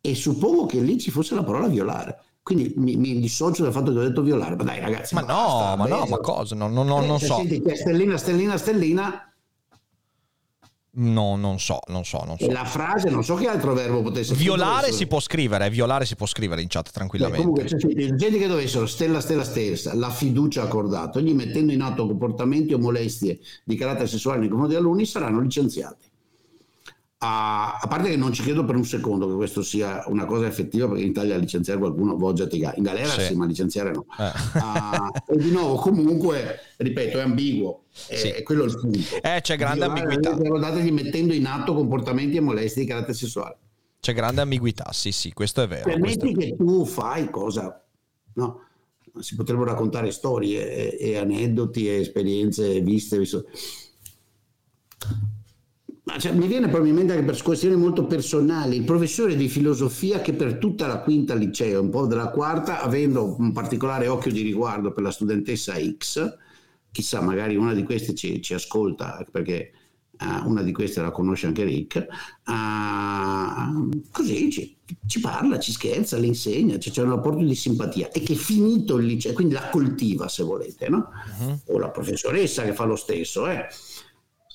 e 0.00 0.14
suppongo 0.14 0.66
che 0.66 0.80
lì 0.80 0.98
ci 0.98 1.10
fosse 1.10 1.34
la 1.34 1.44
parola 1.44 1.68
violare. 1.68 2.18
Quindi 2.42 2.74
mi, 2.76 2.96
mi 2.96 3.18
dissocio 3.20 3.62
dal 3.62 3.72
fatto 3.72 3.90
che 3.90 3.98
ho 3.98 4.02
detto 4.02 4.20
violare. 4.22 4.54
Ma 4.56 4.64
dai 4.64 4.80
ragazzi, 4.80 5.14
Ma 5.14 5.20
no, 5.22 5.26
basta, 5.26 5.76
ma 5.76 5.86
no, 5.86 6.02
beh, 6.02 6.08
ma 6.10 6.18
cosa? 6.18 6.54
No, 6.54 6.68
no, 6.68 6.82
no, 6.82 7.02
eh, 7.02 7.06
non 7.06 7.18
se 7.18 7.26
so. 7.26 7.36
senti 7.36 7.62
stellina, 7.74 8.16
stellina, 8.18 8.56
stellina, 8.58 9.34
No, 10.96 11.34
non 11.34 11.58
so, 11.58 11.80
non 11.88 12.04
so, 12.04 12.22
non 12.24 12.38
so. 12.38 12.44
e 12.46 12.52
la 12.52 12.64
frase, 12.64 13.10
non 13.10 13.24
so 13.24 13.34
che 13.34 13.48
altro 13.48 13.74
verbo 13.74 14.00
potesse 14.00 14.32
Violare 14.34 14.92
si 14.92 15.08
può 15.08 15.18
scrivere, 15.18 15.68
violare 15.68 16.04
si 16.04 16.14
può 16.14 16.24
scrivere 16.24 16.62
in 16.62 16.68
chat 16.68 16.92
tranquillamente. 16.92 17.44
comunque, 17.44 17.66
cioè, 17.66 18.14
gente 18.14 18.38
che 18.38 18.46
dovessero 18.46 18.86
stella 18.86 19.20
stella 19.20 19.42
stessa 19.42 19.92
la 19.96 20.10
fiducia 20.10 20.62
accordata, 20.62 21.18
ogni 21.18 21.34
mettendo 21.34 21.72
in 21.72 21.80
atto 21.80 22.06
comportamenti 22.06 22.74
o 22.74 22.78
molestie 22.78 23.40
di 23.64 23.74
carattere 23.74 24.06
sessuale 24.06 24.38
nei 24.38 24.48
confronti 24.48 24.74
degli 24.74 24.84
alunni 24.84 25.04
saranno 25.04 25.40
licenziati. 25.40 26.12
A, 27.18 27.78
a 27.80 27.86
parte 27.86 28.10
che 28.10 28.16
non 28.16 28.32
ci 28.34 28.42
credo 28.42 28.64
per 28.66 28.74
un 28.74 28.84
secondo 28.84 29.26
che 29.28 29.34
questo 29.34 29.62
sia 29.62 30.04
una 30.08 30.26
cosa 30.26 30.46
effettiva, 30.46 30.86
perché 30.88 31.02
in 31.04 31.08
Italia 31.10 31.36
licenziare 31.36 31.78
qualcuno 31.78 32.16
voggiati 32.18 32.58
ga- 32.58 32.74
in 32.76 32.82
galera 32.82 33.08
Sì. 33.08 33.26
sì, 33.26 33.34
ma 33.34 33.46
licenziare 33.46 33.92
no. 33.92 34.04
Eh. 34.18 34.32
Ah, 34.58 35.10
e 35.28 35.36
di 35.36 35.50
nuovo, 35.50 35.76
comunque, 35.76 36.58
ripeto, 36.76 37.18
è 37.18 37.22
ambiguo, 37.22 37.84
è, 38.08 38.16
Sì. 38.16 38.28
è 38.28 38.42
quello 38.42 38.64
il 38.64 38.78
punto. 38.78 39.22
Eh, 39.22 39.40
c'è 39.40 39.56
grande 39.56 39.86
Violare, 39.86 40.00
ambiguità. 40.02 40.36
Ricordatevi 40.36 40.90
mettendo 40.90 41.32
in 41.32 41.46
atto 41.46 41.72
comportamenti 41.74 42.36
e 42.36 42.40
molestie 42.40 42.82
di 42.82 42.88
carattere 42.88 43.14
sessuale. 43.14 43.56
C'è 44.00 44.12
grande 44.12 44.42
ambiguità, 44.42 44.92
sì, 44.92 45.10
sì, 45.10 45.32
questo 45.32 45.62
è 45.62 45.66
vero. 45.68 45.84
questo 45.98 46.18
Permetti 46.18 46.34
che 46.34 46.56
tu 46.56 46.84
fai 46.84 47.30
cosa, 47.30 47.82
no? 48.34 48.60
Si 49.20 49.34
potrebbero 49.34 49.70
raccontare 49.70 50.10
storie 50.10 50.98
e, 50.98 51.10
e 51.12 51.16
aneddoti 51.16 51.88
e 51.88 52.00
esperienze 52.00 52.80
viste. 52.82 53.16
visto- 53.16 53.46
Ma 56.04 56.18
cioè, 56.18 56.32
mi 56.32 56.46
viene 56.46 56.68
probabilmente 56.68 57.12
anche 57.12 57.24
per 57.24 57.42
questioni 57.42 57.76
molto 57.76 58.04
personali. 58.04 58.76
Il 58.76 58.84
professore 58.84 59.36
di 59.36 59.48
filosofia 59.48 60.20
che 60.20 60.34
per 60.34 60.58
tutta 60.58 60.86
la 60.86 61.00
quinta 61.00 61.34
liceo, 61.34 61.80
un 61.80 61.88
po' 61.88 62.06
della 62.06 62.28
quarta, 62.28 62.82
avendo 62.82 63.36
un 63.38 63.52
particolare 63.52 64.06
occhio 64.06 64.30
di 64.30 64.42
riguardo 64.42 64.92
per 64.92 65.02
la 65.02 65.10
studentessa 65.10 65.74
X, 65.74 66.36
chissà, 66.90 67.22
magari 67.22 67.56
una 67.56 67.72
di 67.72 67.82
queste 67.84 68.14
ci, 68.14 68.42
ci 68.42 68.52
ascolta 68.52 69.24
perché 69.30 69.72
eh, 70.20 70.40
una 70.44 70.62
di 70.62 70.72
queste 70.72 71.00
la 71.00 71.10
conosce 71.10 71.46
anche 71.46 71.64
Rick. 71.64 72.06
ah, 72.44 73.72
così 74.10 74.50
ci, 74.50 74.76
ci 75.06 75.20
parla, 75.20 75.58
ci 75.58 75.72
scherza, 75.72 76.18
le 76.18 76.26
insegna, 76.26 76.76
c'è, 76.76 76.90
c'è 76.90 77.02
un 77.02 77.10
rapporto 77.10 77.42
di 77.42 77.54
simpatia 77.54 78.10
e 78.10 78.20
che 78.20 78.34
finito 78.34 78.98
il 78.98 79.06
liceo, 79.06 79.32
quindi 79.32 79.54
la 79.54 79.68
coltiva 79.70 80.28
se 80.28 80.42
volete, 80.42 80.88
no? 80.88 81.08
o 81.66 81.78
la 81.78 81.88
professoressa 81.88 82.62
che 82.62 82.74
fa 82.74 82.84
lo 82.84 82.96
stesso. 82.96 83.48
Eh. 83.48 83.66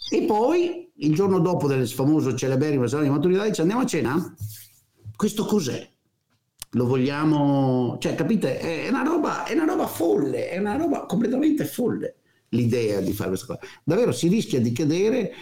E 0.10 0.24
poi 0.24 0.92
il 0.96 1.14
giorno 1.14 1.40
dopo 1.40 1.68
del 1.68 1.88
famoso 1.88 2.36
celeberrimo 2.36 2.86
esame 2.86 3.04
di 3.04 3.10
maturità 3.10 3.46
dice 3.46 3.62
andiamo 3.62 3.84
a 3.84 3.86
cena? 3.86 4.36
Questo 5.16 5.46
cos'è? 5.46 5.88
Lo 6.74 6.86
vogliamo, 6.86 7.98
cioè 8.00 8.16
capite? 8.16 8.60
È 8.60 8.90
una 8.90 9.04
roba, 9.04 9.46
è 9.46 9.54
una 9.54 9.66
roba 9.66 9.88
folle, 9.88 10.50
è 10.50 10.58
una 10.58 10.76
roba 10.76 11.06
completamente 11.06 11.66
folle 11.66 12.16
l'idea 12.50 13.00
di 13.00 13.14
fare 13.14 13.30
questa 13.30 13.48
cosa. 13.48 13.60
Davvero 13.84 14.12
si 14.12 14.28
rischia 14.28 14.60
di 14.60 14.72
cadere. 14.72 15.34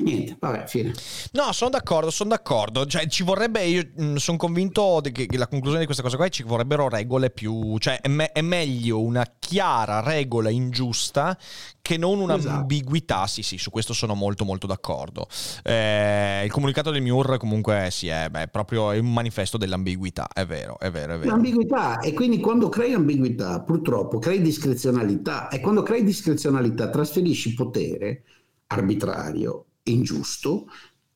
Niente, 0.00 0.36
vabbè, 0.38 0.66
fine. 0.66 0.92
No, 1.32 1.52
sono 1.52 1.70
d'accordo, 1.70 2.10
sono 2.10 2.30
d'accordo. 2.30 2.86
Cioè, 2.86 3.06
ci 3.06 3.22
vorrebbe, 3.22 3.64
io 3.64 4.18
sono 4.18 4.36
convinto 4.36 5.00
che, 5.12 5.26
la 5.36 5.46
conclusione 5.46 5.80
di 5.80 5.84
questa 5.84 6.02
cosa 6.02 6.16
qua 6.16 6.26
è 6.26 6.30
ci 6.30 6.42
vorrebbero 6.42 6.88
regole 6.88 7.30
più... 7.30 7.78
Cioè, 7.78 8.00
è, 8.00 8.08
me- 8.08 8.32
è 8.32 8.40
meglio 8.40 9.00
una 9.00 9.26
chiara 9.38 10.00
regola 10.00 10.50
ingiusta 10.50 11.36
che 11.80 11.98
non 11.98 12.18
un'ambiguità. 12.18 13.26
Sì, 13.26 13.42
sì, 13.42 13.58
su 13.58 13.70
questo 13.70 13.92
sono 13.92 14.14
molto 14.14 14.44
molto 14.44 14.66
d'accordo. 14.66 15.26
Eh, 15.62 16.42
il 16.44 16.50
comunicato 16.50 16.90
del 16.90 17.02
MIUR 17.02 17.36
comunque 17.36 17.88
sì, 17.90 18.08
è, 18.08 18.28
beh, 18.30 18.48
proprio 18.48 18.90
è 18.90 18.98
un 18.98 19.12
manifesto 19.12 19.58
dell'ambiguità, 19.58 20.28
è 20.32 20.46
vero, 20.46 20.78
è 20.78 20.90
vero, 20.90 21.14
è 21.14 21.18
vero. 21.18 21.30
L'ambiguità 21.30 22.00
e 22.00 22.14
quindi 22.14 22.40
quando 22.40 22.70
crei 22.70 22.94
ambiguità 22.94 23.60
purtroppo 23.60 24.18
crei 24.18 24.40
discrezionalità 24.40 25.48
e 25.48 25.60
quando 25.60 25.82
crei 25.82 26.02
discrezionalità 26.02 26.88
trasferisci 26.88 27.52
potere 27.54 28.22
arbitrario 28.68 29.66
ingiusto 29.84 30.66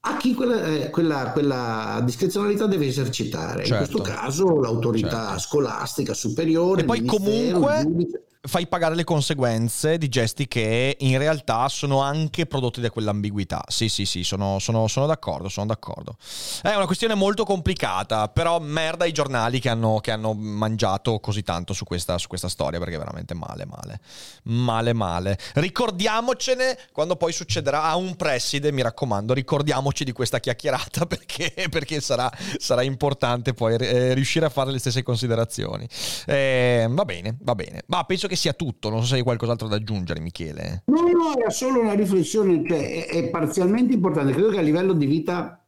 a 0.00 0.16
chi 0.16 0.32
quella, 0.34 0.64
eh, 0.64 0.90
quella- 0.90 1.32
quella 1.32 2.00
discrezionalità 2.04 2.66
deve 2.66 2.86
esercitare. 2.86 3.64
Certo. 3.64 3.72
In 3.72 3.78
questo 3.78 4.00
caso 4.02 4.60
l'autorità 4.60 5.26
Certo. 5.30 5.38
scolastica 5.40 6.14
superiore. 6.14 6.82
E 6.82 6.84
poi 6.84 7.04
comunque 7.04 7.82
giudice. 7.82 8.22
Fai 8.40 8.68
pagare 8.68 8.94
le 8.94 9.02
conseguenze 9.04 9.98
di 9.98 10.08
gesti 10.08 10.46
che 10.46 10.96
in 11.00 11.18
realtà 11.18 11.68
sono 11.68 12.00
anche 12.00 12.46
prodotti 12.46 12.80
da 12.80 12.90
quell'ambiguità. 12.90 13.64
Sì, 13.66 13.88
sì, 13.88 14.04
sì, 14.06 14.22
sono, 14.22 14.58
sono- 14.58 14.86
sono 14.86 15.06
d'accordo, 15.06 15.48
sono 15.48 15.66
d'accordo. 15.66 16.16
È 16.62 16.72
una 16.74 16.86
questione 16.86 17.14
molto 17.14 17.44
complicata, 17.44 18.28
però 18.28 18.60
merda 18.60 19.04
i 19.06 19.12
giornali 19.12 19.58
che 19.58 19.68
hanno, 19.68 19.98
che 19.98 20.12
hanno 20.12 20.34
mangiato 20.34 21.18
così 21.18 21.42
tanto 21.42 21.72
su 21.72 21.84
questa, 21.84 22.16
su 22.18 22.28
questa 22.28 22.48
storia, 22.48 22.78
perché 22.78 22.96
veramente 22.96 23.34
male, 23.34 23.66
male. 23.66 24.00
Male, 24.44 24.92
male. 24.92 25.38
Ricordiamocene 25.54 26.78
quando 26.92 27.16
poi 27.16 27.32
succederà 27.32 27.82
a 27.84 27.96
un 27.96 28.14
preside, 28.14 28.70
mi 28.70 28.82
raccomando, 28.82 29.34
ricordiamoci 29.34 30.04
di 30.04 30.12
questa 30.12 30.38
chiacchierata 30.38 31.04
perché, 31.06 31.66
perché 31.68 32.00
sarà, 32.00 32.30
sarà 32.58 32.82
importante 32.82 33.52
poi 33.52 33.74
eh, 33.74 34.14
riuscire 34.14 34.46
a 34.46 34.50
fare 34.50 34.70
le 34.70 34.78
stesse 34.78 35.02
considerazioni. 35.02 35.88
Eh, 36.26 36.86
va 36.88 37.04
bene, 37.04 37.36
va 37.40 37.54
bene. 37.56 37.82
Ma 37.86 38.04
penso 38.04 38.26
che 38.28 38.36
sia 38.38 38.52
tutto, 38.52 38.88
non 38.88 39.00
so 39.00 39.06
se 39.08 39.16
hai 39.16 39.22
qualcos'altro 39.22 39.66
da 39.66 39.76
aggiungere, 39.76 40.20
Michele. 40.20 40.84
No, 40.86 41.00
no, 41.00 41.36
era 41.36 41.50
solo 41.50 41.80
una 41.80 41.94
riflessione 41.94 42.62
che 42.62 43.06
è, 43.06 43.24
è 43.24 43.30
parzialmente 43.30 43.92
importante. 43.92 44.32
Credo 44.32 44.50
che 44.50 44.58
a 44.58 44.62
livello 44.62 44.92
di 44.92 45.06
vita 45.06 45.66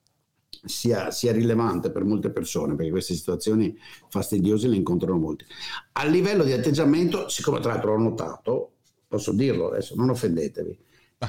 sia, 0.64 1.10
sia 1.10 1.32
rilevante 1.32 1.90
per 1.90 2.04
molte 2.04 2.30
persone, 2.30 2.76
perché 2.76 2.92
queste 2.92 3.14
situazioni 3.14 3.76
fastidiose 4.08 4.68
le 4.68 4.76
incontrano 4.76 5.18
molti. 5.18 5.44
A 5.92 6.04
livello 6.04 6.44
di 6.44 6.52
atteggiamento, 6.52 7.28
siccome 7.28 7.58
tra 7.58 7.72
l'altro 7.72 7.94
ho 7.94 7.98
notato, 7.98 8.72
posso 9.08 9.32
dirlo 9.32 9.68
adesso, 9.68 9.96
non 9.96 10.10
offendetevi, 10.10 10.78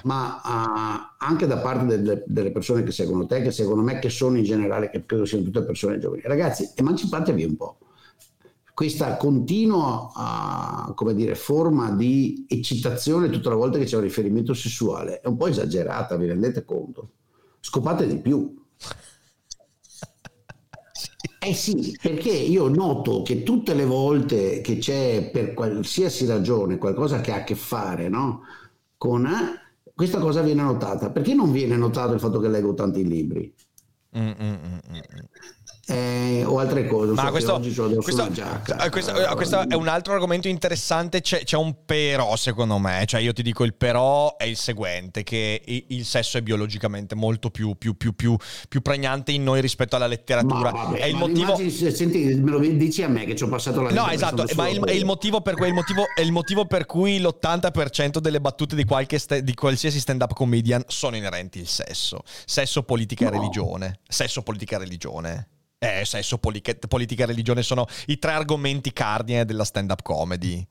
ma 0.04 0.42
ah, 0.42 1.16
anche 1.18 1.48
da 1.48 1.58
parte 1.58 1.86
delle, 1.86 2.24
delle 2.28 2.52
persone 2.52 2.84
che 2.84 2.92
seguono 2.92 3.26
te, 3.26 3.42
che 3.42 3.52
seguono 3.52 3.82
me, 3.82 3.98
che 3.98 4.10
sono 4.10 4.38
in 4.38 4.44
generale, 4.44 4.92
che 4.92 5.06
credo 5.06 5.26
siano 5.26 5.44
tutte 5.44 5.64
persone 5.64 5.98
giovani, 5.98 6.22
ragazzi, 6.24 6.70
emancipatevi 6.76 7.44
un 7.44 7.56
po' 7.56 7.78
questa 8.82 9.15
continua 9.15 10.91
come 10.95 11.13
dire, 11.13 11.36
forma 11.36 11.91
di 11.91 12.47
eccitazione 12.49 13.29
tutte 13.29 13.49
le 13.49 13.53
volte 13.53 13.77
che 13.77 13.86
c'è 13.86 13.97
un 13.97 14.01
riferimento 14.01 14.55
sessuale 14.55 15.19
è 15.19 15.27
un 15.27 15.38
po' 15.38 15.45
esagerata, 15.45 16.15
vi 16.15 16.25
rendete 16.25 16.65
conto? 16.65 17.11
Scopate 17.59 18.07
di 18.07 18.17
più. 18.17 18.59
Eh 21.43 21.55
sì, 21.55 21.97
perché 21.99 22.29
io 22.29 22.67
noto 22.67 23.23
che 23.23 23.41
tutte 23.41 23.73
le 23.73 23.86
volte 23.86 24.61
che 24.61 24.77
c'è 24.77 25.32
per 25.32 25.55
qualsiasi 25.55 26.27
ragione 26.27 26.77
qualcosa 26.77 27.19
che 27.19 27.32
ha 27.32 27.38
a 27.38 27.43
che 27.43 27.55
fare 27.55 28.09
no, 28.09 28.41
con 28.95 29.25
eh, 29.25 29.91
questa 29.95 30.19
cosa 30.19 30.43
viene 30.43 30.61
notata. 30.61 31.09
Perché 31.09 31.34
non 31.34 31.51
viene 31.51 31.75
notato 31.77 32.13
il 32.13 32.19
fatto 32.19 32.39
che 32.39 32.47
leggo 32.47 32.75
tanti 32.75 33.07
libri? 33.07 33.51
Mm, 34.15 34.21
mm, 34.21 34.34
mm, 34.39 34.53
mm, 34.53 34.95
mm 34.95 35.25
eh, 35.92 36.44
o 36.46 36.60
altre 36.60 36.88
cose. 36.88 37.12
Ma 37.12 37.30
questo, 37.30 37.60
questo, 37.60 38.32
giacca, 38.32 38.89
questo, 38.89 39.14
eh, 39.14 39.36
questo, 39.36 39.68
è 39.68 39.74
un 39.74 39.88
altro 39.88 40.14
argomento 40.14 40.48
interessante. 40.48 41.22
C'è, 41.22 41.44
c'è, 41.44 41.58
un 41.58 41.84
però, 41.86 42.36
secondo 42.36 42.78
me. 42.78 43.04
Cioè, 43.06 43.20
io 43.20 43.34
ti 43.34 43.44
dico 43.44 43.64
il 43.64 43.74
però 43.74 44.38
è 44.38 44.46
il 44.46 44.56
seguente: 44.56 45.24
che 45.24 45.62
il 45.66 46.06
sesso 46.06 46.38
è 46.38 46.42
biologicamente 46.42 47.16
molto 47.16 47.50
più, 47.50 47.76
più, 47.78 47.96
più, 47.96 48.14
più 48.16 48.82
pregnante 48.82 49.32
in 49.32 49.44
noi 49.44 49.60
rispetto 49.60 49.98
alla 49.98 50.08
letteratura. 50.08 50.72
Vabbè, 50.72 51.00
è 51.00 51.06
il 51.06 51.16
motivo. 51.16 51.56
Immagini, 51.56 51.92
senti, 51.92 52.36
me 52.36 52.52
lo 52.52 52.60
dici 52.60 53.04
a 53.04 53.10
me 53.10 53.26
che 53.26 53.36
ci 53.36 53.44
ho 53.44 53.50
passato 53.50 53.82
la 53.82 53.89
vita. 53.89 54.02
No, 54.02 54.10
esatto, 54.10 54.46
ma 54.56 54.70
il, 54.70 54.80
è, 54.80 54.92
il 54.94 55.06
motivo 55.06 55.42
per 55.42 55.56
cui, 55.56 55.68
il 55.68 55.74
motivo, 55.74 56.04
è 56.16 56.22
il 56.22 56.32
motivo 56.32 56.66
per 56.66 56.86
cui 56.86 57.20
l'80% 57.20 58.20
delle 58.20 58.39
battute 58.39 58.76
di, 58.76 58.86
st- 59.18 59.39
di 59.39 59.54
qualsiasi 59.54 60.00
stand-up 60.00 60.34
comedian 60.34 60.84
sono 60.88 61.18
inerenti 61.18 61.60
al 61.60 61.68
sesso. 61.68 62.22
Sesso, 62.46 62.84
politica 62.84 63.26
no. 63.26 63.32
e 63.32 63.34
religione. 63.34 64.00
Sesso, 64.08 64.42
politica 64.42 64.78
e 64.78 64.80
religione. 64.80 65.48
Eh, 65.84 66.05
sesso, 66.05 66.38
politica 66.38 67.23
e 67.23 67.25
religione 67.25 67.63
sono 67.63 67.88
i 68.05 68.19
tre 68.19 68.34
argomenti 68.34 68.93
cardine 68.93 69.45
della 69.45 69.63
stand-up 69.63 70.03
comedy. 70.03 70.63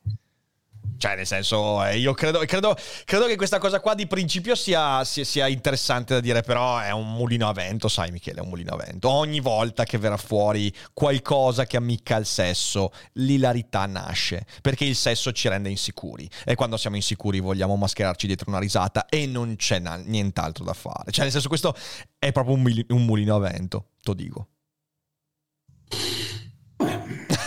Cioè, 0.98 1.16
nel 1.16 1.26
senso, 1.26 1.84
eh, 1.84 1.98
io 1.98 2.14
credo, 2.14 2.38
credo, 2.46 2.76
credo, 3.04 3.26
che 3.26 3.34
questa 3.34 3.58
cosa 3.58 3.80
qua 3.80 3.96
di 3.96 4.06
principio 4.06 4.54
sia, 4.54 5.02
sia, 5.02 5.24
sia, 5.24 5.48
interessante 5.48 6.14
da 6.14 6.20
dire, 6.20 6.42
però 6.42 6.78
è 6.78 6.92
un 6.92 7.10
mulino 7.12 7.48
a 7.48 7.52
vento, 7.52 7.88
sai 7.88 8.12
Michele, 8.12 8.38
è 8.38 8.42
un 8.42 8.50
mulino 8.50 8.74
a 8.74 8.76
vento. 8.76 9.08
Ogni 9.08 9.40
volta 9.40 9.82
che 9.82 9.98
verrà 9.98 10.16
fuori 10.16 10.72
qualcosa 10.92 11.66
che 11.66 11.76
ammicca 11.76 12.14
al 12.14 12.26
sesso, 12.26 12.92
l'ilarità 13.14 13.86
nasce, 13.86 14.46
perché 14.62 14.84
il 14.84 14.94
sesso 14.94 15.32
ci 15.32 15.48
rende 15.48 15.70
insicuri 15.70 16.30
e 16.44 16.54
quando 16.54 16.76
siamo 16.76 16.94
insicuri 16.94 17.40
vogliamo 17.40 17.74
mascherarci 17.74 18.28
dietro 18.28 18.48
una 18.48 18.60
risata 18.60 19.06
e 19.06 19.26
non 19.26 19.56
c'è 19.56 19.80
na- 19.80 19.96
nient'altro 19.96 20.62
da 20.62 20.74
fare. 20.74 21.10
Cioè, 21.10 21.24
nel 21.24 21.32
senso, 21.32 21.48
questo 21.48 21.74
è 22.16 22.30
proprio 22.30 22.54
un, 22.54 22.84
un 22.90 23.04
mulino 23.06 23.34
a 23.34 23.38
vento, 23.40 23.86
te 24.02 24.10
lo 24.10 24.14
dico. 24.14 24.48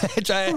cioè, 0.22 0.54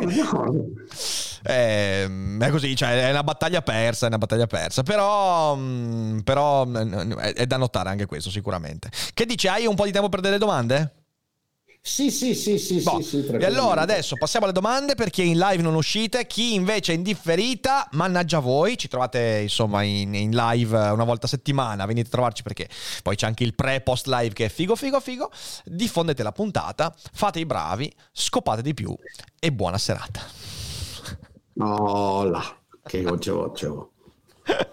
è, 1.42 2.08
è, 2.38 2.50
così, 2.50 2.74
cioè, 2.74 3.06
è 3.06 3.10
una 3.10 3.22
battaglia 3.22 3.62
persa, 3.62 4.06
è 4.06 4.08
una 4.08 4.18
battaglia 4.18 4.46
persa, 4.46 4.82
però, 4.82 5.54
mm, 5.56 6.18
però 6.20 6.68
è, 6.70 7.34
è 7.34 7.46
da 7.46 7.56
notare 7.56 7.88
anche 7.88 8.06
questo 8.06 8.30
sicuramente. 8.30 8.90
Che 9.12 9.26
dici, 9.26 9.48
hai 9.48 9.66
un 9.66 9.74
po' 9.74 9.84
di 9.84 9.92
tempo 9.92 10.08
per 10.08 10.20
delle 10.20 10.38
domande? 10.38 11.05
Sì, 11.86 12.10
sì, 12.10 12.34
sì, 12.34 12.58
sì, 12.58 12.82
boh. 12.82 13.00
sì, 13.00 13.22
sì 13.22 13.30
E 13.38 13.44
allora 13.44 13.80
adesso 13.80 14.16
passiamo 14.16 14.44
alle 14.44 14.52
domande 14.52 14.96
per 14.96 15.08
chi 15.08 15.22
è 15.22 15.24
in 15.24 15.38
live 15.38 15.62
non 15.62 15.76
uscite, 15.76 16.26
chi 16.26 16.54
invece 16.54 16.90
è 16.90 16.96
in 16.96 17.04
differita, 17.04 17.86
mannaggia 17.92 18.40
voi, 18.40 18.76
ci 18.76 18.88
trovate 18.88 19.38
insomma 19.42 19.82
in, 19.82 20.12
in, 20.12 20.32
live 20.32 20.76
una 20.76 21.04
volta 21.04 21.26
a 21.26 21.28
settimana, 21.28 21.86
venite 21.86 22.08
a 22.08 22.10
trovarci 22.10 22.42
perché 22.42 22.68
poi 23.04 23.14
c'è 23.14 23.26
anche 23.26 23.44
il 23.44 23.54
pre-post 23.54 24.08
live 24.08 24.34
che 24.34 24.46
è 24.46 24.48
figo, 24.48 24.74
figo, 24.74 24.98
figo, 24.98 25.30
diffondete 25.64 26.24
la 26.24 26.32
puntata, 26.32 26.92
fate 27.12 27.38
i 27.38 27.46
bravi, 27.46 27.90
scopate 28.10 28.62
di 28.62 28.74
più 28.74 28.92
e 29.38 29.52
buona 29.52 29.78
serata. 29.78 30.22
Oh 31.58 32.24
là, 32.24 32.44
che 32.84 33.02
voce 33.02 33.30
voce. 33.30 33.68